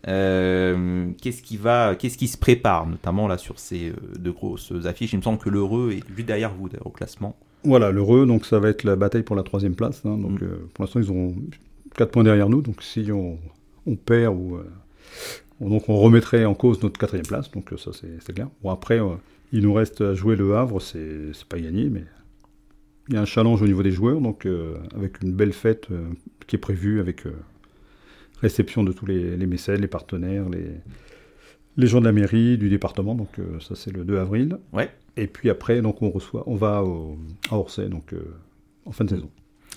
qu'est-ce 0.05 1.43
qui 1.43 1.59
va, 1.59 1.95
qu'est-ce 1.95 2.17
qui 2.17 2.29
se 2.29 2.39
prépare, 2.39 2.87
notamment 2.87 3.29
là 3.29 3.37
sur 3.37 3.59
ces 3.59 3.93
deux 4.19 4.33
grosses 4.33 4.73
affiches? 4.87 5.13
Il 5.13 5.19
me 5.19 5.23
semble 5.23 5.39
que 5.39 5.51
l'Heureux 5.51 5.93
est 5.93 6.03
juste 6.17 6.27
derrière 6.27 6.55
vous 6.55 6.71
au 6.83 6.91
classement. 6.91 7.37
Voilà, 7.65 7.91
l'Heureux, 7.93 8.27
donc 8.27 8.47
ça 8.47 8.59
va 8.59 8.71
être 8.71 8.85
la 8.85 8.97
bataille 8.97 9.23
pour 9.23 9.37
la 9.37 9.43
troisième 9.43 9.75
place. 9.75 10.01
Hein. 10.07 10.17
donc, 10.17 10.41
mm. 10.41 10.49
pour 10.73 10.85
l'instant, 10.85 10.99
ils 10.99 11.13
ont 11.13 11.35
4 11.95 12.11
points 12.11 12.25
derrière 12.25 12.49
nous. 12.49 12.63
Donc, 12.63 12.83
si 12.83 13.13
on 13.13 13.39
on 13.87 13.97
perd 13.97 14.37
ou 14.37 14.57
euh, 14.57 14.64
donc 15.61 15.88
on 15.88 15.97
remettrait 15.97 16.45
en 16.45 16.55
cause 16.55 16.83
notre 16.83 16.99
quatrième 16.99 17.27
place. 17.27 17.51
Donc 17.51 17.73
euh, 17.73 17.77
ça 17.77 17.90
c'est 17.92 18.33
clair. 18.33 18.49
Bon 18.62 18.71
après, 18.71 19.01
euh, 19.01 19.14
il 19.53 19.62
nous 19.62 19.73
reste 19.73 20.01
à 20.01 20.14
jouer 20.14 20.37
le 20.37 20.57
Havre, 20.57 20.81
c'est 20.81 21.33
pas 21.49 21.59
gagné, 21.59 21.88
mais 21.88 22.05
il 23.09 23.14
y 23.14 23.16
a 23.16 23.21
un 23.21 23.27
challenge 23.27 23.61
au 23.62 23.66
niveau 23.66 23.83
des 23.83 23.90
joueurs, 23.90 24.21
donc 24.21 24.47
avec 24.95 25.21
une 25.23 25.33
belle 25.33 25.53
fête 25.53 25.88
qui 26.47 26.57
est 26.57 26.59
prévue 26.59 27.01
avec 27.01 27.25
réception 28.40 28.85
de 28.85 28.92
tous 28.92 29.07
les, 29.07 29.37
les, 29.37 29.47
mécènes, 29.47 29.81
les 29.81 29.88
partenaires, 29.88 30.49
les, 30.49 30.71
les 31.77 31.87
gens 31.87 32.01
de 32.01 32.07
la 32.07 32.12
mairie, 32.12 32.57
du 32.57 32.71
département. 32.71 33.14
Donc 33.14 33.40
ça 33.61 33.75
c'est 33.75 33.92
le 33.92 34.05
2 34.05 34.18
avril. 34.18 34.57
Ouais. 34.73 34.88
Et 35.16 35.27
puis 35.27 35.51
après, 35.51 35.83
donc 35.83 36.01
on 36.01 36.11
reçoit, 36.11 36.45
on 36.47 36.55
va 36.55 36.83
à 37.51 37.57
Orsay, 37.57 37.88
donc 37.88 38.14
en 38.87 38.92
fin 38.92 39.05
de 39.05 39.11
saison. 39.11 39.31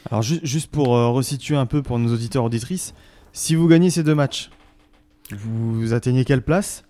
Alors 0.09 0.21
juste 0.21 0.71
pour 0.71 0.89
resituer 0.89 1.57
un 1.57 1.65
peu 1.65 1.81
pour 1.81 1.99
nos 1.99 2.13
auditeurs 2.13 2.45
auditrices, 2.45 2.93
si 3.35 3.53
vous 3.53 3.67
gagnez 3.67 3.89
ces 3.89 4.01
deux 4.01 4.15
matchs, 4.15 4.49
vous 5.31 5.93
atteignez 5.93 6.23
quelle 6.23 6.41
place 6.41 6.85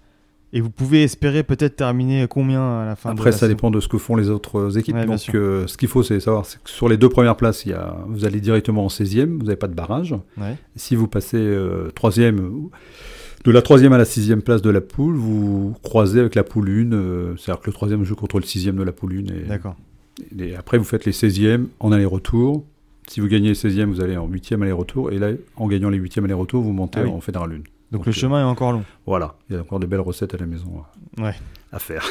et 0.54 0.62
vous 0.62 0.70
pouvez 0.70 1.02
espérer 1.02 1.42
peut-être 1.44 1.76
terminer 1.76 2.28
combien 2.30 2.82
à 2.82 2.86
la 2.86 2.96
fin 2.96 3.10
Après, 3.10 3.32
de 3.32 3.36
la 3.36 3.40
ça 3.40 3.48
dépend 3.48 3.72
de 3.72 3.80
ce 3.80 3.88
que 3.88 3.98
font 3.98 4.16
les 4.16 4.30
autres 4.30 4.78
équipes. 4.78 4.96
Donc, 4.96 5.20
euh, 5.34 5.66
ce 5.66 5.76
qu'il 5.76 5.90
faut, 5.90 6.04
c'est 6.04 6.20
savoir 6.20 6.46
que 6.46 6.70
sur 6.70 6.88
les 6.88 6.98
deux 6.98 7.10
premières 7.10 7.36
places, 7.36 7.66
il 7.66 7.72
y 7.72 7.74
a, 7.74 7.98
vous 8.08 8.26
allez 8.26 8.40
directement 8.40 8.86
en 8.86 8.90
16e, 8.90 9.38
vous 9.38 9.46
n'avez 9.46 9.56
pas 9.56 9.68
de 9.68 9.74
barrage. 9.74 10.16
Si 10.76 10.96
vous 10.96 11.08
passez 11.08 11.38
euh, 11.38 11.90
de 11.92 13.52
la 13.52 13.62
troisième 13.64 13.94
à 13.94 13.98
la 13.98 14.06
sixième 14.06 14.44
place 14.44 14.62
de 14.62 14.70
la 14.70 14.82
poule, 14.82 15.16
vous 15.16 15.76
croisez 15.82 16.20
avec 16.20 16.36
la 16.36 16.44
poule 16.44 16.70
1. 16.70 16.94
Euh, 16.94 17.36
c'est-à-dire 17.38 17.62
que 17.62 17.68
le 17.68 17.74
troisième 17.74 18.04
joue 18.04 18.16
contre 18.16 18.38
le 18.38 18.46
sixième 18.46 18.76
de 18.76 18.84
la 18.84 18.92
poule 18.92 19.26
1. 19.28 19.48
D'accord. 19.48 19.76
Et 20.38 20.56
après, 20.56 20.78
vous 20.78 20.84
faites 20.86 21.06
les 21.06 21.12
16e 21.12 21.66
en 21.80 21.92
aller-retour. 21.92 22.64
Si 23.08 23.20
vous 23.20 23.28
gagnez 23.28 23.54
16e, 23.54 23.86
vous 23.86 24.02
allez 24.02 24.18
en 24.18 24.28
8e 24.28 24.62
aller-retour. 24.62 25.12
Et 25.12 25.20
là, 25.20 25.30
en 25.56 25.68
gagnant 25.68 25.90
les 25.90 26.00
8e 26.00 26.24
aller-retour, 26.24 26.64
vous 26.64 26.74
montez 26.74 27.02
ah 27.04 27.10
en 27.10 27.22
Fédéral 27.22 27.50
Lune. 27.52 27.64
Donc, 27.92 28.02
Donc 28.02 28.06
le 28.08 28.12
chemin 28.12 28.42
est 28.42 28.50
encore 28.50 28.72
long. 28.72 28.84
Voilà, 29.06 29.36
il 29.50 29.56
y 29.56 29.60
a 29.60 29.62
encore 29.62 29.80
de 29.80 29.86
belles 29.86 30.00
recettes 30.00 30.34
à 30.34 30.38
la 30.38 30.48
maison 30.48 30.84
ouais. 31.18 31.36
à 31.72 31.80
faire. 31.80 32.04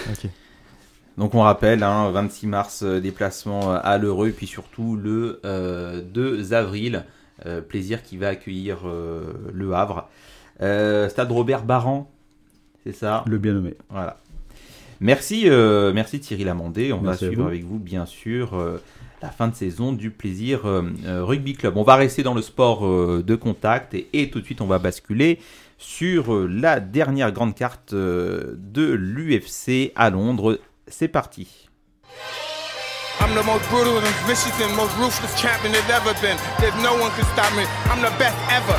Donc 1.18 1.34
on 1.34 1.40
rappelle, 1.40 1.82
hein, 1.82 2.10
26 2.10 2.46
mars, 2.46 2.82
euh, 2.82 3.00
déplacement 3.00 3.72
euh, 3.72 3.78
à 3.82 3.98
l'Heureux, 3.98 4.28
et 4.28 4.32
puis 4.32 4.46
surtout 4.46 4.96
le 4.96 5.40
2 5.42 5.44
euh, 5.44 6.52
avril, 6.52 7.04
plaisir 7.68 8.02
qui 8.02 8.16
va 8.16 8.28
accueillir 8.28 8.86
le 9.52 9.74
Havre. 9.74 10.08
Stade 10.60 11.30
Robert 11.30 11.64
Barran, 11.64 12.10
c'est 12.84 12.94
ça? 12.94 13.24
Le 13.26 13.38
bien 13.38 13.52
nommé. 13.52 13.74
Voilà. 13.90 14.18
Merci, 15.00 15.46
merci 15.92 16.20
Thierry 16.20 16.44
Lamandé. 16.44 16.92
On 16.92 17.00
va 17.00 17.16
suivre 17.16 17.46
avec 17.46 17.64
vous, 17.64 17.78
bien 17.78 18.06
sûr, 18.06 18.56
la 19.24 19.30
fin 19.30 19.48
de 19.48 19.54
saison 19.54 19.92
du 19.92 20.10
plaisir 20.10 20.60
rugby 21.04 21.54
club. 21.54 21.78
On 21.78 21.82
va 21.82 21.96
rester 21.96 22.22
dans 22.22 22.34
le 22.34 22.42
sport 22.42 22.82
de 22.86 23.34
contact 23.34 23.96
et, 24.12 24.28
tout 24.28 24.40
de 24.40 24.44
suite, 24.44 24.60
on 24.60 24.66
va 24.66 24.78
basculer 24.78 25.38
sur 25.78 26.46
la 26.46 26.78
dernière 26.78 27.32
grande 27.32 27.54
carte 27.54 27.94
de 27.94 28.92
l'UFC 28.92 29.92
à 29.96 30.10
Londres. 30.10 30.60
C'est 30.88 31.08
parti. 31.08 31.70
I'm 33.18 33.32
the 33.32 33.46
most 33.46 33.64
brutal 33.70 33.96
and 33.96 34.28
vicious 34.28 34.52
and 34.60 34.76
most 34.76 34.92
ruthless 34.98 35.34
champion 35.40 35.72
there's 35.72 35.88
ever 35.88 36.12
been. 36.20 36.36
There's 36.60 36.76
no 36.82 36.92
one 36.92 37.10
can 37.16 37.24
stop 37.32 37.48
me. 37.56 37.64
I'm 37.88 38.02
the 38.02 38.12
best 38.18 38.36
ever. 38.52 38.76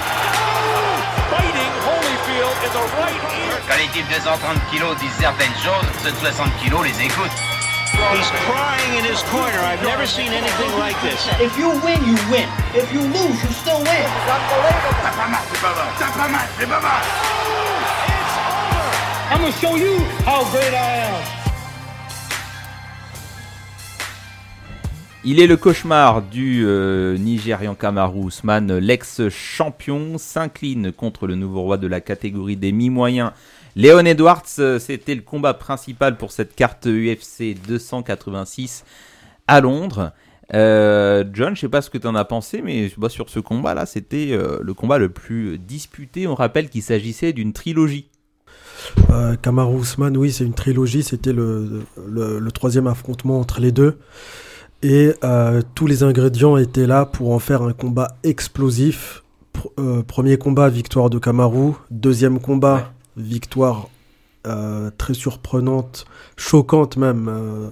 Fighting 1.33 1.73
Holyfield 1.81 2.53
in 2.61 2.69
the 2.69 2.85
right 3.01 3.23
ear. 3.33 3.57
Quand 3.67 3.77
les 3.81 3.89
types 3.89 4.09
de 4.13 4.21
130 4.21 4.61
kilos 4.69 4.95
disent 4.99 5.17
certaines 5.17 5.57
choses, 5.63 5.89
ceux 6.03 6.11
de 6.11 6.17
60 6.17 6.45
kilos 6.61 6.83
les 6.85 7.05
écoutent. 7.05 7.55
He's 7.95 8.31
crying 8.47 8.91
in 8.99 9.05
his 9.05 9.21
corner. 9.31 9.59
I've 9.59 9.81
never 9.83 10.05
seen 10.05 10.31
anything 10.31 10.71
like 10.79 10.99
this. 11.01 11.19
If 11.39 11.57
you 11.57 11.69
win, 11.79 12.03
you 12.03 12.15
win. 12.29 12.47
If 12.73 12.91
you 12.91 13.01
lose, 13.01 13.37
you 13.43 13.51
still 13.55 13.79
win. 13.79 14.03
It's 14.03 14.31
unbelievable. 14.35 14.95
T'as 15.03 15.15
pas 15.15 15.27
mal, 15.31 15.43
c'est 15.51 15.61
pas 15.61 15.73
mal. 15.75 15.87
T'as 15.97 16.11
pas 16.11 16.27
mal, 16.27 16.47
c'est 16.59 16.67
pas 16.67 16.81
mal. 16.81 17.01
It's 18.19 18.37
over. 18.37 18.91
I'm 19.31 19.39
gonna 19.39 19.51
show 19.53 19.75
you 19.75 19.99
how 20.25 20.43
great 20.51 20.73
I 20.73 21.07
am. 21.07 21.45
Il 25.27 25.39
est 25.39 25.47
le 25.47 25.57
cauchemar 25.57 26.21
du 26.21 26.63
euh, 26.67 27.17
Nigérian 27.17 27.73
Kamaru 27.73 28.27
Usman, 28.27 28.77
l'ex-champion, 28.77 30.19
s'incline 30.19 30.91
contre 30.91 31.25
le 31.25 31.33
nouveau 31.33 31.61
roi 31.61 31.77
de 31.77 31.87
la 31.87 31.99
catégorie 31.99 32.57
des 32.57 32.71
mi-moyens. 32.71 33.31
Léon 33.76 34.05
Edwards, 34.05 34.45
c'était 34.80 35.15
le 35.15 35.21
combat 35.21 35.53
principal 35.53 36.17
pour 36.17 36.32
cette 36.32 36.55
carte 36.55 36.88
UFC 36.88 37.55
286 37.67 38.86
à 39.47 39.61
Londres. 39.61 40.13
Euh, 40.53 41.23
John, 41.34 41.55
je 41.55 41.61
sais 41.61 41.69
pas 41.69 41.82
ce 41.82 41.89
que 41.89 41.97
tu 41.97 42.07
en 42.07 42.15
as 42.15 42.26
pensé, 42.26 42.61
mais 42.61 42.91
sur 43.09 43.30
ce 43.30 43.39
combat-là, 43.39 43.86
c'était 43.86 44.30
euh, 44.32 44.59
le 44.61 44.73
combat 44.73 44.97
le 44.97 45.09
plus 45.09 45.57
disputé. 45.57 46.28
On 46.28 46.36
rappelle 46.36 46.69
qu'il 46.69 46.84
s'agissait 46.84 47.34
d'une 47.34 47.51
trilogie. 47.51 48.09
Euh, 49.09 49.36
Kamaru 49.36 49.82
Usman, 49.82 50.15
oui, 50.17 50.32
c'est 50.32 50.45
une 50.45 50.53
trilogie. 50.53 51.03
C'était 51.03 51.34
le, 51.34 51.84
le, 52.07 52.51
troisième 52.51 52.88
affrontement 52.88 53.39
entre 53.39 53.59
les 53.59 53.71
deux. 53.71 53.97
Et 54.84 55.13
euh, 55.23 55.61
tous 55.73 55.88
les 55.88 56.03
ingrédients 56.03 56.57
étaient 56.57 56.88
là 56.88 57.05
pour 57.05 57.32
en 57.32 57.39
faire 57.39 57.61
un 57.61 57.73
combat 57.73 58.17
explosif. 58.23 59.23
Euh, 59.80 60.03
premier 60.03 60.38
combat, 60.38 60.69
victoire 60.69 61.09
de 61.09 61.17
Kamaru. 61.17 61.73
Deuxième 61.89 62.39
combat, 62.39 62.93
victoire 63.18 63.89
euh, 64.47 64.91
très 64.97 65.13
surprenante, 65.13 66.05
choquante 66.38 66.97
même, 66.97 67.72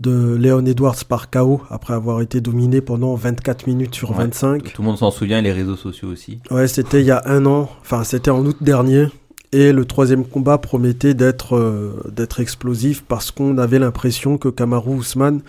de 0.00 0.34
Léon 0.34 0.66
Edwards 0.66 1.04
par 1.08 1.30
KO, 1.30 1.62
après 1.70 1.94
avoir 1.94 2.20
été 2.20 2.40
dominé 2.40 2.80
pendant 2.80 3.14
24 3.14 3.66
minutes 3.66 3.94
sur 3.94 4.12
25. 4.12 4.72
Tout 4.74 4.82
le 4.82 4.86
monde 4.86 4.98
s'en 4.98 5.10
souvient, 5.10 5.40
les 5.40 5.52
réseaux 5.52 5.76
sociaux 5.76 6.08
aussi. 6.08 6.40
Ouais, 6.50 6.68
c'était 6.68 7.00
il 7.00 7.06
y 7.06 7.10
a 7.10 7.22
un 7.24 7.46
an, 7.46 7.70
enfin 7.80 8.04
c'était 8.04 8.30
en 8.30 8.44
août 8.44 8.58
dernier. 8.60 9.06
Et 9.52 9.72
le 9.72 9.84
troisième 9.86 10.26
combat 10.26 10.58
promettait 10.58 11.14
d'être 11.14 12.02
d'être 12.10 12.40
explosif 12.40 13.04
parce 13.04 13.30
qu'on 13.30 13.56
avait 13.56 13.78
l'impression 13.78 14.36
que 14.36 14.48
Kamaru 14.48 14.96
Ousmane 14.96 15.40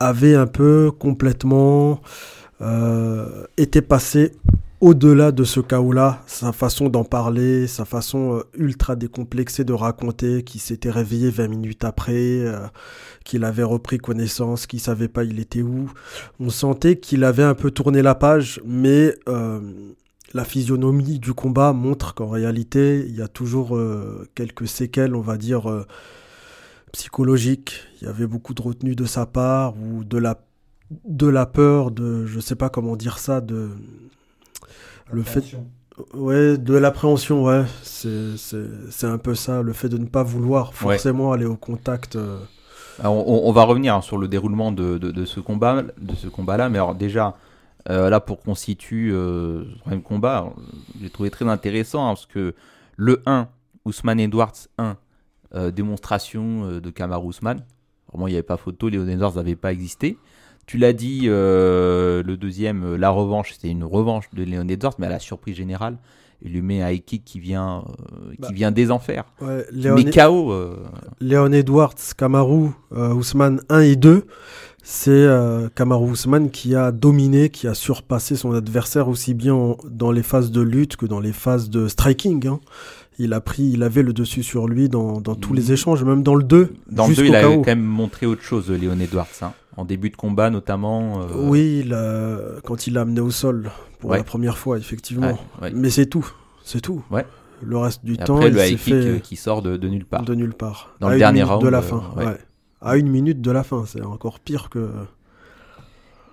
avait 0.00 0.34
un 0.34 0.46
peu 0.46 0.90
complètement 0.96 2.00
euh, 2.60 3.46
été 3.56 3.82
passé 3.82 4.32
au-delà 4.84 5.32
de 5.32 5.44
ce 5.44 5.60
chaos-là, 5.60 6.22
sa 6.26 6.52
façon 6.52 6.90
d'en 6.90 7.04
parler, 7.04 7.66
sa 7.66 7.86
façon 7.86 8.34
euh, 8.34 8.42
ultra 8.52 8.96
décomplexée 8.96 9.64
de 9.64 9.72
raconter, 9.72 10.44
qu'il 10.44 10.60
s'était 10.60 10.90
réveillé 10.90 11.30
20 11.30 11.48
minutes 11.48 11.84
après, 11.84 12.12
euh, 12.12 12.66
qu'il 13.24 13.44
avait 13.44 13.62
repris 13.62 13.96
connaissance, 13.96 14.66
qu'il 14.66 14.80
savait 14.80 15.08
pas 15.08 15.24
il 15.24 15.40
était 15.40 15.62
où. 15.62 15.90
On 16.38 16.50
sentait 16.50 16.96
qu'il 16.98 17.24
avait 17.24 17.42
un 17.42 17.54
peu 17.54 17.70
tourné 17.70 18.02
la 18.02 18.14
page, 18.14 18.60
mais 18.66 19.14
la 20.34 20.44
physionomie 20.44 21.18
du 21.18 21.32
combat 21.32 21.72
montre 21.72 22.12
qu'en 22.12 22.28
réalité, 22.28 23.06
il 23.08 23.16
y 23.16 23.22
a 23.22 23.28
toujours 23.28 23.80
quelques 24.34 24.68
séquelles, 24.68 25.14
on 25.14 25.22
va 25.22 25.38
dire 25.38 25.86
psychologique. 26.92 27.80
Il 28.02 28.06
y 28.06 28.10
avait 28.10 28.26
beaucoup 28.26 28.52
de 28.52 28.60
retenue 28.60 28.96
de 28.96 29.06
sa 29.06 29.24
part 29.24 29.76
ou 29.78 30.04
de 30.04 30.18
la 30.18 30.44
de 31.06 31.26
la 31.26 31.46
peur 31.46 31.90
de 31.90 32.26
je 32.26 32.40
sais 32.40 32.56
pas 32.56 32.68
comment 32.68 32.96
dire 32.96 33.18
ça 33.18 33.40
de 33.40 33.70
le 35.10 35.22
fait 35.22 35.44
ouais 36.14 36.58
de 36.58 36.74
l'appréhension 36.74 37.44
ouais 37.44 37.64
c'est 37.82 39.06
un 39.06 39.18
peu 39.18 39.34
ça 39.34 39.62
le 39.62 39.72
fait 39.72 39.88
de 39.88 39.98
ne 39.98 40.06
pas 40.06 40.22
vouloir 40.22 40.74
forcément 40.74 41.32
aller 41.32 41.44
au 41.44 41.56
contact 41.56 42.16
euh. 42.16 42.38
on, 43.04 43.52
va 43.52 43.64
revenir 43.64 43.94
hein, 43.94 44.02
sur 44.02 44.18
le 44.18 44.26
déroulement 44.26 44.72
de, 44.72 44.98
de, 44.98 45.24
ce 45.24 45.40
combat 45.40 45.82
de 45.82 46.14
ce 46.14 46.26
combat 46.26 46.56
là 46.56 46.68
mais 46.68 46.78
alors 46.78 46.94
déjà 46.94 47.36
euh, 47.90 48.10
là 48.10 48.18
pour 48.18 48.40
constituer 48.40 49.10
euh, 49.10 49.64
ce 49.72 49.78
troisième 49.78 50.02
combat 50.02 50.52
j'ai 51.00 51.10
trouvé 51.10 51.30
très 51.30 51.46
intéressant 51.48 52.06
hein, 52.08 52.14
parce 52.14 52.26
que 52.26 52.54
le 52.96 53.22
1 53.26 53.48
Ousmane 53.84 54.20
Edwards 54.20 54.68
1 54.78 54.96
euh, 55.54 55.70
démonstration 55.70 56.80
de 56.80 56.90
Kamaru 56.90 57.28
Usman. 57.28 57.60
Vraiment, 58.08 58.26
il 58.26 58.32
n'y 58.32 58.36
avait 58.36 58.42
pas 58.42 58.56
photo, 58.56 58.88
les 58.88 58.98
Edwards 59.08 59.36
n'avaient 59.36 59.54
pas 59.54 59.72
existé. 59.72 60.18
Tu 60.66 60.78
l'as 60.78 60.92
dit, 60.92 61.22
euh, 61.24 62.22
le 62.22 62.36
deuxième, 62.36 62.96
la 62.96 63.10
revanche, 63.10 63.52
c'était 63.52 63.68
une 63.68 63.84
revanche 63.84 64.24
de 64.32 64.42
Léon 64.42 64.68
Edwards, 64.68 64.94
mais 64.98 65.06
à 65.06 65.10
la 65.10 65.18
surprise 65.18 65.56
générale, 65.56 65.96
il 66.42 66.52
lui 66.52 66.62
met 66.62 66.82
un 66.82 66.90
high 66.90 67.04
kick 67.04 67.24
qui 67.24 67.40
vient, 67.40 67.84
qui 68.32 68.40
bah, 68.40 68.48
vient 68.52 68.70
des 68.70 68.90
enfers. 68.90 69.24
mais 69.40 70.10
KO. 70.10 70.52
Léon 71.20 71.52
Edwards, 71.52 71.94
Kamaru, 72.16 72.70
Ousmane 72.90 73.60
1 73.68 73.80
et 73.80 73.96
2, 73.96 74.26
c'est 74.82 75.26
Kamaru 75.74 76.10
Ousmane 76.10 76.50
qui 76.50 76.74
a 76.74 76.92
dominé, 76.92 77.48
qui 77.48 77.66
a 77.66 77.74
surpassé 77.74 78.36
son 78.36 78.52
adversaire 78.52 79.08
aussi 79.08 79.32
bien 79.32 79.76
dans 79.88 80.12
les 80.12 80.22
phases 80.22 80.50
de 80.50 80.60
lutte 80.60 80.96
que 80.96 81.06
dans 81.06 81.20
les 81.20 81.32
phases 81.32 81.70
de 81.70 81.88
striking. 81.88 82.46
Hein 82.46 82.60
il 83.18 83.32
a 83.32 83.40
pris, 83.40 83.62
il 83.62 83.82
avait 83.82 84.02
le 84.02 84.12
dessus 84.12 84.42
sur 84.42 84.66
lui 84.66 84.88
dans, 84.88 85.20
tous 85.20 85.54
les 85.54 85.72
échanges, 85.72 86.02
même 86.04 86.22
dans 86.22 86.34
le 86.34 86.44
2. 86.44 86.74
Dans 86.90 87.06
le 87.06 87.14
2, 87.14 87.26
il 87.26 87.36
a 87.36 87.42
quand 87.42 87.66
même 87.66 87.82
montré 87.82 88.26
autre 88.26 88.42
chose, 88.42 88.70
Léon 88.70 88.98
Edwards, 88.98 89.26
hein. 89.42 89.52
en 89.76 89.84
début 89.84 90.10
de 90.10 90.16
combat 90.16 90.50
notamment. 90.50 91.22
Euh, 91.22 91.26
oui, 91.48 91.88
quand 92.64 92.86
il 92.86 92.94
l'a 92.94 93.02
amené 93.02 93.20
au 93.20 93.30
sol 93.30 93.70
pour 94.00 94.14
la 94.14 94.24
première 94.24 94.58
fois, 94.58 94.78
effectivement. 94.78 95.38
Mais 95.72 95.90
c'est 95.90 96.06
tout, 96.06 96.28
c'est 96.64 96.80
tout. 96.80 97.02
Ouais. 97.10 97.26
Le 97.62 97.78
reste 97.78 98.04
du 98.04 98.18
temps, 98.18 98.36
après, 98.36 98.50
le 98.50 98.60
high 98.60 98.76
kick 98.76 98.92
euh, 98.92 99.18
qui 99.20 99.36
sort 99.36 99.62
de, 99.62 99.76
nulle 99.88 100.04
part. 100.04 100.22
De 100.22 100.34
nulle 100.34 100.52
part. 100.52 100.94
Dans 101.00 101.08
le 101.08 101.18
dernier 101.18 101.44
round. 101.44 101.62
De 101.62 101.68
la 101.68 101.80
fin, 101.80 102.02
euh, 102.18 102.34
À 102.82 102.96
une 102.96 103.08
minute 103.08 103.40
de 103.40 103.50
la 103.50 103.62
fin, 103.62 103.84
c'est 103.86 104.02
encore 104.02 104.40
pire 104.40 104.68
que. 104.68 104.90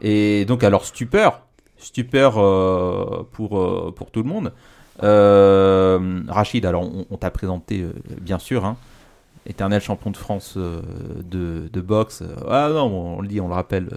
Et 0.02 0.46
donc, 0.46 0.64
alors, 0.64 0.84
stupeur. 0.84 1.44
Stupeur 1.78 2.34
pour, 3.32 3.94
pour 3.94 4.12
tout 4.12 4.24
le 4.24 4.30
monde. 4.30 4.52
Euh, 5.04 6.22
Rachid, 6.28 6.66
alors 6.66 6.90
on, 7.10 7.18
t'a 7.18 7.32
présenté, 7.32 7.82
euh, 7.82 7.94
bien 8.20 8.40
sûr, 8.40 8.66
hein, 8.66 8.78
éternel 9.46 9.82
champion 9.82 10.12
de 10.12 10.18
France 10.18 10.56
euh, 10.58 10.82
de, 11.24 11.82
boxe. 11.82 12.24
Ah 12.48 12.70
non, 12.72 13.18
on, 13.18 13.22
le 13.22 13.28
dit, 13.28 13.42
on 13.42 13.48
le 13.48 13.54
rappelle, 13.54 13.90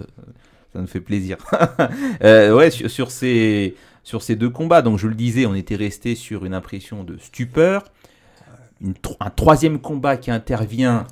ça 0.73 0.79
nous 0.79 0.87
fait 0.87 1.01
plaisir. 1.01 1.37
ouais, 2.21 2.71
sur, 2.71 3.11
ces, 3.11 3.75
sur 4.03 4.21
ces 4.21 4.35
deux 4.35 4.49
combats, 4.49 4.81
donc 4.81 4.97
je 4.97 5.07
le 5.07 5.15
disais, 5.15 5.45
on 5.45 5.55
était 5.55 5.75
resté 5.75 6.15
sur 6.15 6.45
une 6.45 6.53
impression 6.53 7.03
de 7.03 7.17
stupeur. 7.17 7.83
un 9.19 9.29
troisième 9.29 9.79
combat 9.79 10.17
qui 10.17 10.31
intervient 10.31 11.05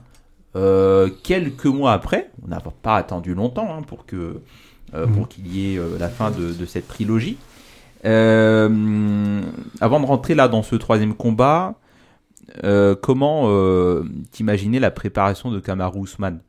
quelques 1.24 1.66
mois 1.66 1.94
après. 1.94 2.32
On 2.44 2.48
n'a 2.48 2.60
pas 2.60 2.98
attendu 2.98 3.34
longtemps 3.34 3.76
hein, 3.76 3.82
pour 3.84 4.06
que 4.06 4.42
pour 4.92 5.24
mmh. 5.24 5.28
qu'il 5.28 5.56
y 5.56 5.74
ait 5.74 5.80
la 5.98 6.08
fin 6.08 6.30
de 6.30 6.66
cette 6.66 6.88
trilogie. 6.88 7.38
Euh, 8.06 9.42
avant 9.80 10.00
de 10.00 10.06
rentrer 10.06 10.36
là 10.36 10.48
dans 10.48 10.64
ce 10.64 10.76
troisième 10.76 11.14
combat, 11.14 11.76
euh, 12.64 12.96
comment 13.02 13.44
euh, 13.46 14.04
t'imaginer 14.32 14.80
la 14.80 14.92
préparation 14.92 15.52
de 15.52 15.60
Kamaru 15.60 16.04
Usman? 16.04 16.40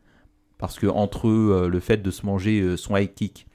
Parce 0.59 0.79
que 0.79 0.87
entre 0.87 1.29
le 1.29 1.81
fait 1.81 1.99
de 1.99 2.11
se 2.11 2.25
manger 2.25 2.77
son 2.77 2.97
high 2.97 3.13
kick, 3.13 3.47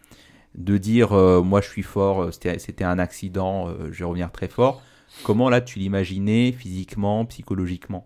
de 0.56 0.78
dire 0.78 1.12
moi 1.43 1.62
je 1.62 1.68
suis 1.68 1.82
fort, 1.82 2.30
c'était 2.32 2.84
un 2.84 3.00
accident, 3.00 3.70
je 3.89 4.00
vais 4.00 4.06
revenir 4.06 4.32
très 4.32 4.47
fort. 4.47 4.84
Comment 5.24 5.50
là 5.50 5.60
tu 5.62 5.80
l'imaginais 5.80 6.52
physiquement, 6.52 7.26
psychologiquement? 7.26 8.06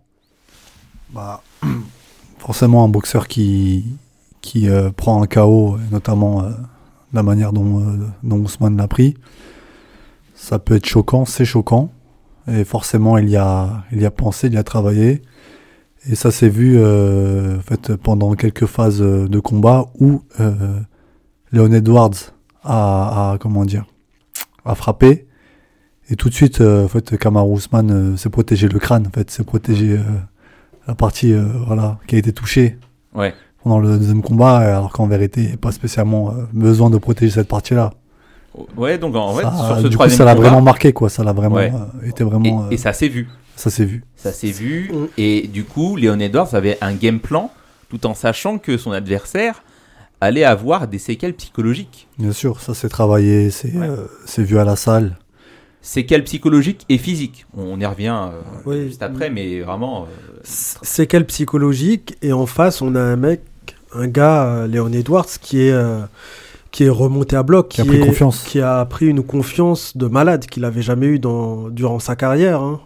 Bah, 1.10 1.42
Forcément 2.38 2.86
un 2.86 2.88
boxeur 2.88 3.28
qui, 3.28 3.84
qui 4.42 4.70
prend 4.96 5.22
un 5.22 5.28
KO, 5.28 5.78
notamment 5.92 6.46
la 7.12 7.24
manière 7.24 7.52
dont, 7.52 8.00
dont 8.22 8.38
Ousmane 8.38 8.78
l'a 8.78 8.88
pris 8.88 9.16
ça 10.44 10.60
peut 10.60 10.76
être 10.76 10.86
choquant, 10.86 11.26
c'est 11.26 11.46
choquant. 11.46 11.90
Et 12.48 12.66
forcément, 12.66 13.18
il 13.18 13.30
y 13.30 13.38
a, 13.38 13.84
il 13.94 14.02
y 14.02 14.06
a 14.06 14.12
pensé, 14.12 14.48
il 14.48 14.54
y 14.54 14.58
a 14.58 14.64
travaillé. 14.64 15.22
Et 16.10 16.16
ça 16.16 16.32
s'est 16.32 16.50
vu 16.50 16.76
euh, 16.78 17.58
en 17.58 17.62
fait, 17.62 17.96
pendant 17.96 18.34
quelques 18.34 18.66
phases 18.66 19.00
de 19.00 19.40
combat 19.40 19.86
où 20.00 20.22
euh, 20.42 20.80
Leon 21.54 21.72
Edwards 21.72 22.34
a, 22.64 23.38
comment 23.40 23.64
dire, 23.64 23.86
a 24.66 24.76
frappé. 24.76 25.28
Et 26.10 26.18
tout 26.18 26.28
de 26.28 26.34
suite, 26.34 26.60
euh, 26.60 26.84
en 26.84 26.88
fait, 26.90 27.18
Kamaru 27.18 27.56
Usman 27.56 27.90
euh, 27.92 28.18
s'est 28.18 28.30
protégé 28.30 28.68
le 28.68 28.80
crâne, 28.80 29.08
en 29.08 29.12
fait, 29.12 29.32
s'est 29.32 29.46
protégé 29.46 29.98
la 30.88 30.96
partie 30.96 31.32
euh, 31.32 31.46
voilà, 31.66 32.00
qui 32.08 32.16
a 32.16 32.18
été 32.18 32.34
touchée 32.34 32.78
Ouais. 33.16 33.34
pendant 33.64 33.80
le 33.80 33.98
deuxième 33.98 34.22
combat, 34.22 34.58
alors 34.58 34.92
qu'en 34.92 35.08
vérité, 35.08 35.42
il 35.42 35.48
n'y 35.48 35.54
a 35.54 35.58
pas 35.58 35.72
spécialement 35.72 36.32
euh, 36.32 36.44
besoin 36.52 36.90
de 36.90 36.98
protéger 36.98 37.32
cette 37.36 37.48
partie-là. 37.48 37.94
Ouais, 38.78 38.98
donc 38.98 39.16
en 39.16 39.34
fait, 39.36 39.44
Ça, 39.44 39.52
sur 39.68 39.80
ce 39.82 39.88
du 39.88 39.98
coup, 39.98 40.10
ça 40.10 40.26
l'a 40.26 40.36
vraiment 40.36 40.62
marqué, 40.62 40.94
quoi. 40.94 41.10
Ça 41.10 41.24
l'a 41.24 41.34
vraiment 41.34 41.56
Ouais. 41.56 41.72
euh, 42.04 42.10
été 42.10 42.24
vraiment. 42.24 42.68
Et, 42.70 42.74
et 42.74 42.78
euh, 42.78 42.82
ça 42.82 42.94
s'est 42.94 43.08
vu. 43.08 43.28
ça 43.56 43.70
s'est 43.70 43.86
vu. 43.86 44.04
Ça 44.16 44.32
s'est 44.32 44.52
vu. 44.52 44.92
Et 45.18 45.48
du 45.48 45.64
coup, 45.64 45.96
Léon 45.96 46.20
Edwards 46.20 46.54
avait 46.54 46.78
un 46.82 46.94
game 46.94 47.20
plan 47.20 47.52
tout 47.90 48.06
en 48.06 48.14
sachant 48.14 48.58
que 48.60 48.78
son 48.78 48.92
adversaire 48.92 49.64
allait 50.22 50.44
avoir 50.44 50.88
des 50.88 51.00
séquelles 51.00 51.34
psychologiques. 51.34 52.08
Bien 52.18 52.32
sûr, 52.32 52.60
ça 52.62 52.74
s'est 52.74 52.90
travaillé, 52.90 53.50
c'est 53.52 53.76
euh, 53.76 54.06
c'est 54.26 54.44
vu 54.44 54.58
à 54.58 54.64
la 54.64 54.76
salle. 54.76 55.18
Séquelles 55.82 56.24
psychologiques 56.24 56.86
et 56.88 56.98
physiques. 56.98 57.46
On 57.58 57.78
y 57.80 57.86
revient 57.86 58.18
euh, 58.32 58.40
Oui. 58.66 58.88
juste 58.88 59.04
après, 59.04 59.30
mais 59.30 59.60
vraiment. 59.62 60.04
euh, 60.04 60.06
C'est 60.44 61.08
quel 61.08 61.26
psychologique 61.26 62.16
et 62.22 62.32
en 62.32 62.46
face 62.46 62.82
on 62.82 62.96
a 62.96 63.02
un 63.02 63.18
mec, 63.18 63.42
un 63.94 64.08
gars, 64.08 64.44
euh, 64.46 64.68
Léon 64.68 64.92
Edwards, 64.94 65.26
qui 65.42 65.62
est 65.62 65.72
euh, 65.72 66.00
qui 66.74 66.84
est 66.84 66.90
remonté 66.90 67.38
à 67.38 67.44
bloc, 67.44 67.70
Qui 67.70 67.80
a 67.82 67.86
pris 67.86 68.02
est- 68.02 68.06
confiance. 68.06 68.44
qui 68.44 68.60
a 68.60 68.84
pris 68.84 69.08
une 69.08 69.24
confiance 69.24 69.96
de 69.96 70.08
malade 70.08 70.46
qu'il 70.48 70.66
avait 70.66 70.82
jamais 70.82 71.06
eu 71.06 71.20
dans 71.20 71.70
durant 71.70 72.00
sa 72.00 72.18
carrière. 72.18 72.62
hein. 72.62 72.82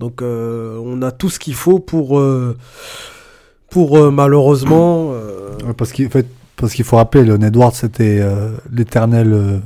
Donc 0.00 0.20
euh, 0.20 0.78
on 0.84 1.00
a 1.00 1.10
tout 1.12 1.30
ce 1.30 1.38
qu'il 1.38 1.54
faut 1.54 1.78
pour 1.78 2.18
euh, 2.18 2.54
pour 3.70 3.96
euh, 3.96 4.10
malheureusement. 4.10 5.10
euh, 5.12 5.56
Ouais, 5.66 5.72
parce 5.74 5.92
qu'il 5.92 6.06
en 6.06 6.10
fait, 6.10 6.26
parce 6.56 6.74
qu'il 6.74 6.84
faut 6.84 6.96
rappeler, 6.96 7.24
Leon 7.24 7.40
Edwards, 7.40 7.72
c'était 7.74 8.18
euh, 8.20 8.50
l'éternel. 8.70 9.32
euh, 9.32 9.58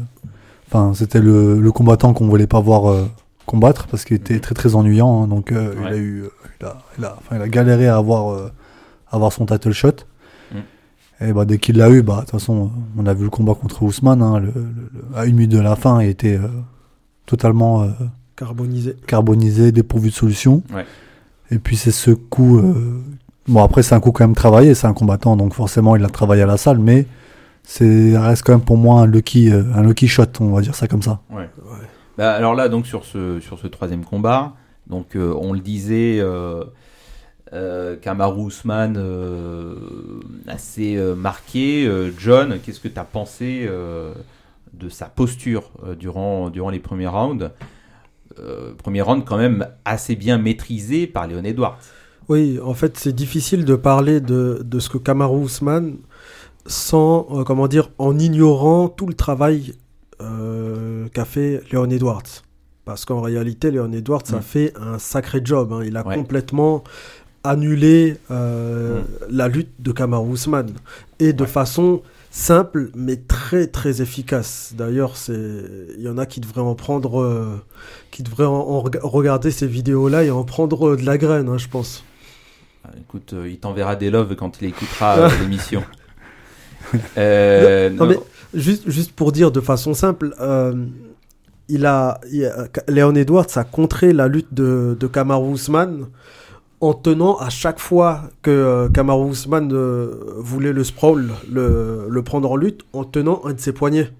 Enfin, 0.73 0.93
c'était 0.95 1.19
le, 1.21 1.59
le 1.59 1.73
combattant 1.73 2.13
qu'on 2.13 2.29
voulait 2.29 2.47
pas 2.47 2.61
voir 2.61 2.89
euh, 2.89 3.05
combattre 3.45 3.89
parce 3.89 4.05
qu'il 4.05 4.15
était 4.17 4.39
très 4.39 4.55
très 4.55 4.77
ennuyant. 4.77 5.25
hein, 5.25 5.27
donc, 5.27 5.51
euh, 5.51 5.75
il 5.81 5.87
a 5.89 5.97
eu, 5.97 6.25
il 6.61 6.67
a, 6.67 6.77
il 6.97 7.05
a- 7.05 7.17
il 7.35 7.43
a 7.43 7.49
galéré 7.49 7.89
à 7.89 7.97
avoir, 7.97 8.31
euh, 8.33 8.53
à 9.11 9.17
avoir 9.17 9.33
son 9.33 9.47
title 9.47 9.73
shot. 9.73 10.05
Et 11.21 11.33
bah, 11.33 11.45
dès 11.45 11.59
qu'il 11.59 11.77
l'a 11.77 11.91
eu, 11.91 12.03
bah, 12.03 12.17
de 12.17 12.21
toute 12.21 12.31
façon, 12.31 12.71
on 12.97 13.07
a 13.07 13.13
vu 13.15 13.25
le 13.25 13.31
combat 13.31 13.55
contre 13.55 13.83
Ousmane. 13.83 14.23
hein, 14.23 14.39
le- 14.39 14.47
le- 14.55 14.63
le- 15.13 15.17
à 15.19 15.27
une 15.27 15.35
minute 15.37 15.51
de 15.53 15.59
la 15.61 15.77
fin, 15.77 16.01
il 16.03 16.09
était 16.09 16.37
euh, 16.37 16.49
totalement 17.27 17.83
euh, 17.83 17.89
Carbonisé. 18.37 18.97
carbonisé, 19.07 19.71
dépourvu 19.73 20.09
de 20.09 20.15
solution. 20.15 20.63
Ouais. 20.75 20.87
Et 21.51 21.59
puis 21.59 21.77
c'est 21.77 21.91
ce 21.91 22.11
coup. 22.11 22.59
euh, 22.59 23.03
Bon, 23.49 23.63
après, 23.65 23.83
c'est 23.83 23.95
un 23.95 24.01
coup 24.01 24.13
quand 24.13 24.25
même 24.25 24.37
travaillé, 24.37 24.75
c'est 24.75 24.87
un 24.87 24.93
combattant, 24.93 25.37
donc 25.37 25.55
forcément, 25.55 25.97
il 25.97 26.05
a 26.05 26.09
travaillé 26.09 26.43
à 26.43 26.47
la 26.47 26.57
salle, 26.57 26.79
mais 26.79 27.07
c'est 27.65 28.13
ça 28.13 28.23
reste 28.23 28.43
quand 28.45 28.53
même 28.53 28.61
pour 28.61 28.77
moi 28.77 29.01
un 29.01 29.07
lucky, 29.07 29.51
un 29.51 29.83
lucky 29.83 30.07
shot, 30.09 30.25
on 30.41 30.51
va 30.51 30.61
dire 30.61 30.75
ça 30.77 30.87
comme 30.87 31.03
ça. 31.03 31.21
Ouais. 31.31 31.49
Bah, 32.17 32.33
alors 32.33 32.55
là, 32.55 32.69
donc 32.69 32.87
sur 32.87 33.05
ce, 33.05 33.41
sur 33.41 33.59
ce 33.59 33.67
troisième 33.67 34.05
combat, 34.05 34.53
donc 34.87 35.17
euh, 35.17 35.35
on 35.41 35.53
le 35.53 35.59
disait, 35.61 36.19
euh, 37.53 37.97
Kamaru 37.97 38.47
Usman 38.49 38.97
euh, 38.97 39.75
assez 40.47 40.97
euh, 40.97 41.15
marqué. 41.15 41.87
Euh, 41.87 42.11
John, 42.19 42.59
qu'est-ce 42.63 42.81
que 42.81 42.89
tu 42.89 42.99
as 42.99 43.05
pensé 43.05 43.69
de 44.73 44.89
sa 44.89 45.07
posture 45.07 45.71
durant, 45.99 46.51
durant 46.51 46.71
les 46.71 46.79
premiers 46.81 47.07
rounds? 47.09 47.51
Premier 48.79 49.03
round 49.03 49.25
quand 49.27 49.37
même 49.37 49.67
assez 49.85 50.17
bien 50.17 50.39
maîtrisé 50.39 51.07
par 51.07 51.27
Léon 51.27 51.45
Edwards. 51.45 51.79
Oui, 52.29 52.59
en 52.65 52.75
fait, 52.75 52.97
c'est 52.97 53.13
difficile 53.13 53.65
de 53.65 53.75
parler 53.75 54.21
de, 54.21 54.63
de 54.65 54.79
ce 54.79 54.89
que 54.89 54.99
Kamaru 54.99 55.45
Usman 55.45 55.97
sans, 56.65 57.25
comment 57.45 57.67
dire, 57.69 57.91
en 57.99 58.19
ignorant 58.19 58.89
tout 58.89 59.07
le 59.07 59.15
travail 59.15 59.75
qu'a 60.19 61.25
fait 61.25 61.63
Léon 61.73 61.91
Edwards. 61.91 62.23
Parce 62.85 63.05
qu'en 63.05 63.21
réalité, 63.21 63.71
Léon 63.71 63.93
Edwards 63.93 64.23
a 64.33 64.37
Mm. 64.39 64.43
fait 64.43 64.73
un 64.81 64.99
sacré 64.99 65.41
job. 65.45 65.73
hein. 65.73 65.83
Il 65.85 65.97
a 65.97 66.07
Ouais. 66.07 66.15
complètement 66.15 66.83
annulé 67.45 68.17
euh, 68.31 69.01
la 69.31 69.49
lutte 69.49 69.71
de 69.81 69.93
Kamaru 69.93 70.33
Usman. 70.35 70.71
Et 71.19 71.33
de 71.33 71.45
façon 71.45 72.03
simple, 72.31 72.91
mais 72.95 73.17
très 73.17 73.67
très 73.67 74.03
efficace. 74.03 74.73
D'ailleurs, 74.77 75.17
c'est 75.17 75.65
il 75.97 76.03
y 76.03 76.09
en 76.09 76.17
a 76.19 76.27
qui 76.27 76.41
devraient 76.41 76.61
en 76.61 76.75
prendre, 76.75 77.21
euh, 77.21 77.61
qui 78.11 78.23
devraient 78.23 78.45
en, 78.47 78.53
en 78.55 78.81
rega- 78.83 79.01
regarder 79.03 79.51
ces 79.51 79.67
vidéos-là 79.67 80.25
et 80.25 80.31
en 80.31 80.45
prendre 80.45 80.91
euh, 80.91 80.97
de 80.97 81.05
la 81.05 81.19
graine, 81.19 81.49
hein, 81.49 81.59
je 81.59 81.69
pense. 81.69 82.05
Ah, 82.85 82.91
Écoute, 82.99 83.35
il 83.47 83.59
t'enverra 83.59 83.97
des 83.97 84.11
loves 84.11 84.35
quand 84.37 84.61
il 84.63 84.69
écoutera 84.69 85.29
l'émission. 85.41 85.83
Non, 87.17 87.91
non. 87.97 88.07
mais 88.07 88.19
juste, 88.55 88.89
juste 88.89 89.13
pour 89.13 89.33
dire 89.33 89.51
de 89.51 89.61
façon 89.61 89.95
simple, 89.95 90.35
il 91.69 91.87
a, 91.87 92.21
il 92.33 92.45
a- 92.47 92.69
Léon 92.89 93.15
Edwards 93.15 93.47
a 93.57 93.65
contré 93.65 94.13
la 94.13 94.29
lutte 94.29 94.53
de, 94.53 94.97
de 94.99 95.07
Kamaru 95.07 95.53
Usman 95.55 96.07
en 96.81 96.95
tenant 96.95 97.37
à 97.37 97.51
chaque 97.51 97.79
fois 97.79 98.23
que 98.43 98.51
euh, 98.51 98.89
Kamaru 98.89 99.31
Usman 99.31 99.71
euh, 99.73 100.13
voulait 100.39 100.73
le 100.73 100.83
sprawl, 100.85 101.31
le, 101.51 102.07
le 102.09 102.23
prendre 102.23 102.51
en 102.51 102.57
lutte, 102.57 102.83
en 102.93 103.05
tenant 103.05 103.43
un 103.45 103.53
de 103.53 103.61
ses 103.61 103.73
poignets. 103.73 104.11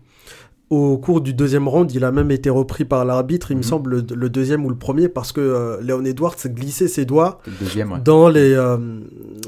Au 0.69 0.99
cours 0.99 1.21
du 1.21 1.35
deuxième 1.35 1.67
round, 1.67 1.91
il 1.93 2.05
a 2.05 2.13
même 2.13 2.31
été 2.31 2.49
repris 2.49 2.85
par 2.85 3.05
l'arbitre, 3.05 3.51
il 3.51 3.57
me 3.57 3.63
semble, 3.63 3.91
le, 3.91 4.07
le 4.15 4.29
deuxième 4.31 4.65
ou 4.65 4.69
le 4.69 4.77
premier, 4.77 5.09
parce 5.09 5.33
que 5.33 5.41
euh, 5.41 5.81
Léon 5.83 6.05
Edwards 6.05 6.37
glissait 6.47 6.87
ses 6.87 7.05
doigts 7.05 7.41
Le 7.47 7.53
deuxième, 7.65 7.91
ouais. 7.93 7.99
dans, 8.05 8.29
les, 8.29 8.57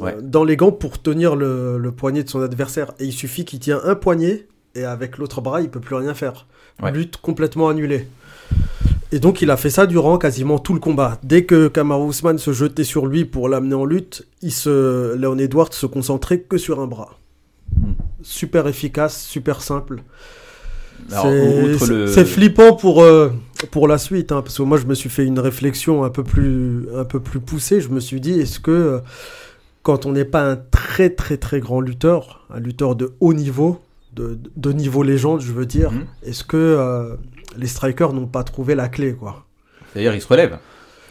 Ouais. 0.00 0.16
dans 0.20 0.42
les 0.42 0.56
gants 0.56 0.72
pour 0.72 1.00
tenir 1.00 1.36
le, 1.36 1.78
le 1.78 1.92
poignet 1.92 2.24
de 2.24 2.28
son 2.28 2.40
adversaire. 2.42 2.92
Et 2.98 3.04
il 3.04 3.12
suffit 3.12 3.44
qu'il 3.44 3.60
tient 3.60 3.80
un 3.84 3.94
poignet, 3.94 4.48
et 4.74 4.84
avec 4.84 5.18
l'autre 5.18 5.40
bras, 5.42 5.60
il 5.60 5.68
peut 5.68 5.78
plus 5.80 5.94
rien 5.94 6.14
faire. 6.14 6.46
Ouais. 6.82 6.90
Lutte 6.90 7.18
complètement 7.18 7.68
annulée. 7.68 8.08
Et 9.14 9.20
donc 9.20 9.42
il 9.42 9.50
a 9.50 9.56
fait 9.58 9.68
ça 9.70 9.86
durant 9.86 10.16
quasiment 10.18 10.58
tout 10.58 10.72
le 10.74 10.80
combat. 10.80 11.18
Dès 11.22 11.44
que 11.44 11.68
Kamaru 11.68 12.08
Usman 12.10 12.38
se 12.38 12.52
jetait 12.52 12.82
sur 12.84 13.06
lui 13.06 13.24
pour 13.26 13.48
l'amener 13.48 13.74
en 13.74 13.84
lutte, 13.84 14.26
il 14.40 14.50
se, 14.52 15.14
Léon 15.16 15.36
Edwards 15.38 15.72
se 15.74 15.84
concentrait 15.86 16.40
que 16.40 16.56
sur 16.56 16.80
un 16.80 16.86
bras. 16.86 17.18
Hmm. 17.76 17.92
Super 18.22 18.66
efficace, 18.68 19.22
super 19.22 19.60
simple. 19.62 20.02
C'est- 21.08 21.86
le- 21.88 22.06
flippant 22.24 22.74
pour, 22.74 23.02
euh, 23.02 23.30
pour 23.70 23.88
la 23.88 23.98
suite, 23.98 24.30
hein, 24.32 24.40
parce 24.42 24.56
que 24.56 24.62
moi 24.62 24.78
je 24.78 24.86
me 24.86 24.94
suis 24.94 25.10
fait 25.10 25.24
une 25.26 25.40
réflexion 25.40 26.04
un 26.04 26.10
peu 26.10 26.22
plus, 26.22 26.86
un 26.96 27.04
peu 27.04 27.20
plus 27.20 27.40
poussée. 27.40 27.80
Je 27.80 27.88
me 27.88 28.00
suis 28.00 28.20
dit, 28.20 28.38
est-ce 28.40 28.60
que 28.60 28.70
euh, 28.70 28.98
quand 29.82 30.06
on 30.06 30.12
n'est 30.12 30.24
pas 30.24 30.48
un 30.48 30.56
très 30.56 31.10
très 31.10 31.36
très 31.36 31.60
grand 31.60 31.80
lutteur, 31.80 32.46
un 32.54 32.60
lutteur 32.60 32.94
de 32.94 33.12
haut 33.20 33.34
niveau, 33.34 33.80
de, 34.14 34.38
de 34.56 34.72
niveau 34.72 35.02
légende, 35.02 35.40
je 35.40 35.52
veux 35.52 35.66
dire, 35.66 35.90
Mhm. 35.90 36.04
est-ce 36.24 36.44
que 36.44 36.56
euh, 36.56 37.16
les 37.57 37.66
strikers 37.66 38.12
n'ont 38.12 38.26
pas 38.26 38.42
trouvé 38.44 38.74
la 38.74 38.88
clé 38.88 39.14
quoi 39.14 39.44
D'ailleurs, 39.94 40.14
il 40.14 40.20
se 40.22 40.28
relève. 40.28 40.59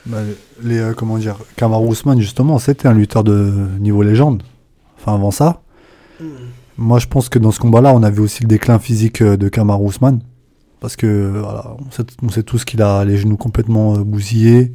Bah, 0.07 0.17
les, 0.63 0.79
euh, 0.79 0.93
comment 0.93 1.17
dire, 1.19 1.37
Kamaru 1.55 1.91
Usman, 1.91 2.19
justement, 2.19 2.57
c'était 2.57 2.87
un 2.87 2.93
lutteur 2.93 3.23
de 3.23 3.53
niveau 3.79 4.01
légende. 4.01 4.41
Enfin, 4.97 5.13
avant 5.13 5.31
ça. 5.31 5.61
Moi, 6.77 6.99
je 6.99 7.07
pense 7.07 7.29
que 7.29 7.37
dans 7.37 7.51
ce 7.51 7.59
combat-là, 7.59 7.93
on 7.93 8.01
a 8.01 8.09
vu 8.09 8.21
aussi 8.21 8.41
le 8.41 8.47
déclin 8.47 8.79
physique 8.79 9.21
euh, 9.21 9.37
de 9.37 9.49
Kamaru 9.49 9.89
Usman. 9.89 10.19
Parce 10.79 10.95
que, 10.95 11.31
voilà, 11.39 11.75
on 11.79 11.91
sait, 11.91 12.03
on 12.23 12.29
sait 12.29 12.41
tous 12.43 12.65
qu'il 12.65 12.81
a 12.81 13.05
les 13.05 13.17
genoux 13.17 13.37
complètement 13.37 13.95
euh, 13.95 14.03
bousillés. 14.03 14.73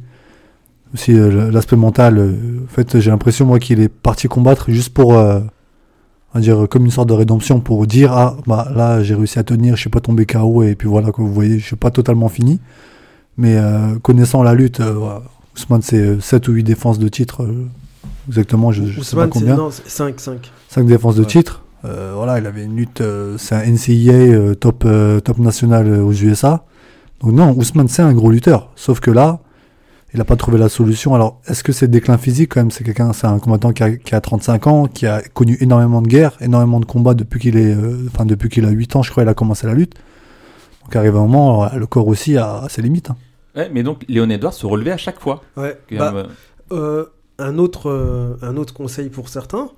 Aussi, 0.93 1.11
euh, 1.13 1.51
l'aspect 1.51 1.75
mental. 1.75 2.17
euh, 2.17 2.63
en 2.63 2.67
fait, 2.73 2.99
j'ai 3.01 3.09
l'impression, 3.11 3.45
moi, 3.45 3.59
qu'il 3.59 3.81
est 3.81 3.89
parti 3.89 4.29
combattre 4.29 4.71
juste 4.71 4.93
pour, 4.93 5.15
euh, 5.17 5.41
on 6.37 6.39
va 6.39 6.43
dire, 6.43 6.67
comme 6.69 6.85
une 6.85 6.91
sorte 6.91 7.09
de 7.09 7.13
rédemption, 7.13 7.59
pour 7.61 7.87
dire, 7.87 8.11
ah, 8.13 8.37
bah 8.45 8.67
là, 8.75 9.01
j'ai 9.01 9.15
réussi 9.15 9.39
à 9.39 9.43
tenir, 9.43 9.75
je 9.75 9.81
suis 9.81 9.89
pas 9.89 9.99
tombé 10.01 10.27
KO, 10.27 10.61
et 10.61 10.75
puis 10.75 10.87
voilà, 10.87 11.11
quoi, 11.11 11.25
vous 11.25 11.33
voyez, 11.33 11.57
je 11.57 11.65
suis 11.65 11.75
pas 11.75 11.89
totalement 11.89 12.29
fini. 12.29 12.59
Mais 13.37 13.57
euh, 13.57 13.97
connaissant 14.03 14.43
la 14.43 14.53
lutte, 14.53 14.79
euh, 14.79 15.17
Ousmane, 15.55 15.81
c'est 15.81 16.21
7 16.21 16.47
ou 16.47 16.51
8 16.53 16.63
défenses 16.63 16.99
de 16.99 17.07
titre. 17.07 17.41
euh, 17.43 17.65
exactement, 18.27 18.71
je, 18.71 18.85
je 18.85 19.01
sais 19.01 19.15
pas 19.15 19.23
Ousmane, 19.25 19.31
c'est 19.33 19.39
combien. 19.39 19.55
non, 19.55 19.69
c'est 19.71 19.89
5 19.89 20.19
5. 20.19 20.51
5 20.69 20.85
défenses 20.85 21.15
de 21.15 21.21
Ouais. 21.21 21.27
titre. 21.27 21.63
Euh, 21.85 22.13
voilà, 22.15 22.37
il 22.39 22.45
avait 22.45 22.63
une 22.65 22.75
lutte, 22.75 23.01
euh, 23.01 23.35
c'est 23.39 23.55
un 23.55 23.63
NCIA 23.71 24.13
euh, 24.13 24.53
top, 24.53 24.83
euh, 24.85 25.19
top 25.19 25.39
national 25.39 25.87
euh, 25.87 26.03
aux 26.03 26.11
USA. 26.13 26.65
Donc 27.21 27.33
non, 27.33 27.51
Ousmane, 27.57 27.87
c'est 27.87 28.03
un 28.03 28.13
gros 28.13 28.29
lutteur. 28.29 28.69
Sauf 28.75 28.99
que 28.99 29.09
là, 29.11 29.39
il 30.17 30.19
n'a 30.19 30.25
pas 30.25 30.35
trouvé 30.35 30.57
la 30.57 30.67
solution. 30.67 31.13
Alors, 31.13 31.39
est-ce 31.45 31.63
que 31.63 31.71
c'est 31.71 31.85
le 31.85 31.91
déclin 31.91 32.17
physique 32.17 32.53
quand 32.55 32.59
même? 32.59 32.71
C'est 32.71 32.83
quelqu'un, 32.83 33.13
c'est 33.13 33.27
un 33.27 33.37
combattant 33.37 33.71
qui 33.71 33.83
a, 33.83 33.95
qui 33.95 34.15
a 34.15 34.19
35 34.21 34.65
ans, 34.65 34.87
qui 34.87 35.05
a 35.05 35.21
connu 35.21 35.57
énormément 35.61 36.01
de 36.01 36.07
guerres, 36.07 36.35
énormément 36.41 36.79
de 36.79 36.85
combats 36.85 37.13
depuis 37.13 37.39
qu'il 37.39 37.55
est, 37.55 37.71
euh, 37.75 38.07
enfin 38.07 38.25
depuis 38.25 38.49
qu'il 38.49 38.65
a 38.65 38.69
8 38.71 38.95
ans, 38.95 39.03
je 39.03 39.11
crois, 39.11 39.21
il 39.21 39.29
a 39.29 39.35
commencé 39.35 39.67
la 39.67 39.75
lutte. 39.75 39.93
Donc 40.83 40.95
arrive 40.95 41.15
un 41.15 41.19
moment, 41.21 41.57
voilà, 41.57 41.75
le 41.77 41.85
corps 41.85 42.07
aussi 42.07 42.35
a, 42.35 42.63
a 42.63 42.69
ses 42.69 42.81
limites. 42.81 43.11
hein. 43.11 43.17
Ouais, 43.55 43.69
mais 43.71 43.83
donc, 43.83 44.05
Léon 44.07 44.27
Edwards 44.31 44.53
se 44.53 44.65
relevait 44.65 44.91
à 44.91 44.97
chaque 44.97 45.19
fois. 45.19 45.43
Ouais, 45.55 45.77
bah, 45.91 46.13
euh, 46.15 46.25
Euh, 46.71 47.05
un, 47.37 47.59
autre, 47.59 47.89
euh, 47.91 48.37
un 48.41 48.57
autre 48.57 48.73
conseil 48.73 49.09
pour 49.09 49.29
certains, 49.29 49.69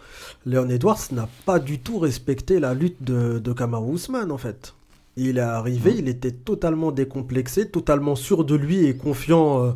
Léon 0.45 0.69
Edwards 0.69 0.99
n'a 1.11 1.27
pas 1.45 1.59
du 1.59 1.79
tout 1.79 1.99
respecté 1.99 2.59
la 2.61 2.73
lutte 2.73 3.03
de, 3.03 3.39
de 3.39 3.51
Kamaru 3.51 3.95
Usman 3.95 4.31
en 4.31 4.37
fait. 4.37 4.73
Il 5.19 5.37
est 5.37 5.41
arrivé, 5.41 5.93
il 5.97 6.07
était 6.07 6.31
totalement 6.31 6.91
décomplexé, 6.91 7.69
totalement 7.69 8.15
sûr 8.15 8.45
de 8.45 8.55
lui 8.55 8.85
et 8.85 8.95
confiant 8.95 9.63
euh, 9.63 9.71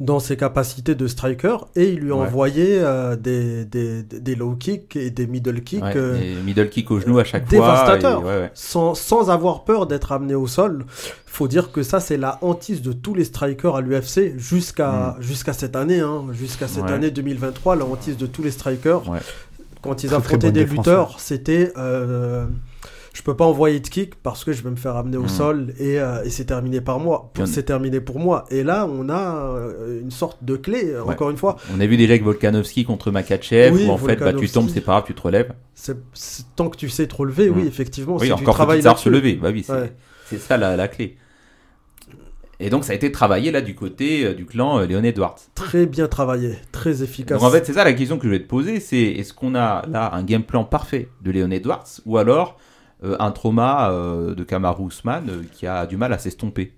dans 0.00 0.20
ses 0.20 0.36
capacités 0.36 0.94
de 0.94 1.06
striker. 1.06 1.56
Et 1.76 1.90
il 1.90 2.00
lui 2.00 2.12
a 2.12 2.16
envoyé 2.16 2.78
euh, 2.78 3.16
des, 3.16 3.64
des, 3.64 4.02
des, 4.02 4.34
low 4.34 4.54
kicks 4.54 4.96
et 4.96 5.10
des 5.10 5.26
middle 5.26 5.62
kicks. 5.62 5.82
Euh, 5.82 6.18
des 6.18 6.42
middle 6.42 6.68
kicks 6.68 6.90
au 6.90 7.00
genou 7.00 7.18
à 7.18 7.24
chaque 7.24 7.48
dévastateurs, 7.48 8.20
fois. 8.22 8.32
Dévastateurs. 8.32 8.50
Sans, 8.54 8.94
sans 8.94 9.30
avoir 9.30 9.64
peur 9.64 9.86
d'être 9.86 10.12
amené 10.12 10.34
au 10.34 10.46
sol. 10.46 10.84
Faut 11.26 11.48
dire 11.48 11.72
que 11.72 11.82
ça, 11.82 11.98
c'est 11.98 12.18
la 12.18 12.38
hantise 12.42 12.82
de 12.82 12.92
tous 12.92 13.14
les 13.14 13.24
strikers 13.24 13.74
à 13.74 13.80
l'UFC 13.80 14.36
jusqu'à 14.36 15.16
mm. 15.18 15.22
jusqu'à 15.22 15.52
cette 15.54 15.76
année. 15.76 16.00
Hein, 16.00 16.26
jusqu'à 16.32 16.68
cette 16.68 16.90
année 16.90 17.10
2023, 17.10 17.76
la 17.76 17.86
hantise 17.86 18.16
de 18.16 18.26
tous 18.26 18.42
les 18.42 18.50
strikers. 18.50 19.02
Quand 19.80 20.04
ils 20.04 20.14
affrontaient 20.14 20.52
des 20.52 20.64
lutteurs, 20.64 21.18
c'était 21.18 21.72
je 23.12 23.22
peux 23.22 23.36
pas 23.36 23.44
envoyer 23.44 23.80
de 23.80 23.88
kick 23.88 24.14
parce 24.16 24.44
que 24.44 24.52
je 24.52 24.62
vais 24.62 24.70
me 24.70 24.76
faire 24.76 24.96
amener 24.96 25.18
au 25.18 25.24
hmm. 25.24 25.28
sol 25.28 25.74
et, 25.78 26.00
euh, 26.00 26.24
et 26.24 26.30
c'est 26.30 26.46
terminé 26.46 26.80
par 26.80 26.98
moi. 26.98 27.30
C'est 27.44 27.64
terminé 27.64 28.00
pour 28.00 28.18
moi. 28.18 28.46
Et 28.50 28.62
là, 28.62 28.86
on 28.86 29.08
a 29.10 29.56
euh, 29.56 30.00
une 30.00 30.10
sorte 30.10 30.42
de 30.42 30.56
clé, 30.56 30.94
encore 31.06 31.30
une 31.30 31.36
fois. 31.36 31.56
On 31.74 31.80
a 31.80 31.86
vu 31.86 31.96
déjà 31.96 32.12
avec 32.12 32.24
Volkanovski 32.24 32.84
contre 32.84 33.10
Makachev, 33.10 33.86
où 33.86 33.90
en 33.90 33.98
fait, 33.98 34.16
bah, 34.16 34.32
tu 34.32 34.48
tombes, 34.48 34.68
c'est 34.72 34.80
pas 34.80 34.92
grave, 34.92 35.04
tu 35.06 35.14
te 35.14 35.22
relèves. 35.22 35.52
tant 36.56 36.70
que 36.70 36.76
tu 36.76 36.88
sais 36.88 37.06
te 37.06 37.14
relever, 37.14 37.50
oui, 37.50 37.64
hmm. 37.64 37.68
effectivement. 37.68 38.16
Oui, 38.16 38.32
encore 38.32 38.54
tu 38.54 38.56
travailles 38.56 38.82
se 38.82 39.08
lever. 39.08 39.34
Bah 39.34 39.50
oui, 39.52 39.66
c'est 40.26 40.38
ça 40.38 40.56
la, 40.56 40.76
la 40.76 40.88
clé. 40.88 41.16
Et 42.60 42.70
donc 42.70 42.84
ça 42.84 42.92
a 42.92 42.94
été 42.94 43.10
travaillé 43.10 43.50
là 43.50 43.60
du 43.60 43.74
côté 43.74 44.24
euh, 44.24 44.34
du 44.34 44.46
clan 44.46 44.78
Léon 44.80 45.02
Edwards. 45.02 45.34
Très 45.56 45.84
bien 45.84 46.06
travaillé, 46.06 46.54
très 46.70 47.02
efficace. 47.02 47.40
Donc 47.40 47.48
en 47.48 47.50
fait 47.50 47.66
c'est 47.66 47.72
ça 47.72 47.82
la 47.82 47.92
question 47.92 48.18
que 48.18 48.26
je 48.26 48.30
vais 48.30 48.38
te 48.38 48.46
poser, 48.46 48.78
c'est 48.78 49.02
est-ce 49.02 49.34
qu'on 49.34 49.56
a 49.56 49.84
là 49.88 50.14
un 50.14 50.22
game 50.22 50.44
plan 50.44 50.62
parfait 50.62 51.08
de 51.22 51.32
Léon 51.32 51.50
Edwards 51.50 51.88
ou 52.06 52.18
alors 52.18 52.50
euh, 52.50 52.71
un 53.02 53.30
trauma 53.32 53.90
euh, 53.90 54.34
de 54.34 54.44
Kamaru 54.44 54.88
Usman 54.88 55.28
euh, 55.28 55.42
qui 55.52 55.66
a 55.66 55.86
du 55.86 55.96
mal 55.96 56.12
à 56.12 56.18
s'estomper. 56.18 56.72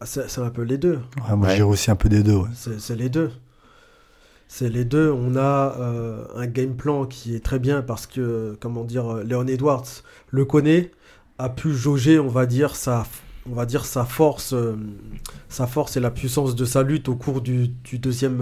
Ah, 0.00 0.06
c'est 0.06 0.38
un 0.38 0.50
peu 0.50 0.62
les 0.62 0.78
deux. 0.78 1.00
moi, 1.36 1.54
j'ai 1.54 1.62
aussi 1.62 1.90
un 1.90 1.96
peu 1.96 2.08
des 2.08 2.22
deux. 2.22 2.40
C'est 2.54 2.96
les 2.96 3.08
deux. 3.08 3.32
C'est 4.46 4.68
les 4.68 4.84
deux. 4.84 5.10
On 5.10 5.36
a 5.36 5.76
un 6.36 6.46
game 6.46 6.76
plan 6.76 7.04
qui 7.04 7.34
est 7.34 7.44
très 7.44 7.58
bien 7.58 7.82
parce 7.82 8.06
que, 8.06 8.56
comment 8.60 8.84
dire, 8.84 9.16
Léon 9.16 9.48
Edwards 9.48 9.86
le 10.30 10.44
connaît, 10.44 10.92
a 11.38 11.48
pu 11.48 11.74
jauger, 11.74 12.20
on 12.20 12.28
va 12.28 12.46
dire, 12.46 12.76
sa, 12.76 13.06
on 13.50 13.54
va 13.54 13.66
dire, 13.66 13.84
sa 13.86 14.04
force, 14.04 14.54
sa 15.48 15.66
force 15.66 15.96
et 15.96 16.00
la 16.00 16.12
puissance 16.12 16.54
de 16.54 16.64
sa 16.64 16.84
lutte 16.84 17.08
au 17.08 17.16
cours 17.16 17.40
du, 17.40 17.66
du 17.66 17.98
deuxième 17.98 18.40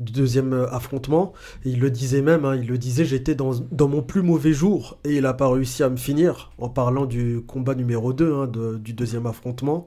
du 0.00 0.12
deuxième 0.12 0.52
euh, 0.52 0.68
affrontement. 0.70 1.32
il 1.64 1.80
le 1.80 1.90
disait 1.90 2.22
même, 2.22 2.44
hein, 2.44 2.56
il 2.56 2.66
le 2.66 2.78
disait, 2.78 3.04
j'étais 3.04 3.34
dans, 3.34 3.52
dans, 3.70 3.88
mon 3.88 4.02
plus 4.02 4.22
mauvais 4.22 4.52
jour 4.52 4.98
et 5.04 5.16
il 5.16 5.22
n'a 5.22 5.34
pas 5.34 5.48
réussi 5.48 5.82
à 5.82 5.88
me 5.88 5.96
finir 5.96 6.50
en 6.58 6.68
parlant 6.68 7.06
du 7.06 7.40
combat 7.46 7.74
numéro 7.74 8.12
2 8.12 8.32
hein, 8.32 8.50
du 8.78 8.92
deuxième 8.92 9.26
affrontement. 9.26 9.86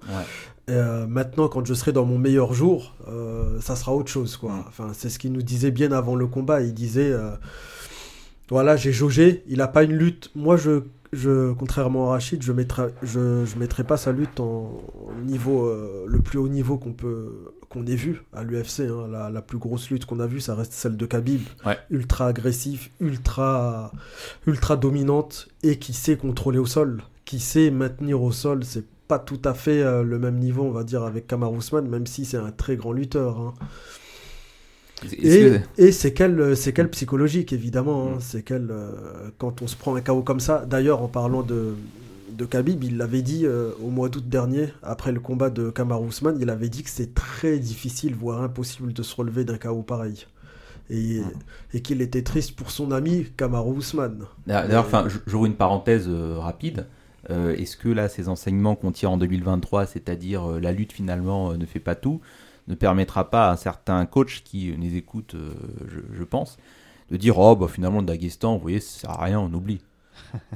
Euh, 0.69 1.07
maintenant, 1.07 1.47
quand 1.47 1.65
je 1.65 1.73
serai 1.73 1.91
dans 1.91 2.05
mon 2.05 2.17
meilleur 2.17 2.53
jour, 2.53 2.95
euh, 3.07 3.59
ça 3.59 3.75
sera 3.75 3.95
autre 3.95 4.11
chose. 4.11 4.37
Quoi. 4.37 4.53
Enfin, 4.67 4.89
c'est 4.93 5.09
ce 5.09 5.17
qu'il 5.17 5.31
nous 5.31 5.41
disait 5.41 5.71
bien 5.71 5.91
avant 5.91 6.15
le 6.15 6.27
combat. 6.27 6.61
Il 6.61 6.73
disait, 6.73 7.13
voilà, 8.49 8.75
j'ai 8.75 8.91
jaugé, 8.91 9.43
il 9.47 9.57
n'a 9.57 9.67
pas 9.67 9.83
une 9.83 9.93
lutte. 9.93 10.31
Moi, 10.35 10.57
je 10.57 10.81
je, 11.11 11.53
contrairement 11.53 12.09
à 12.09 12.11
Rachid, 12.11 12.41
je 12.43 12.51
mettrai, 12.51 12.93
je, 13.01 13.45
je 13.45 13.57
mettrai 13.57 13.83
pas 13.83 13.97
sa 13.97 14.11
lutte 14.11 14.39
en, 14.39 14.81
niveau, 15.25 15.65
euh, 15.65 16.05
le 16.07 16.19
plus 16.19 16.37
haut 16.37 16.47
niveau 16.47 16.77
qu'on 16.77 16.93
peut, 16.93 17.48
qu'on 17.69 17.85
ait 17.85 17.95
vu 17.95 18.23
à 18.33 18.43
l'UFC. 18.43 18.81
Hein. 18.81 19.07
La, 19.11 19.29
la, 19.29 19.41
plus 19.41 19.57
grosse 19.57 19.89
lutte 19.89 20.05
qu'on 20.05 20.19
a 20.19 20.27
vue, 20.27 20.41
ça 20.41 20.55
reste 20.55 20.73
celle 20.73 20.97
de 20.97 21.05
Khabib. 21.05 21.41
Ultra 21.89 22.27
agressif, 22.27 22.89
ultra, 22.99 23.91
ultra 24.47 24.75
dominante 24.75 25.47
et 25.63 25.77
qui 25.77 25.93
sait 25.93 26.17
contrôler 26.17 26.59
au 26.59 26.65
sol, 26.65 27.03
qui 27.25 27.39
sait 27.39 27.71
maintenir 27.71 28.21
au 28.21 28.31
sol. 28.31 28.63
C'est 28.63 28.85
pas 29.07 29.19
tout 29.19 29.41
à 29.45 29.53
fait 29.53 29.81
euh, 29.81 30.03
le 30.03 30.19
même 30.19 30.37
niveau, 30.37 30.63
on 30.63 30.71
va 30.71 30.83
dire, 30.83 31.03
avec 31.03 31.27
Kamar 31.27 31.51
Ousmane, 31.51 31.87
même 31.87 32.05
si 32.05 32.25
c'est 32.25 32.37
un 32.37 32.51
très 32.51 32.75
grand 32.75 32.91
lutteur. 32.91 33.39
Hein. 33.39 33.53
Et, 35.13 35.91
c'est 35.91 36.13
quel, 36.13 36.57
c'est 36.57 36.73
quel 36.73 36.89
psychologique, 36.89 37.53
évidemment. 37.53 38.07
Hein. 38.07 38.15
Mm. 38.15 38.21
C'est 38.21 38.43
quel, 38.43 38.67
euh, 38.69 38.91
quand 39.37 39.61
on 39.61 39.67
se 39.67 39.75
prend 39.75 39.95
un 39.95 40.01
chaos 40.01 40.23
comme 40.23 40.39
ça. 40.39 40.65
D'ailleurs, 40.65 41.01
en 41.01 41.07
parlant 41.07 41.41
de, 41.41 41.73
de 42.39 42.45
Khabib, 42.45 42.83
il 42.83 42.97
l'avait 42.97 43.21
dit 43.21 43.45
euh, 43.45 43.71
au 43.83 43.89
mois 43.89 44.09
d'août 44.09 44.27
dernier, 44.27 44.69
après 44.81 45.11
le 45.11 45.19
combat 45.19 45.49
de 45.49 45.69
Kamar 45.69 46.01
Ousmane, 46.01 46.37
il 46.41 46.49
avait 46.49 46.69
dit 46.69 46.83
que 46.83 46.89
c'est 46.89 47.13
très 47.13 47.59
difficile, 47.59 48.15
voire 48.15 48.41
impossible 48.41 48.93
de 48.93 49.03
se 49.03 49.15
relever 49.15 49.43
d'un 49.43 49.57
chaos 49.57 49.83
pareil. 49.83 50.25
Et, 50.89 51.21
et 51.71 51.81
qu'il 51.83 52.01
était 52.01 52.23
triste 52.23 52.55
pour 52.55 52.71
son 52.71 52.91
ami 52.91 53.27
Kamar 53.37 53.67
Ousmane. 53.67 54.25
D'ailleurs, 54.47 54.85
enfin, 54.85 55.07
j'ouvre 55.27 55.45
une 55.45 55.53
parenthèse 55.53 56.07
euh, 56.07 56.39
rapide. 56.39 56.87
Est-ce 57.29 57.77
que 57.77 57.89
là, 57.89 58.09
ces 58.09 58.27
enseignements 58.27 58.75
qu'on 58.75 58.91
tire 58.91 59.11
en 59.11 59.17
2023, 59.17 59.85
c'est-à-dire 59.85 60.59
la 60.59 60.71
lutte 60.71 60.93
finalement 60.93 61.53
ne 61.53 61.65
fait 61.67 61.79
pas 61.79 61.93
tout, 61.93 62.21
ne 62.69 62.75
permettra 62.75 63.29
pas 63.29 63.49
à 63.49 63.51
un 63.51 63.55
certain 63.57 64.05
coach 64.05 64.43
qui 64.43 64.73
nous 64.77 64.95
écoute, 64.95 65.35
euh, 65.35 65.53
je, 66.13 66.23
pense, 66.23 66.57
de 67.11 67.17
dire 67.17 67.37
oh 67.37 67.55
bah 67.55 67.67
finalement 67.67 67.99
le 67.99 68.05
Daghestan, 68.05 68.53
vous 68.53 68.61
voyez, 68.61 68.79
ça 68.79 69.01
sert 69.01 69.09
à 69.09 69.23
rien, 69.25 69.39
on 69.39 69.51
oublie. 69.53 69.81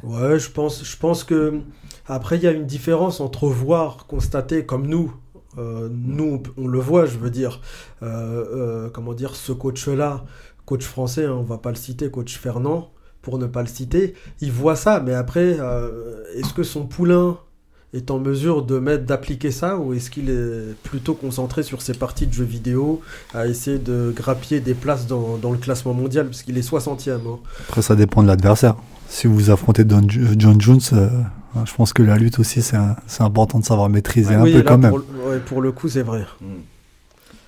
Ouais, 0.03 0.39
je 0.39 0.49
pense, 0.51 0.83
je 0.83 0.97
pense 0.97 1.23
que 1.23 1.61
après 2.07 2.37
il 2.37 2.43
y 2.43 2.47
a 2.47 2.51
une 2.51 2.65
différence 2.65 3.19
entre 3.19 3.47
voir, 3.47 4.05
constater 4.07 4.65
comme 4.65 4.87
nous. 4.87 5.13
Euh, 5.59 5.87
nous, 5.91 6.41
on, 6.57 6.65
le 6.65 6.79
voit, 6.79 7.05
je 7.05 7.19
veux 7.19 7.29
dire, 7.29 7.61
euh, 8.01 8.89
comment 8.89 9.13
dire, 9.13 9.35
ce 9.35 9.51
coach-là, 9.51 10.25
coach 10.65 10.83
français, 10.83 11.25
hein, 11.25 11.35
on 11.37 11.43
va 11.43 11.59
pas 11.59 11.69
le 11.69 11.75
citer, 11.75 12.09
coach 12.09 12.39
Fernand, 12.39 12.91
pour 13.21 13.37
ne 13.37 13.45
pas 13.45 13.61
le 13.61 13.67
citer, 13.67 14.15
il 14.41 14.51
voit 14.51 14.75
ça, 14.75 14.99
mais 14.99 15.13
après, 15.13 15.59
est-ce 16.35 16.55
que 16.55 16.63
son 16.63 16.87
poulain 16.87 17.37
est 17.93 18.09
en 18.11 18.19
mesure 18.19 18.63
de 18.63 18.79
mettre 18.79 19.05
d'appliquer 19.05 19.51
ça 19.51 19.77
ou 19.77 19.93
est-ce 19.93 20.09
qu'il 20.09 20.29
est 20.29 20.73
plutôt 20.83 21.13
concentré 21.13 21.63
sur 21.63 21.81
ses 21.81 21.93
parties 21.93 22.27
de 22.27 22.33
jeux 22.33 22.43
vidéo 22.43 23.01
à 23.33 23.47
essayer 23.47 23.77
de 23.77 24.11
grappiller 24.15 24.59
des 24.59 24.73
places 24.73 25.05
dans, 25.05 25.37
dans 25.37 25.51
le 25.51 25.57
classement 25.57 25.93
mondial 25.93 26.25
parce 26.25 26.41
qu'il 26.41 26.57
est 26.57 26.67
60e 26.67 27.11
hein. 27.11 27.39
Après 27.69 27.81
ça 27.81 27.95
dépend 27.95 28.23
de 28.23 28.27
l'adversaire. 28.27 28.75
Si 29.13 29.27
vous 29.27 29.51
affrontez 29.51 29.83
Don, 29.83 30.01
John 30.07 30.59
Jones, 30.59 30.79
euh, 30.93 31.07
je 31.65 31.73
pense 31.75 31.93
que 31.93 32.01
la 32.01 32.17
lutte 32.17 32.39
aussi 32.39 32.63
c'est 32.63 33.21
important 33.21 33.59
de 33.59 33.63
savoir 33.63 33.87
maîtriser 33.87 34.33
un 34.33 34.43
peu 34.43 34.63
quand 34.63 34.79
même. 34.79 34.91
Pour, 34.91 35.03
pour 35.45 35.61
le 35.61 35.71
coup 35.71 35.87
c'est 35.87 36.01
vrai. 36.01 36.25
Hmm. 36.41 36.63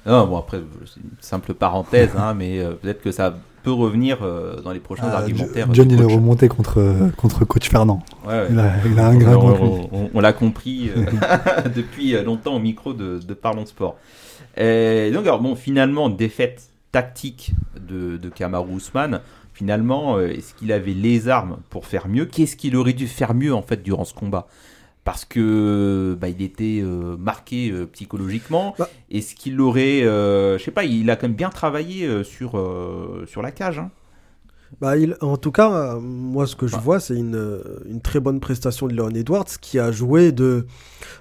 Non, 0.05 0.27
bon 0.27 0.37
après 0.37 0.61
c'est 0.85 1.01
une 1.01 1.09
simple 1.21 1.55
parenthèse 1.55 2.11
hein, 2.15 2.35
mais 2.35 2.59
euh, 2.59 2.73
peut-être 2.73 3.01
que 3.01 3.11
ça 3.11 3.33
peut 3.63 3.71
revenir 3.71 4.19
euh, 4.21 4.61
dans 4.61 4.71
les 4.73 4.79
prochains 4.79 5.09
ah, 5.11 5.17
argumentaires. 5.17 5.67
John, 5.71 5.89
il 5.89 5.99
est 5.99 6.03
remonté 6.03 6.47
contre, 6.49 7.11
contre 7.17 7.45
coach 7.45 7.67
Fernand. 7.67 8.03
Il, 8.25 8.59
a, 8.59 9.07
un 9.07 9.17
grain 9.17 9.35
On, 9.35 10.11
on, 10.13 10.19
l'a 10.19 10.33
compris 10.33 10.91
euh, 10.95 11.03
depuis 11.75 12.11
longtemps 12.23 12.55
au 12.55 12.59
micro 12.59 12.93
de, 12.93 13.17
de 13.17 13.33
Parlons 13.33 13.65
Sport. 13.65 13.97
Et 14.55 15.09
donc, 15.11 15.25
alors, 15.25 15.41
bon, 15.41 15.55
finalement, 15.55 16.09
défaite 16.09 16.69
tactique 16.91 17.53
de, 17.75 18.17
de 18.17 18.29
Kamaru 18.29 18.77
Usman. 18.77 19.19
Finalement, 19.55 20.17
euh, 20.17 20.27
est-ce 20.27 20.53
qu'il 20.53 20.73
avait 20.73 20.91
les 20.93 21.29
armes 21.29 21.59
pour 21.69 21.85
faire 21.85 22.09
mieux? 22.09 22.25
Qu'est-ce 22.25 22.57
qu'il 22.57 22.75
aurait 22.75 22.91
dû 22.91 23.07
faire 23.07 23.33
mieux 23.33 23.55
en 23.55 23.61
fait 23.61 23.81
durant 23.81 24.03
ce 24.03 24.13
combat? 24.13 24.47
Parce 25.05 25.23
que 25.23 26.17
bah, 26.19 26.27
il 26.27 26.41
était 26.41 26.81
euh, 26.83 27.15
marqué 27.15 27.69
euh, 27.69 27.85
psychologiquement. 27.85 28.75
Bah. 28.77 28.89
Est-ce 29.09 29.33
qu'il 29.33 29.61
aurait, 29.61 30.03
euh, 30.03 30.57
je 30.57 30.63
sais 30.65 30.71
pas, 30.71 30.83
il 30.83 31.09
a 31.09 31.15
quand 31.15 31.29
même 31.29 31.37
bien 31.37 31.49
travaillé 31.49 32.23
sur 32.25 32.61
sur 33.27 33.41
la 33.41 33.51
cage. 33.51 33.79
Hein? 33.79 33.91
Bah, 34.81 34.97
il, 34.97 35.15
en 35.21 35.37
tout 35.37 35.51
cas, 35.51 35.95
moi, 36.01 36.47
ce 36.47 36.55
que 36.55 36.67
je 36.67 36.75
vois, 36.75 36.99
c'est 36.99 37.15
une, 37.15 37.61
une, 37.89 38.01
très 38.01 38.19
bonne 38.19 38.39
prestation 38.39 38.87
de 38.87 38.93
Leon 38.93 39.09
Edwards 39.11 39.45
qui 39.61 39.79
a 39.79 39.91
joué 39.91 40.31
de, 40.31 40.65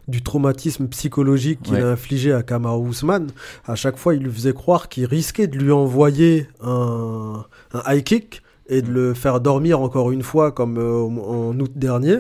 du 0.09 0.23
traumatisme 0.23 0.89
psychologique 0.89 1.63
qu'il 1.63 1.77
a 1.77 1.89
infligé 1.89 2.33
à 2.33 2.43
Kamaru 2.43 2.91
Usman. 2.91 3.29
À 3.67 3.75
chaque 3.75 3.97
fois, 3.97 4.15
il 4.15 4.23
lui 4.23 4.33
faisait 4.33 4.53
croire 4.53 4.89
qu'il 4.89 5.07
risquait 5.07 5.47
de 5.47 5.57
lui 5.57 5.73
envoyer 5.73 6.49
un, 6.63 7.45
un 7.73 7.93
high 7.93 8.03
kick 8.03 8.43
et 8.69 8.83
de 8.83 8.91
mm. 8.91 8.95
le 8.95 9.15
faire 9.15 9.41
dormir 9.41 9.81
encore 9.81 10.11
une 10.11 10.23
fois, 10.23 10.53
comme 10.53 10.79
en 10.79 11.59
août 11.59 11.73
dernier. 11.77 12.19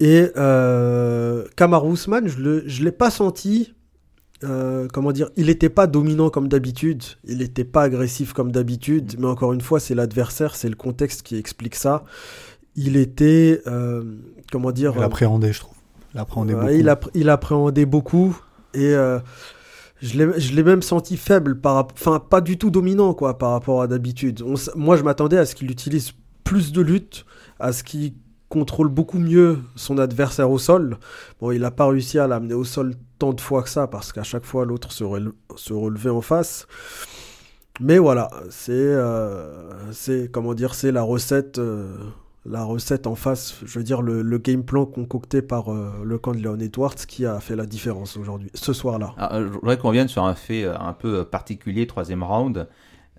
Et 0.00 0.30
euh, 0.36 1.44
Usman, 1.60 2.26
je 2.26 2.40
ne 2.40 2.84
l'ai 2.84 2.92
pas 2.92 3.10
senti. 3.10 3.74
Euh, 4.44 4.88
comment 4.92 5.12
dire 5.12 5.30
Il 5.36 5.46
n'était 5.46 5.68
pas 5.68 5.86
dominant 5.86 6.30
comme 6.30 6.48
d'habitude. 6.48 7.02
Il 7.24 7.38
n'était 7.38 7.64
pas 7.64 7.82
agressif 7.82 8.32
comme 8.32 8.52
d'habitude. 8.52 9.14
Mais 9.18 9.26
encore 9.26 9.52
une 9.52 9.60
fois, 9.60 9.80
c'est 9.80 9.94
l'adversaire, 9.94 10.54
c'est 10.54 10.68
le 10.68 10.76
contexte 10.76 11.22
qui 11.22 11.36
explique 11.36 11.74
ça. 11.74 12.04
Il 12.76 12.96
était. 12.96 13.62
Euh, 13.66 14.02
comment 14.50 14.72
dire 14.72 14.94
Il 14.96 15.02
appréhendait, 15.02 15.52
je 15.52 15.60
trouve. 15.60 15.76
Il 16.14 16.20
appréhendait 16.20 16.54
beaucoup. 16.54 17.10
Il, 17.14 17.28
appréhendait 17.28 17.86
beaucoup. 17.86 18.38
Et. 18.74 18.94
Je 20.02 20.52
l'ai 20.54 20.62
même 20.64 20.82
senti 20.82 21.16
faible, 21.16 21.60
par, 21.60 21.86
enfin 21.94 22.18
pas 22.18 22.40
du 22.40 22.58
tout 22.58 22.72
dominant 22.72 23.14
quoi 23.14 23.38
par 23.38 23.52
rapport 23.52 23.82
à 23.82 23.86
d'habitude. 23.86 24.42
Moi 24.74 24.96
je 24.96 25.04
m'attendais 25.04 25.38
à 25.38 25.46
ce 25.46 25.54
qu'il 25.54 25.70
utilise 25.70 26.10
plus 26.42 26.72
de 26.72 26.80
lutte, 26.80 27.24
à 27.60 27.72
ce 27.72 27.84
qu'il 27.84 28.14
contrôle 28.52 28.88
beaucoup 28.88 29.18
mieux 29.18 29.60
son 29.76 29.96
adversaire 29.96 30.50
au 30.50 30.58
sol. 30.58 30.98
Bon, 31.40 31.52
il 31.52 31.62
n'a 31.62 31.70
pas 31.70 31.86
réussi 31.86 32.18
à 32.18 32.26
l'amener 32.26 32.52
au 32.52 32.64
sol 32.64 32.94
tant 33.18 33.32
de 33.32 33.40
fois 33.40 33.62
que 33.62 33.70
ça, 33.70 33.86
parce 33.86 34.12
qu'à 34.12 34.24
chaque 34.24 34.44
fois, 34.44 34.66
l'autre 34.66 34.92
se, 34.92 35.04
relevait 35.72 36.10
en 36.10 36.20
face. 36.20 36.66
Mais 37.80 37.96
voilà, 37.96 38.28
c'est, 38.50 38.72
euh, 38.72 39.90
c'est 39.92 40.30
comment 40.30 40.52
dire, 40.52 40.74
c'est 40.74 40.92
la 40.92 41.00
recette, 41.02 41.56
euh, 41.58 41.96
la 42.44 42.62
recette 42.62 43.06
en 43.06 43.14
face, 43.14 43.56
je 43.64 43.78
veux 43.78 43.84
dire 43.84 44.02
le, 44.02 44.20
le 44.20 44.36
game 44.38 44.64
plan 44.64 44.84
concocté 44.84 45.40
par 45.40 45.72
euh, 45.72 45.90
le 46.04 46.18
camp 46.18 46.32
de 46.34 46.42
Leon 46.42 46.58
Edwards 46.58 46.94
qui 47.08 47.24
a 47.24 47.40
fait 47.40 47.56
la 47.56 47.64
différence 47.64 48.18
aujourd'hui, 48.18 48.50
ce 48.52 48.74
soir-là. 48.74 49.14
Ah, 49.16 49.40
je 49.40 49.46
voudrais 49.46 49.78
qu'on 49.78 49.92
vienne 49.92 50.08
sur 50.08 50.24
un 50.26 50.34
fait 50.34 50.66
un 50.66 50.92
peu 50.92 51.24
particulier, 51.24 51.86
troisième 51.86 52.22
round. 52.22 52.68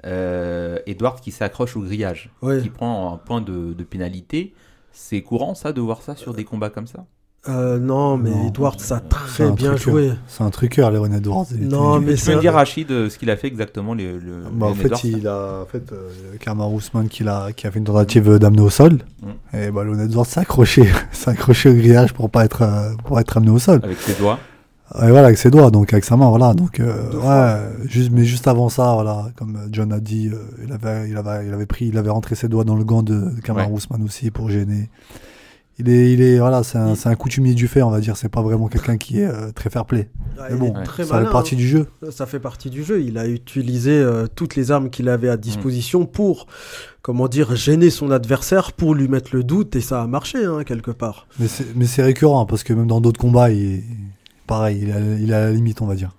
Edwards 0.06 1.22
qui 1.22 1.32
s'accroche 1.32 1.76
au 1.76 1.82
grillage, 1.82 2.30
Ouais. 2.44 2.62
qui 2.62 2.70
prend 2.70 3.12
un 3.14 3.18
point 3.18 3.42
de, 3.42 3.74
de 3.74 3.84
pénalité. 3.84 4.54
C'est 4.94 5.22
courant 5.22 5.56
ça 5.56 5.74
de 5.74 5.82
voir 5.82 6.02
ça 6.02 6.16
sur 6.16 6.34
des 6.34 6.44
combats 6.46 6.70
comme 6.70 6.88
ça 6.88 7.06
Euh, 7.50 7.78
non, 7.78 8.16
mais 8.16 8.30
Non. 8.30 8.48
Edwards 8.48 8.76
a 8.76 8.80
C'est 8.80 9.10
très 9.10 9.52
bien 9.52 9.76
truqueur. 9.76 9.78
joué. 9.78 10.12
C'est 10.28 10.44
un 10.46 10.50
truqueur, 10.50 10.92
Léon 10.92 11.12
Edwards. 11.12 11.48
Non, 11.60 12.00
mais 12.00 12.12
Tu 12.14 12.18
c'est 12.20 12.26
peux 12.28 12.32
me 12.34 12.38
un- 12.38 12.42
dire 12.42 12.54
Rachid 12.54 12.90
euh, 12.92 13.10
ce 13.10 13.18
qu'il 13.18 13.30
a 13.30 13.36
fait 13.36 13.48
exactement 13.48 13.94
le, 13.94 14.18
le 14.18 14.44
Bah, 14.52 14.68
en 14.68 14.70
Leon 14.70 14.76
fait, 14.76 14.86
Edwards 14.86 15.02
il 15.04 15.28
a, 15.28 15.62
en 15.64 15.66
fait, 15.66 15.92
euh, 15.92 16.10
Kamar 16.40 16.72
Ousmane 16.72 17.10
qui, 17.10 17.24
l'a- 17.26 17.50
qui 17.54 17.68
a 17.68 17.72
fait 17.72 17.80
une 17.80 17.86
tentative 17.86 18.38
d'amener 18.38 18.62
au 18.62 18.70
sol. 18.70 19.00
Mm. 19.22 19.58
Et 19.58 19.72
bah, 19.72 19.84
Léon 19.84 20.00
Edwards 20.00 20.26
s'est 20.26 20.40
accroché, 20.40 20.84
s'est 21.12 21.32
accroché 21.32 21.70
au 21.70 21.74
grillage 21.74 22.14
pour 22.14 22.30
pas 22.30 22.46
être, 22.46 22.62
euh, 22.62 22.94
pour 23.04 23.20
être 23.20 23.36
amené 23.36 23.52
au 23.52 23.60
sol. 23.60 23.82
avec 23.84 23.98
ses 24.00 24.14
doigts. 24.14 24.40
Et 24.96 25.10
voilà, 25.10 25.28
avec 25.28 25.38
ses 25.38 25.50
doigts, 25.50 25.72
donc 25.72 25.92
avec 25.92 26.06
sa 26.06 26.18
main, 26.18 26.30
voilà. 26.30 26.54
Donc, 26.54 26.80
euh, 26.80 27.12
ouais, 27.14 27.88
juste, 27.88 28.12
mais 28.12 28.26
juste 28.26 28.48
avant 28.48 28.70
ça, 28.70 28.94
voilà, 28.94 29.30
comme 29.36 29.58
John 29.72 29.92
a 29.92 30.00
dit, 30.00 30.28
euh, 30.28 30.38
il 30.64 30.72
avait, 30.72 31.10
il 31.10 31.18
avait, 31.18 31.48
il 31.48 31.54
avait 31.54 31.66
pris, 31.66 31.88
il 31.88 31.98
avait 31.98 32.12
rentré 32.12 32.36
ses 32.36 32.48
doigts 32.48 32.64
dans 32.64 32.76
le 32.76 32.84
gant 32.84 33.02
de, 33.02 33.32
Kamar 33.44 33.70
Ouais. 33.70 33.78
Ousmane 33.78 34.04
aussi 34.04 34.30
pour 34.30 34.50
gêner. 34.50 34.90
Il 35.80 35.90
est, 35.90 36.14
il 36.14 36.22
est, 36.22 36.38
voilà, 36.38 36.62
c'est 36.62 36.78
un, 36.78 36.94
un 37.04 37.16
coutumier 37.16 37.56
du 37.56 37.68
fait, 37.68 37.82
on 37.82 37.90
va 37.90 38.00
dire. 38.00 38.18
C'est 38.18 38.30
pas 38.30 38.44
vraiment 38.44 38.68
quelqu'un 38.68 38.98
qui 38.98 39.22
est 39.22 39.26
euh, 39.26 39.52
très 39.52 39.72
fair 39.72 39.86
play. 39.86 40.10
Ah, 40.38 40.50
Mais 40.52 40.58
bon, 40.58 40.74
ça 40.76 41.06
malin, 41.10 41.26
fait 41.26 41.32
partie 41.32 41.56
hein. 41.56 41.58
du 41.58 41.68
jeu. 41.68 41.88
Ça 42.12 42.28
fait 42.28 42.40
partie 42.40 42.70
du 42.70 42.84
jeu. 42.84 43.02
Il 43.02 43.18
a 43.18 43.28
utilisé 43.28 44.06
toutes 44.36 44.56
les 44.56 44.70
armes 44.70 44.92
qu'il 44.92 45.10
avait 45.10 45.30
à 45.30 45.38
disposition 45.38 46.06
pour, 46.06 46.46
comment 47.02 47.28
dire, 47.28 47.56
gêner 47.56 47.90
son 47.90 48.12
adversaire, 48.12 48.74
pour 48.74 48.94
lui 48.94 49.08
mettre 49.08 49.36
le 49.36 49.44
doute, 49.44 49.76
et 49.76 49.82
ça 49.82 50.04
a 50.04 50.08
marché, 50.08 50.46
hein, 50.46 50.64
quelque 50.64 50.92
part. 50.92 51.26
Mais 51.40 51.88
c'est, 51.88 52.04
récurrent, 52.04 52.46
parce 52.46 52.62
que 52.64 52.74
même 52.74 52.86
dans 52.86 53.02
d'autres 53.02 53.20
combats, 53.20 53.50
il 53.50 53.82
pareil, 54.48 54.80
il 54.84 54.92
à, 54.92 55.00
il 55.00 55.28
la 55.28 55.52
limite, 55.52 55.82
on 55.82 55.86
va 55.86 55.96
dire. 55.96 56.12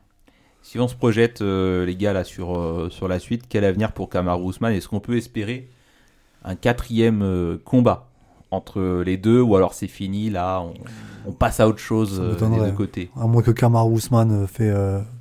Si 0.63 0.79
on 0.81 0.89
se 0.89 0.95
projette, 0.95 1.43
euh, 1.43 1.85
les 1.85 1.95
gars, 1.97 2.13
là, 2.13 2.25
sur, 2.25 2.59
euh, 2.59 2.89
sur 2.91 3.07
la 3.07 3.19
suite, 3.19 3.45
quel 3.49 3.65
avenir 3.65 3.93
pour 3.93 4.09
Kamaru 4.09 4.43
Ousmane 4.45 4.73
Est-ce 4.73 4.89
qu'on 4.89 5.01
peut 5.01 5.17
espérer 5.17 5.69
un 6.45 6.57
quatrième 6.57 7.23
euh, 7.23 7.59
combat 7.65 8.09
entre 8.51 9.03
les 9.05 9.17
deux 9.17 9.41
ou 9.41 9.57
alors 9.57 9.75
c'est 9.75 9.89
fini, 9.89 10.31
là, 10.31 10.61
on, 10.61 10.75
on 11.27 11.33
passe 11.33 11.61
à 11.61 11.69
autre 11.69 11.79
chose 11.81 12.21
des 12.21 12.47
deux 12.47 12.73
côtés? 12.73 13.11
À 13.17 13.27
moins 13.27 13.43
que 13.43 13.51
Kamar 13.51 13.91
Ousmane 13.91 14.45
euh, 14.45 14.47
fait 14.47 14.73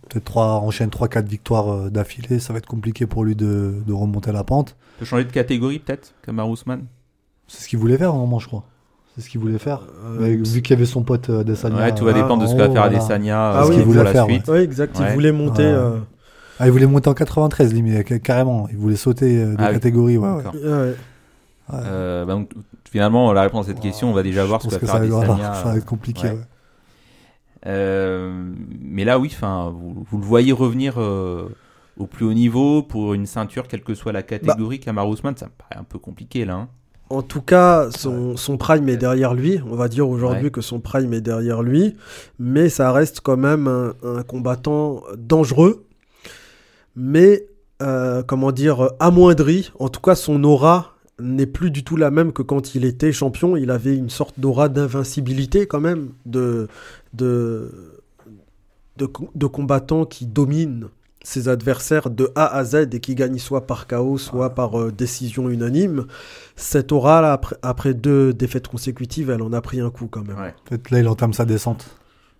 peut-être 0.09 0.23
trois, 0.23 0.59
enchaîne 0.59 0.89
3-4 0.89 1.25
victoires 1.25 1.89
d'affilée, 1.91 2.39
ça 2.39 2.53
va 2.53 2.59
être 2.59 2.67
compliqué 2.67 3.05
pour 3.05 3.23
lui 3.25 3.35
de, 3.35 3.81
de 3.85 3.93
remonter 3.93 4.31
la 4.31 4.43
pente. 4.43 4.75
Peut 4.99 5.05
changer 5.05 5.25
de 5.25 5.31
catégorie 5.31 5.79
peut-être, 5.79 6.13
Kamaru 6.25 6.51
Ousmane 6.51 6.85
C'est 7.47 7.63
ce 7.63 7.67
qu'il 7.67 7.79
voulait 7.79 7.97
faire, 7.97 8.13
normalement, 8.13 8.39
je 8.39 8.47
crois. 8.47 8.63
C'est 9.15 9.21
ce 9.21 9.29
qu'il 9.29 9.39
voulait 9.39 9.59
faire. 9.59 9.81
Euh, 10.05 10.17
Mais 10.19 10.35
vu 10.35 10.61
qu'il 10.61 10.71
y 10.71 10.73
avait 10.77 10.85
son 10.87 11.03
pote 11.03 11.29
euh, 11.29 11.41
Adesanya. 11.41 11.75
Ouais, 11.77 11.93
tout 11.93 12.03
va 12.05 12.11
euh, 12.11 12.13
dépendre 12.15 12.41
de 12.43 12.47
ce 12.47 12.53
que 12.53 12.57
va 12.59 12.63
faire 12.71 12.81
voilà. 12.81 12.97
Adesanya 12.97 13.51
Ah 13.51 13.61
oui, 13.61 13.67
ce 13.67 13.71
qu'il 13.73 13.83
pour 13.83 13.91
voulait 13.93 14.03
la 14.05 14.11
faire, 14.11 14.55
exact. 14.55 14.97
Ouais. 14.99 15.05
Il 15.09 15.13
voulait 15.13 15.31
monter. 15.31 15.63
Ouais. 15.63 15.69
euh, 15.71 15.97
Ah, 16.59 16.65
il 16.67 16.71
voulait 16.71 16.87
monter 16.87 17.09
en 17.09 17.13
93, 17.13 17.73
limite, 17.73 18.07
ca- 18.07 18.19
carrément. 18.19 18.67
Il 18.71 18.77
voulait 18.77 18.95
sauter 18.95 19.37
euh, 19.43 19.51
de 19.51 19.55
Ah 19.59 19.71
catégorie, 19.71 20.17
ouais, 20.17 20.27
ouais. 20.29 20.37
D'accord. 20.37 20.55
ouais. 20.55 20.61
Ouais. 20.71 20.93
Euh, 21.75 22.25
bah 22.25 22.33
donc, 22.33 22.49
finalement, 22.91 23.31
la 23.33 23.43
réponse 23.43 23.65
à 23.65 23.69
cette 23.69 23.79
question, 23.79 24.09
on 24.09 24.13
va 24.13 24.23
déjà 24.23 24.43
voir 24.45 24.59
Je 24.61 24.69
ce 24.69 24.75
que 24.75 24.81
que 24.81 24.85
va 24.87 24.93
ça 24.93 24.99
faire 24.99 25.07
va, 25.09 25.17
Adesanya. 25.21 25.53
ça 25.63 25.63
va 25.69 25.77
être 25.77 25.85
compliqué. 25.85 26.27
ouais. 26.29 26.33
ouais. 26.33 26.39
Euh, 27.65 28.51
mais 28.81 29.05
là, 29.05 29.19
oui, 29.19 29.29
enfin, 29.33 29.71
vous, 29.73 30.05
vous 30.09 30.17
le 30.17 30.23
voyez 30.25 30.51
revenir 30.51 30.95
euh, 30.97 31.47
au 31.97 32.07
plus 32.07 32.25
haut 32.25 32.33
niveau 32.33 32.83
pour 32.83 33.13
une 33.13 33.25
ceinture, 33.25 33.67
quelle 33.67 33.83
que 33.83 33.93
soit 33.93 34.11
la 34.11 34.23
catégorie. 34.23 34.79
Kamaru 34.79 35.11
Ousmane, 35.11 35.37
ça 35.37 35.45
me 35.45 35.51
paraît 35.51 35.79
un 35.79 35.85
peu 35.85 35.99
compliqué 35.99 36.43
là. 36.45 36.55
hein. 36.55 36.67
En 37.13 37.21
tout 37.21 37.41
cas, 37.41 37.89
son, 37.95 38.35
son 38.37 38.57
prime 38.57 38.89
est 38.89 38.97
derrière 38.97 39.33
lui. 39.35 39.59
On 39.69 39.75
va 39.75 39.87
dire 39.87 40.09
aujourd'hui 40.09 40.45
Ouais. 40.45 40.51
que 40.51 40.61
son 40.61 40.79
prime 40.79 41.13
est 41.13 41.21
derrière 41.21 41.61
lui. 41.61 41.95
Mais 42.39 42.69
ça 42.69 42.91
reste 42.91 43.21
quand 43.21 43.37
même 43.37 43.67
un, 43.67 43.93
un 44.03 44.23
combattant 44.23 45.03
dangereux. 45.17 45.85
Mais, 46.95 47.45
euh, 47.81 48.23
comment 48.23 48.51
dire, 48.51 48.89
amoindri. 48.99 49.71
En 49.79 49.89
tout 49.89 50.01
cas, 50.01 50.15
son 50.15 50.43
aura 50.43 50.95
n'est 51.19 51.45
plus 51.45 51.69
du 51.69 51.83
tout 51.83 51.97
la 51.97 52.09
même 52.09 52.33
que 52.33 52.41
quand 52.41 52.73
il 52.75 52.83
était 52.85 53.11
champion. 53.11 53.55
Il 53.57 53.69
avait 53.69 53.95
une 53.95 54.09
sorte 54.09 54.39
d'aura 54.39 54.67
d'invincibilité 54.69 55.67
quand 55.67 55.79
même. 55.81 56.09
De, 56.25 56.67
de, 57.13 57.69
de, 58.97 59.05
co- 59.05 59.29
de 59.35 59.45
combattant 59.45 60.05
qui 60.05 60.25
domine 60.25 60.87
ses 61.23 61.47
adversaires 61.47 62.09
de 62.09 62.31
A 62.35 62.45
à 62.45 62.63
Z 62.65 62.89
et 62.91 62.99
qui 62.99 63.15
gagne 63.15 63.37
soit 63.37 63.65
par 63.65 63.87
KO, 63.87 64.17
soit 64.17 64.53
par 64.53 64.79
euh, 64.79 64.91
décision 64.91 65.49
unanime. 65.49 66.05
Cette 66.55 66.91
aura, 66.91 67.31
après, 67.31 67.55
après 67.61 67.93
deux 67.93 68.33
défaites 68.33 68.67
consécutives, 68.67 69.29
elle 69.29 69.41
en 69.41 69.53
a 69.53 69.61
pris 69.61 69.79
un 69.79 69.89
coup 69.89 70.07
quand 70.07 70.27
même. 70.27 70.37
Ouais. 70.37 70.53
Là, 70.91 70.99
il 70.99 71.07
entame 71.07 71.33
sa 71.33 71.45
descente. 71.45 71.85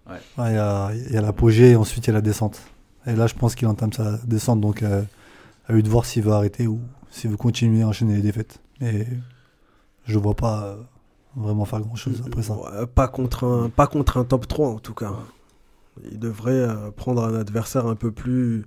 Ouais. 0.07 0.17
Ouais, 0.38 0.51
Il 0.51 0.55
y 0.55 0.57
a, 0.57 1.19
a 1.19 1.21
l'apogée 1.21 1.71
et 1.71 1.75
ensuite 1.77 2.05
il 2.05 2.09
y 2.09 2.11
a 2.11 2.15
la 2.15 2.21
descente. 2.21 2.61
Et 3.07 3.15
là, 3.15 3.27
je 3.27 3.34
pense 3.34 3.55
qu'il 3.55 3.67
entame 3.67 3.93
sa 3.93 4.17
descente. 4.25 4.59
Donc, 4.59 4.84
euh, 4.84 5.01
à 5.67 5.73
lui 5.73 5.81
de 5.81 5.89
voir 5.89 6.05
s'il 6.05 6.23
veut 6.23 6.34
arrêter 6.34 6.67
ou 6.67 6.81
s'il 7.09 7.29
veut 7.29 7.38
continuer 7.38 7.84
à 7.84 7.88
enchaîner 7.88 8.15
les 8.15 8.21
défaites. 8.21 8.59
Mais 8.81 9.07
je 10.05 10.17
ne 10.17 10.23
vois 10.23 10.36
pas 10.36 10.63
euh, 10.65 10.75
vraiment 11.38 11.63
faire 11.63 11.79
grand 11.79 11.95
chose 11.95 12.21
après 12.25 12.43
ça. 12.43 12.53
Ouais, 12.55 12.86
pas, 12.93 13.07
contre 13.07 13.45
un, 13.45 13.69
pas 13.69 13.88
contre 13.88 14.17
un 14.17 14.25
top 14.25 14.47
3 14.47 14.69
en 14.69 14.79
tout 14.79 14.93
cas. 14.93 15.13
Il 16.12 16.20
devrait 16.20 16.52
euh, 16.54 16.91
prendre 16.91 17.24
un 17.24 17.36
adversaire 17.36 17.86
un 17.88 17.96
peu, 17.96 18.12
plus, 18.12 18.66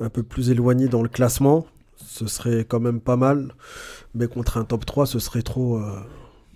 un 0.00 0.08
peu 0.08 0.22
plus 0.22 0.50
éloigné 0.50 0.88
dans 0.88 1.02
le 1.02 1.08
classement. 1.08 1.66
Ce 1.96 2.26
serait 2.26 2.64
quand 2.64 2.80
même 2.80 3.00
pas 3.00 3.16
mal. 3.16 3.52
Mais 4.14 4.26
contre 4.28 4.58
un 4.58 4.64
top 4.64 4.84
3, 4.86 5.06
ce 5.06 5.18
serait 5.18 5.42
trop. 5.42 5.76
euh, 5.78 5.92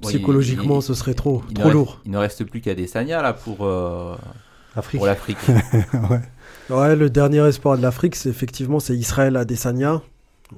Bon, 0.03 0.09
psychologiquement, 0.09 0.79
il- 0.79 0.83
ce 0.83 0.95
serait 0.95 1.15
trop, 1.15 1.43
Il 1.51 1.55
trop 1.55 1.65
reste- 1.65 1.75
lourd. 1.75 2.01
Il 2.07 2.11
ne 2.13 2.19
reste 2.19 2.45
plus 2.45 2.61
qu'Adesanya 2.63 3.21
là 3.23 3.33
pour, 3.35 3.59
euh, 3.67 4.17
pour 4.99 5.07
l'Afrique. 5.07 5.39
ouais. 6.11 6.21
Ouais, 6.71 6.97
le 6.97 7.11
dernier 7.11 7.47
espoir 7.47 7.77
de 7.77 7.83
l'Afrique, 7.83 8.17
c'est 8.17 8.31
effectivement 8.31 8.81
c'est 8.81 8.97
Israël 8.97 9.37
Adesanya. 9.37 10.01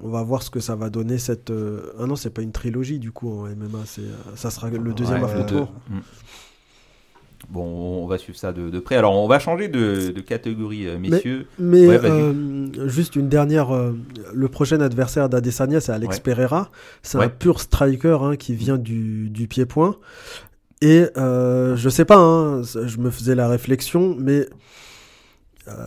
On 0.03 0.09
va 0.11 0.23
voir 0.23 0.43
ce 0.43 0.51
que 0.51 0.61
ça 0.61 0.75
va 0.77 0.91
donner 0.91 1.19
cette. 1.19 1.51
euh, 1.51 1.93
Ah 1.99 2.07
non, 2.07 2.15
c'est 2.17 2.31
pas 2.31 2.43
une 2.43 2.53
trilogie 2.53 2.99
du 3.01 3.11
coup 3.13 3.31
en 3.31 3.47
MMA, 3.49 3.81
c'est 3.85 4.03
ça 4.37 4.51
sera 4.51 4.71
le 4.71 4.93
deuxième 4.95 5.23
Ouais, 5.23 5.27
le 5.35 5.41
affrontement. 5.41 5.71
Bon, 7.53 8.03
on 8.03 8.07
va 8.07 8.17
suivre 8.17 8.39
ça 8.39 8.51
de, 8.53 8.71
de 8.71 8.81
près. 8.81 8.97
Alors, 8.97 9.15
on 9.23 9.29
va 9.29 9.39
changer 9.39 9.69
de, 9.69 10.11
de 10.11 10.21
catégorie, 10.23 10.87
euh, 10.87 10.99
messieurs. 10.99 11.47
Mais 11.59 11.87
Ouais, 11.87 12.01
euh, 12.03 12.89
juste 12.89 13.15
une 13.15 13.29
dernière, 13.29 13.75
euh, 13.75 13.93
le 14.33 14.49
prochain 14.49 14.81
adversaire 14.81 15.29
d'Adesanya, 15.29 15.81
c'est 15.83 15.93
Alex 15.93 16.17
Ouais. 16.17 16.23
Pereira. 16.23 16.71
C'est 17.03 17.19
Ouais. 17.19 17.27
un 17.27 17.29
pur 17.29 17.61
striker 17.61 18.19
hein, 18.23 18.37
qui 18.37 18.55
vient 18.55 18.79
du, 18.79 19.29
du 19.29 19.49
pied-point. 19.49 19.97
Et 20.81 21.05
euh, 21.19 21.77
je 21.77 21.89
sais 21.91 22.07
pas, 22.07 22.17
hein, 22.17 22.63
je 22.63 22.97
me 22.99 23.11
faisais 23.11 23.35
la 23.35 23.49
réflexion, 23.49 24.17
mais 24.19 24.49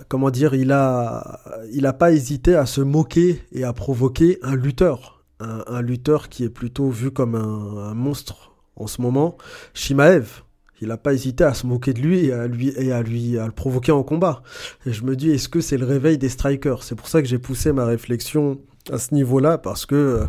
comment 0.08 0.30
dire, 0.30 0.54
il 0.54 0.72
a, 0.72 1.40
il 1.74 1.86
a 1.86 1.94
pas 1.94 2.12
hésité 2.12 2.56
à 2.56 2.66
se 2.66 2.80
moquer 2.82 3.42
et 3.52 3.64
à 3.64 3.74
provoquer 3.74 4.40
un 4.42 4.56
lutteur, 4.56 5.24
un, 5.40 5.64
un 5.68 5.82
lutteur 5.82 6.30
qui 6.30 6.44
est 6.44 6.50
plutôt 6.50 6.90
vu 6.90 7.12
comme 7.12 7.36
un, 7.36 7.90
un 7.90 7.94
monstre 7.94 8.54
en 8.78 8.88
ce 8.88 9.02
moment, 9.02 9.36
Shimaev. 9.74 10.44
Il 10.82 10.90
n'a 10.90 10.98
pas 10.98 11.14
hésité 11.14 11.44
à 11.44 11.54
se 11.54 11.66
moquer 11.66 11.94
de 11.94 12.02
lui 12.02 12.26
et 12.26 12.34
à 12.34 12.48
lui 12.48 12.74
et 12.78 12.92
à 12.92 13.02
lui 13.02 13.38
à 13.38 13.46
le 13.46 13.52
provoquer 13.52 13.92
en 13.92 14.04
combat. 14.04 14.44
Et 14.86 14.92
je 14.92 15.04
me 15.04 15.16
dis, 15.16 15.32
est-ce 15.32 15.48
que 15.48 15.62
c'est 15.62 15.78
le 15.78 15.86
réveil 15.86 16.18
des 16.18 16.30
strikers? 16.30 16.84
C'est 16.84 16.96
pour 16.96 17.08
ça 17.08 17.22
que 17.22 17.28
j'ai 17.28 17.40
poussé 17.40 17.72
ma 17.72 17.86
réflexion 17.86 18.60
à 18.92 19.00
ce 19.00 19.14
niveau-là, 19.14 19.58
parce 19.58 19.86
que 19.86 19.96
euh, 19.96 20.26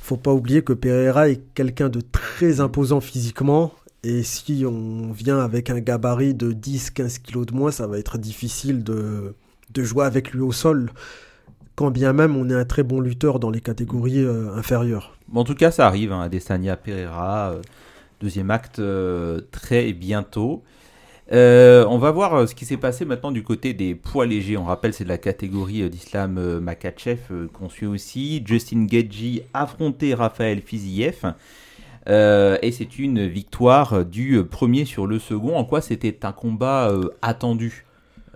faut 0.00 0.16
pas 0.16 0.32
oublier 0.32 0.62
que 0.62 0.72
Pereira 0.72 1.28
est 1.28 1.40
quelqu'un 1.54 1.88
de 1.88 2.00
très 2.00 2.60
imposant 2.60 3.00
physiquement. 3.00 3.72
Et 4.02 4.22
si 4.22 4.64
on 4.66 5.12
vient 5.12 5.38
avec 5.38 5.70
un 5.70 5.80
gabarit 5.80 6.34
de 6.34 6.52
10-15 6.52 7.22
kilos 7.22 7.46
de 7.46 7.54
moins, 7.54 7.70
ça 7.70 7.86
va 7.86 7.98
être 7.98 8.18
difficile 8.18 8.84
de, 8.84 9.34
de 9.72 9.82
jouer 9.82 10.04
avec 10.04 10.32
lui 10.32 10.42
au 10.42 10.52
sol. 10.52 10.90
Quand 11.74 11.90
bien 11.90 12.12
même 12.12 12.36
on 12.36 12.48
est 12.50 12.54
un 12.54 12.66
très 12.66 12.82
bon 12.82 13.00
lutteur 13.00 13.40
dans 13.40 13.50
les 13.50 13.60
catégories 13.60 14.22
euh, 14.22 14.54
inférieures. 14.54 15.16
En 15.34 15.44
tout 15.44 15.54
cas, 15.54 15.70
ça 15.70 15.86
arrive. 15.86 16.12
Hein, 16.12 16.20
Adesanya 16.20 16.76
Pereira, 16.76 17.52
euh, 17.52 17.62
deuxième 18.20 18.50
acte 18.50 18.78
euh, 18.78 19.40
très 19.50 19.92
bientôt. 19.92 20.62
Euh, 21.32 21.86
on 21.88 21.96
va 21.96 22.10
voir 22.10 22.34
euh, 22.34 22.46
ce 22.46 22.54
qui 22.54 22.66
s'est 22.66 22.76
passé 22.76 23.06
maintenant 23.06 23.30
du 23.32 23.42
côté 23.42 23.72
des 23.72 23.94
poids 23.94 24.26
légers. 24.26 24.56
On 24.58 24.64
rappelle, 24.64 24.92
c'est 24.92 25.04
de 25.04 25.08
la 25.08 25.18
catégorie 25.18 25.88
d'Islam 25.88 26.58
Makachev 26.60 27.48
qu'on 27.52 27.68
suit 27.68 27.86
aussi. 27.86 28.42
Justin 28.44 28.84
Gaggi 28.84 29.42
affronté 29.54 30.14
Raphaël 30.14 30.60
Fiziev. 30.60 31.32
Euh, 32.06 32.58
et 32.60 32.70
c'est 32.72 32.98
une 32.98 33.26
victoire 33.26 34.04
du 34.04 34.44
premier 34.44 34.84
sur 34.84 35.06
le 35.06 35.18
second. 35.18 35.56
En 35.56 35.64
quoi 35.64 35.80
c'était 35.80 36.26
un 36.26 36.32
combat 36.32 36.90
euh, 36.90 37.08
attendu? 37.22 37.86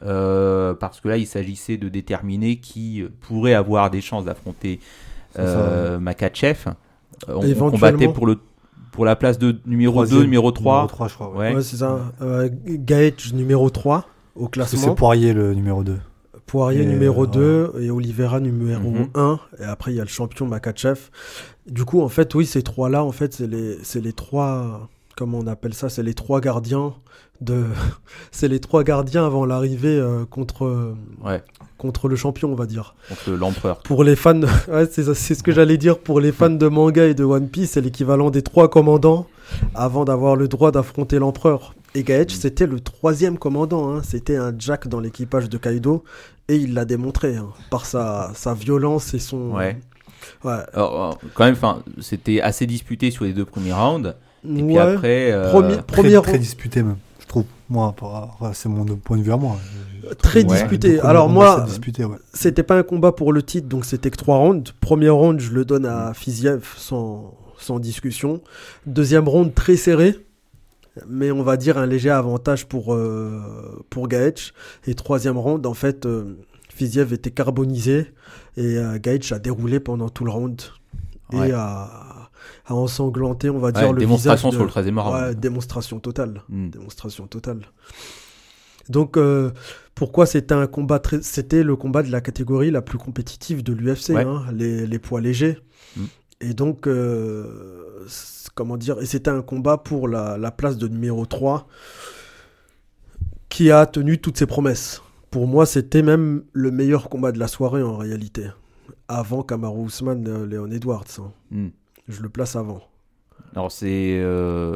Parce 0.01 1.01
que 1.01 1.09
là, 1.09 1.17
il 1.19 1.27
s'agissait 1.27 1.77
de 1.77 1.89
déterminer 1.89 2.57
qui 2.57 3.05
pourrait 3.21 3.55
avoir 3.55 3.91
des 3.91 4.01
chances 4.01 4.25
d'affronter 4.25 4.81
Makachev. 5.37 6.71
On- 7.27 7.71
combattait 7.71 8.07
pour, 8.07 8.27
le, 8.27 8.39
pour 8.93 9.05
la 9.05 9.17
place 9.17 9.39
de 9.39 9.57
numéro 9.67 9.93
2, 10.03 10.07
Troisième, 10.07 10.23
numéro 10.23 10.51
3. 10.53 10.75
Numéro 10.75 10.89
3, 10.89 11.09
je 11.09 11.15
crois. 11.15 11.31
ouais. 11.31 11.37
Ouais. 11.51 11.55
Ouais, 11.57 11.63
c'est 11.63 11.77
ça. 11.77 12.13
Euh, 12.23 12.49
Gaethje 12.67 13.33
numéro 13.35 13.71
3 13.71 14.05
au 14.35 14.41
Parce 14.41 14.49
que 14.49 14.51
classement. 14.51 14.81
c'est 14.91 14.95
Poirier 14.95 15.33
le 15.33 15.55
numéro 15.55 15.83
2. 15.85 15.97
Poirier 16.47 16.83
Et, 16.83 16.87
numéro 16.87 17.25
euh, 17.25 17.71
2 17.73 17.83
et 17.83 17.91
Oliveira 17.91 18.41
numéro 18.41 18.91
Mhm. 18.91 19.09
1. 19.15 19.39
Et 19.61 19.65
après, 19.65 19.93
il 19.93 19.97
y 19.97 20.01
a 20.01 20.05
le 20.05 20.09
champion 20.09 20.47
Makachev. 20.47 20.99
Du 21.67 21.85
coup, 21.85 22.01
en 22.01 22.09
fait, 22.09 22.35
oui, 22.35 22.47
ces 22.47 22.63
trois-là, 22.63 23.05
en 23.05 23.13
fait, 23.13 23.35
c'est 23.35 23.47
les, 23.47 23.77
c'est 23.83 24.01
les 24.01 24.13
trois. 24.15 24.89
Comment 25.19 25.39
on 25.39 25.49
appelle 25.49 25.75
ça? 25.75 25.89
C'est 25.89 26.05
les 26.05 26.15
trois 26.15 26.41
gardiens 26.41 26.95
de. 27.41 27.65
c'est 28.31 28.47
les 28.47 28.61
trois 28.61 28.85
gardiens 28.85 29.27
avant 29.27 29.45
l'arrivée 29.45 29.99
euh, 29.99 30.25
contre, 30.25 30.95
Ouais, 31.25 31.43
contre 31.77 32.07
le 32.07 32.15
champion, 32.15 32.53
on 32.53 32.55
va 32.55 32.67
dire. 32.67 32.95
contre 33.09 33.31
l'empereur. 33.33 33.79
Pour 33.83 34.05
les 34.05 34.15
fans, 34.15 34.41
ouais, 34.69 34.87
c'est 34.87 35.35
ce 35.35 35.43
que 35.43 35.51
j'allais 35.51 35.77
dire. 35.77 35.99
Pour 35.99 36.21
les 36.21 36.31
fans 36.31 36.51
de 36.51 36.69
manga 36.69 37.05
et 37.05 37.15
de 37.15 37.25
One 37.25 37.49
Piece, 37.49 37.73
c'est 37.73 37.81
l'équivalent 37.81 38.31
des 38.31 38.43
trois 38.43 38.71
commandants 38.71 39.27
avant 39.75 40.05
d'avoir 40.05 40.37
le 40.37 40.47
droit 40.47 40.71
d'affronter 40.71 41.19
l'empereur. 41.19 41.75
Et 41.97 42.05
Gaech, 42.05 42.31
c'était 42.33 42.67
le 42.67 42.79
troisième 42.79 43.39
commandant. 43.39 43.91
hein. 43.91 44.03
C'était 44.05 44.37
un 44.37 44.53
Jack 44.57 44.87
dans 44.87 45.01
l'équipage 45.01 45.49
de 45.49 45.59
Kaido. 45.59 46.05
Et 46.47 46.57
il 46.57 46.75
l'a 46.75 46.85
démontré 46.85 47.35
hein, 47.35 47.49
par 47.71 47.87
sa, 47.87 48.31
sa 48.35 48.55
violence 48.55 49.15
et 49.15 49.19
son. 49.19 49.51
Ouais. 49.51 49.81
Ouais. 50.45 50.53
Alors, 50.75 51.13
euh, 51.25 51.29
quand 51.35 51.45
même, 51.45 51.57
c'était 52.01 52.41
assez 52.41 52.67
disputé 52.67 53.11
sur 53.11 53.25
les 53.25 53.33
deux 53.33 53.45
premiers 53.45 53.73
rounds. 53.73 54.15
Et 54.45 54.63
puis 54.63 54.79
après, 54.79 55.33
euh, 55.33 55.51
Premier- 55.51 55.75
Très, 55.75 55.83
Premier 55.83 56.09
très 56.23 56.31
round- 56.33 56.41
disputé 56.41 56.83
même, 56.83 56.97
je 57.21 57.27
trouve. 57.27 57.45
Moi, 57.69 57.95
c'est 58.55 58.69
mon 58.69 58.85
point 58.97 59.17
de 59.19 59.23
vue 59.23 59.33
à 59.33 59.37
moi. 59.37 59.57
Très 60.23 60.43
disputé. 60.45 61.01
Alors 61.01 61.29
moi. 61.29 61.67
C'était 62.33 62.63
pas 62.63 62.79
un 62.79 62.83
combat 62.83 63.13
pour 63.13 63.33
le 63.33 63.43
titre, 63.43 63.69
donc 63.69 63.85
c'était 63.85 64.11
que 64.11 64.17
trois 64.17 64.39
rounds. 64.39 64.73
Premier 64.81 65.11
round, 65.11 65.39
je 65.41 65.53
le 65.53 65.65
donne 65.65 65.85
à 65.85 66.15
Fiziev 66.15 66.65
sans, 66.77 67.35
sans 67.59 67.79
discussion. 67.79 68.41
Deuxième 68.87 69.29
round, 69.29 69.53
très 69.55 69.77
serré, 69.77 70.15
mais 71.07 71.31
on 71.31 71.43
va 71.43 71.57
dire 71.59 71.77
un 71.77 71.85
léger 71.87 72.09
avantage 72.11 72.67
pour, 72.67 72.95
euh, 72.95 73.85
pour 73.91 74.09
Gaech. 74.09 74.55
Et 74.87 74.95
troisième 74.95 75.37
round, 75.37 75.67
en 75.67 75.75
fait, 75.75 76.07
euh, 76.07 76.39
Fiziev 76.71 77.13
était 77.13 77.31
carbonisé 77.33 78.07
et 78.57 78.79
euh, 78.79 78.99
Gaech 78.99 79.33
a 79.33 79.39
déroulé 79.39 79.79
pendant 79.81 80.09
tout 80.09 80.25
le 80.25 80.31
round. 80.31 80.63
Ouais. 81.35 81.51
Et 81.51 81.53
a, 81.53 81.91
a 82.69 82.75
ensanglanté, 82.75 83.51
on 83.51 83.59
va 83.59 83.69
Ouais, 83.69 83.73
dire, 83.73 83.93
le 83.93 83.99
démonstration 83.99 84.51
visage 84.51 84.61
de- 84.67 84.71
sur 84.71 84.81
le 84.81 84.85
13e 84.93 84.99
round. 84.99 85.15
Ouais, 85.29 85.35
démonstration 85.35 85.99
totale. 86.01 86.43
Hmm. 86.49 86.69
Démonstration 86.71 87.27
totale. 87.27 87.63
Donc, 88.89 89.17
euh, 89.17 89.51
pourquoi 89.95 90.25
c'était 90.27 90.55
un 90.55 90.67
combat 90.67 90.99
très... 90.99 91.21
C'était 91.23 91.63
le 91.63 91.77
combat 91.77 92.03
de 92.03 92.11
la 92.11 92.21
catégorie 92.21 92.71
la 92.71 92.81
plus 92.83 92.99
compétitive 92.99 93.63
de 93.63 93.73
l'UFC, 93.73 94.11
Ouais. 94.15 94.23
hein, 94.25 94.45
les, 94.53 94.87
les 94.87 94.99
poids 94.99 95.21
légers. 95.21 95.59
Mm. 95.97 96.05
Et 96.41 96.55
donc, 96.55 96.87
euh, 96.87 98.07
comment 98.55 98.77
dire, 98.77 98.99
et 99.01 99.07
c'était 99.07 99.31
un 99.31 99.43
combat 99.43 99.77
pour 99.77 100.07
la, 100.09 100.39
la 100.39 100.51
place 100.51 100.79
de 100.79 100.87
numéro 100.89 101.27
3 101.27 101.67
qui 103.49 103.71
a 103.71 103.87
tenu 103.87 104.19
toutes 104.19 104.39
ses 104.39 104.47
promesses. 104.47 105.03
Pour 105.31 105.47
moi, 105.47 105.67
c'était 105.67 106.03
même 106.03 106.45
le 106.53 106.71
meilleur 106.71 107.09
combat 107.09 107.33
de 107.33 107.39
la 107.39 107.49
soirée 107.49 107.83
en 107.83 107.97
réalité. 107.97 108.47
Avant 109.09 109.43
Kamaru 109.43 109.87
Usman, 109.87 110.27
euh, 110.27 110.47
Léon 110.47 110.71
Edwards. 110.71 111.05
hein. 111.19 111.33
Hmm. 111.51 111.69
Je 112.09 112.23
le 112.23 112.29
place 112.29 112.57
avant. 112.57 112.83
Alors 113.55 113.71
c'est 113.71 114.19
euh, 114.21 114.75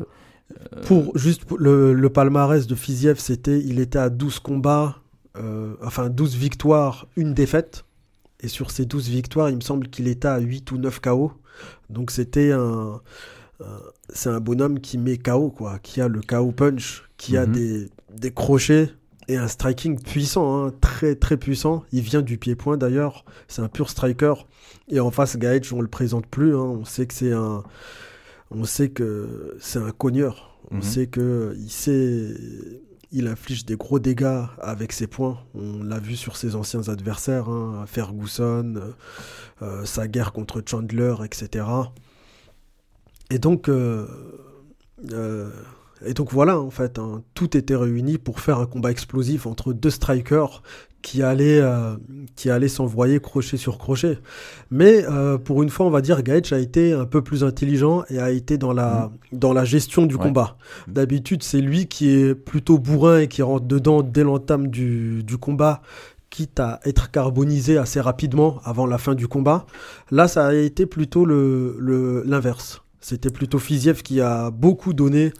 Pour 0.86 1.16
juste 1.16 1.44
pour 1.44 1.58
le, 1.58 1.92
le 1.94 2.10
palmarès 2.10 2.66
de 2.66 2.74
Fiziev, 2.74 3.18
c'était 3.18 3.58
il 3.60 3.80
était 3.80 3.98
à 3.98 4.10
12 4.10 4.38
combats, 4.38 4.96
euh, 5.36 5.74
enfin 5.82 6.08
12 6.10 6.36
victoires, 6.36 7.06
une 7.16 7.34
défaite. 7.34 7.84
Et 8.40 8.48
sur 8.48 8.70
ces 8.70 8.84
12 8.84 9.08
victoires, 9.08 9.50
il 9.50 9.56
me 9.56 9.60
semble 9.60 9.88
qu'il 9.88 10.08
était 10.08 10.28
à 10.28 10.38
8 10.38 10.70
ou 10.72 10.78
9 10.78 11.00
KO. 11.00 11.32
Donc 11.90 12.10
c'était 12.10 12.50
un, 12.52 13.00
un- 13.60 13.80
c'est 14.12 14.30
un 14.30 14.40
bonhomme 14.40 14.80
qui 14.80 14.98
met 14.98 15.16
KO 15.18 15.50
quoi, 15.50 15.78
qui 15.78 16.00
a 16.00 16.08
le 16.08 16.20
KO 16.20 16.50
punch, 16.52 17.04
qui 17.16 17.36
a 17.36 17.46
Mhm. 17.46 17.52
des, 17.52 17.90
des 18.14 18.30
crochets 18.32 18.90
et 19.28 19.36
un 19.36 19.46
striking 19.48 20.00
puissant, 20.02 20.66
hein, 20.66 20.72
très 20.80 21.14
très 21.14 21.36
puissant. 21.36 21.84
Il 21.92 22.00
vient 22.02 22.22
du 22.22 22.36
pied-point 22.38 22.76
d'ailleurs, 22.76 23.24
c'est 23.48 23.62
un 23.62 23.68
pur 23.68 23.88
striker. 23.88 24.34
Et 24.88 25.00
en 25.00 25.10
face 25.10 25.36
Gaethje, 25.36 25.72
on 25.72 25.80
le 25.80 25.88
présente 25.88 26.26
plus, 26.26 26.54
hein. 26.56 26.60
on 26.80 26.84
sait 26.84 27.06
que 27.06 27.14
c'est 27.14 27.32
un 27.32 27.62
on 28.50 28.64
sait 28.64 28.90
que 28.90 29.56
c'est 29.60 29.78
un 29.78 29.90
cogneur. 29.92 30.58
On 30.70 30.76
Mhm. 30.76 30.82
sait 30.82 31.06
que 31.06 31.54
il 31.58 31.70
sait, 31.70 32.34
il 33.10 33.26
inflige 33.26 33.64
des 33.64 33.76
gros 33.76 33.98
dégâts 33.98 34.42
avec 34.60 34.92
ses 34.92 35.06
points. 35.06 35.38
On 35.54 35.82
l'a 35.82 35.98
vu 35.98 36.16
sur 36.16 36.36
ses 36.36 36.54
anciens 36.54 36.88
adversaires, 36.88 37.48
hein, 37.48 37.84
Ferguson, 37.86 38.74
euh, 38.76 38.90
euh, 39.62 39.84
sa 39.86 40.06
guerre 40.08 40.32
contre 40.32 40.62
Chandler, 40.66 41.14
etc. 41.24 41.64
Et 43.30 43.38
donc, 43.38 43.68
euh, 43.70 44.06
euh, 45.12 45.50
et 46.04 46.14
donc 46.14 46.30
voilà, 46.32 46.58
en 46.60 46.70
fait, 46.70 46.98
hein, 46.98 47.22
tout 47.34 47.56
était 47.56 47.76
réuni 47.76 48.18
pour 48.18 48.40
faire 48.40 48.58
un 48.58 48.66
combat 48.66 48.90
explosif 48.90 49.46
entre 49.46 49.72
deux 49.72 49.90
strikers 49.90 50.62
qui 51.02 51.22
allaient, 51.22 51.60
euh, 51.60 51.96
qui 52.36 52.48
allaient 52.48 52.68
s'envoyer 52.68 53.20
crochet 53.20 53.56
sur 53.56 53.76
crochet. 53.78 54.18
Mais 54.70 55.04
euh, 55.10 55.36
pour 55.36 55.62
une 55.62 55.68
fois, 55.68 55.84
on 55.86 55.90
va 55.90 56.00
dire, 56.00 56.22
Gaethje 56.22 56.52
a 56.52 56.58
été 56.58 56.92
un 56.92 57.04
peu 57.06 57.22
plus 57.22 57.42
intelligent 57.44 58.04
et 58.08 58.18
a 58.20 58.30
été 58.30 58.56
dans 58.56 58.72
la, 58.72 59.10
dans 59.32 59.52
la 59.52 59.64
gestion 59.64 60.06
du 60.06 60.14
Ouais. 60.14 60.22
combat. 60.22 60.56
D'habitude, 60.88 61.42
c'est 61.42 61.60
lui 61.60 61.86
qui 61.86 62.10
est 62.10 62.34
plutôt 62.34 62.78
bourrin 62.78 63.18
et 63.20 63.28
qui 63.28 63.42
rentre 63.42 63.66
dedans 63.66 64.02
dès 64.02 64.22
l'entame 64.24 64.68
du, 64.68 65.22
du 65.24 65.36
combat, 65.38 65.82
quitte 66.30 66.60
à 66.60 66.80
être 66.86 67.10
carbonisé 67.10 67.76
assez 67.76 68.00
rapidement 68.00 68.60
avant 68.64 68.86
la 68.86 68.96
fin 68.96 69.14
du 69.14 69.28
combat. 69.28 69.66
Là, 70.10 70.28
ça 70.28 70.46
a 70.46 70.54
été 70.54 70.86
plutôt 70.86 71.26
le- 71.26 71.76
le- 71.78 72.22
l'inverse. 72.24 72.80
C'était 73.00 73.30
plutôt 73.30 73.58
Fiziev 73.58 74.02
qui 74.02 74.20
a 74.20 74.50
beaucoup 74.50 74.94
donné. 74.94 75.32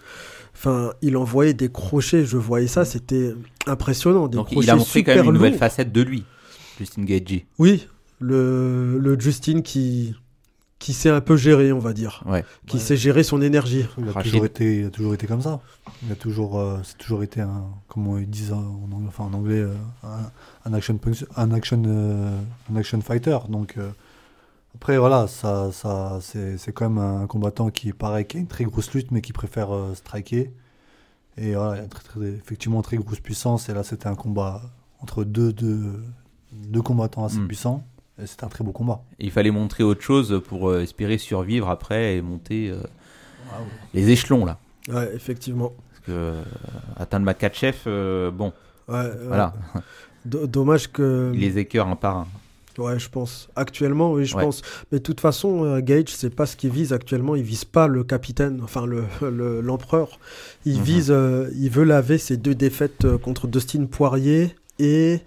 Enfin, 0.64 0.92
il 1.02 1.16
envoyait 1.16 1.54
des 1.54 1.72
crochets, 1.72 2.24
je 2.24 2.36
voyais 2.36 2.68
ça, 2.68 2.84
c'était 2.84 3.34
impressionnant. 3.66 4.28
Des 4.28 4.36
donc 4.36 4.46
crochets 4.46 4.64
il 4.64 4.70
a 4.70 4.76
montré 4.76 5.02
quand 5.02 5.16
même 5.16 5.24
une 5.24 5.32
nouvelle 5.32 5.56
facette 5.58 5.90
de 5.90 6.02
lui, 6.02 6.22
Justin 6.78 7.02
Gaethje. 7.02 7.40
Oui, 7.58 7.88
le, 8.20 8.96
le 8.96 9.18
Justin 9.18 9.62
qui, 9.62 10.14
qui 10.78 10.92
s'est 10.92 11.10
un 11.10 11.20
peu 11.20 11.36
géré, 11.36 11.72
on 11.72 11.80
va 11.80 11.92
dire. 11.92 12.22
Ouais. 12.26 12.44
Qui 12.68 12.78
sait 12.78 12.96
gérer 12.96 13.24
son 13.24 13.42
énergie. 13.42 13.86
Il 13.98 14.08
a, 14.08 14.12
Rachid. 14.12 14.30
toujours 14.30 14.46
été, 14.46 14.78
il 14.82 14.86
a 14.86 14.90
toujours 14.90 15.14
été 15.14 15.26
comme 15.26 15.42
ça. 15.42 15.60
Il 16.06 16.12
a 16.12 16.14
toujours, 16.14 16.60
euh, 16.60 16.78
c'est 16.84 16.96
toujours 16.96 17.24
été 17.24 17.40
un, 17.40 17.64
comment 17.88 18.16
ils 18.18 18.30
disent 18.30 18.52
en 18.52 18.88
anglais, 18.92 19.08
enfin 19.08 19.24
en 19.24 19.34
anglais, 19.34 19.58
euh, 19.58 19.74
un, 20.04 20.30
un 20.70 20.74
action, 20.74 20.96
un 21.36 21.50
action, 21.50 21.82
euh, 21.84 22.38
un 22.72 22.76
action 22.76 23.00
fighter. 23.00 23.38
Donc 23.48 23.74
euh, 23.78 23.90
après 24.74 24.98
voilà, 24.98 25.26
ça, 25.28 25.70
ça, 25.72 26.18
c'est, 26.20 26.58
c'est 26.58 26.72
quand 26.72 26.88
même 26.88 26.98
un 26.98 27.26
combattant 27.26 27.70
qui 27.70 27.88
est 27.90 27.92
pareil, 27.92 28.26
qui 28.26 28.36
a 28.36 28.40
une 28.40 28.46
très 28.48 28.64
grosse 28.64 28.92
lutte, 28.94 29.10
mais 29.10 29.20
qui 29.20 29.32
préfère 29.32 29.72
euh, 29.74 29.94
striker. 29.94 30.52
Et 31.36 31.54
voilà, 31.54 31.76
il 31.76 31.80
a 31.80 31.82
une 31.84 31.88
très, 31.88 32.02
très- 32.02 32.28
effectivement 32.28 32.82
très 32.82 32.96
grosse 32.96 33.20
puissance. 33.20 33.68
Et 33.68 33.74
là, 33.74 33.82
c'était 33.82 34.06
un 34.08 34.14
combat 34.14 34.62
entre 35.00 35.24
deux, 35.24 35.52
deux, 35.52 36.02
deux 36.52 36.82
combattants 36.82 37.24
assez 37.24 37.38
Mm. 37.38 37.46
puissants. 37.46 37.84
Et 38.22 38.26
c'était 38.26 38.44
un 38.44 38.48
très 38.48 38.62
beau 38.64 38.72
combat. 38.72 39.02
Il 39.18 39.30
fallait 39.30 39.50
montrer 39.50 39.82
autre 39.84 40.02
chose 40.02 40.42
pour 40.46 40.68
euh, 40.68 40.82
espérer 40.82 41.16
survivre 41.18 41.68
après 41.70 42.16
et 42.16 42.22
monter 42.22 42.68
euh, 42.70 42.82
les 43.94 44.10
échelons 44.10 44.44
là. 44.44 44.58
Ouais, 44.88 45.10
effectivement. 45.14 45.72
Parce 45.90 46.00
que 46.06 46.12
euh, 46.12 46.42
atteindre 46.96 47.24
Makachev, 47.24 47.76
euh, 47.86 48.30
bon, 48.30 48.52
Ouais, 48.88 49.10
voilà, 49.28 49.54
Do- 50.24 50.46
dommage 50.46 50.90
que. 50.92 51.30
il 51.34 51.40
les 51.40 51.58
écœure 51.58 51.86
un 51.88 51.96
par 51.96 52.16
un. 52.18 52.26
Ouais, 52.78 52.98
je 52.98 53.08
pense. 53.10 53.48
Actuellement, 53.56 54.12
oui, 54.12 54.24
je 54.24 54.34
Ouais. 54.36 54.42
pense. 54.44 54.62
Mais 54.90 54.98
de 54.98 55.02
toute 55.02 55.20
façon, 55.20 55.64
euh, 55.64 55.80
Gage, 55.80 56.08
c'est 56.08 56.34
pas 56.34 56.46
ce 56.46 56.56
qu'il 56.56 56.70
vise 56.70 56.92
actuellement. 56.92 57.36
Il 57.36 57.42
vise 57.42 57.64
pas 57.64 57.86
le 57.86 58.02
capitaine, 58.04 58.60
enfin 58.62 58.86
le 58.86 59.04
le- 59.30 59.60
l'empereur. 59.60 60.18
il 60.64 60.78
Mhm. 60.78 60.82
vise, 60.84 61.10
euh, 61.10 61.50
il 61.54 61.70
veut 61.70 61.84
laver 61.84 62.18
ses 62.18 62.36
deux 62.36 62.54
défaites 62.54 63.04
euh, 63.04 63.18
contre 63.18 63.46
Dustin 63.46 63.84
Poirier 63.86 64.54
et 64.78 65.20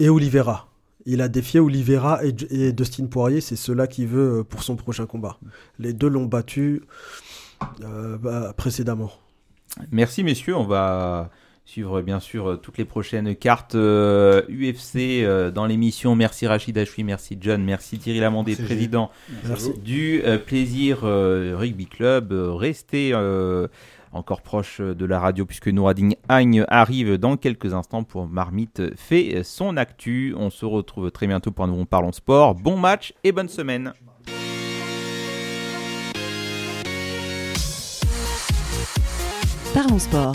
et 0.00 0.08
Oliveira. 0.08 0.68
Il 1.06 1.20
a 1.20 1.28
défié 1.28 1.60
Oliveira 1.60 2.24
et, 2.24 2.34
et 2.50 2.72
Dustin 2.72 3.06
Poirier. 3.06 3.40
C'est 3.40 3.56
cela 3.56 3.86
qu'il 3.86 4.06
veut 4.06 4.42
pour 4.48 4.62
son 4.62 4.74
prochain 4.76 5.06
combat. 5.06 5.38
Les 5.78 5.92
deux 5.92 6.08
l'ont 6.08 6.24
battu 6.24 6.82
euh, 7.82 8.16
bah, 8.18 8.52
précédemment. 8.56 9.12
Merci 9.90 10.22
messieurs, 10.24 10.56
on 10.56 10.64
va 10.64 11.30
suivre 11.64 12.02
bien 12.02 12.20
sûr 12.20 12.50
euh, 12.50 12.56
toutes 12.56 12.78
les 12.78 12.84
prochaines 12.84 13.34
cartes 13.34 13.74
euh, 13.74 14.42
UFC 14.50 14.96
euh, 15.22 15.50
dans 15.50 15.66
l'émission. 15.66 16.14
Merci 16.14 16.46
Rachid 16.46 16.76
Achoui, 16.76 17.04
merci 17.04 17.38
John, 17.40 17.64
merci 17.64 17.98
Thierry 17.98 18.20
Lamondé, 18.20 18.52
Merci, 18.52 18.64
président 18.64 19.10
Merci. 19.46 19.72
du 19.82 20.22
euh, 20.24 20.38
Plaisir 20.38 21.00
euh, 21.04 21.54
Rugby 21.56 21.86
Club. 21.86 22.32
Euh, 22.32 22.52
Restez 22.54 23.10
euh, 23.14 23.66
encore 24.12 24.42
proche 24.42 24.80
de 24.80 25.04
la 25.06 25.18
radio 25.18 25.44
puisque 25.46 25.68
Nouradine 25.68 26.14
Agne 26.28 26.64
arrive 26.68 27.16
dans 27.18 27.36
quelques 27.36 27.72
instants 27.74 28.04
pour 28.04 28.26
Marmite 28.28 28.82
fait 28.96 29.42
son 29.42 29.76
actu. 29.76 30.34
On 30.38 30.50
se 30.50 30.64
retrouve 30.66 31.10
très 31.10 31.26
bientôt 31.26 31.50
pour 31.50 31.64
un 31.64 31.68
nouveau 31.68 31.84
Parlons 31.84 32.12
Sport. 32.12 32.54
Bon 32.54 32.76
match 32.76 33.12
et 33.24 33.32
bonne 33.32 33.48
semaine. 33.48 33.92
Parlons 39.74 39.98
sport. 39.98 40.34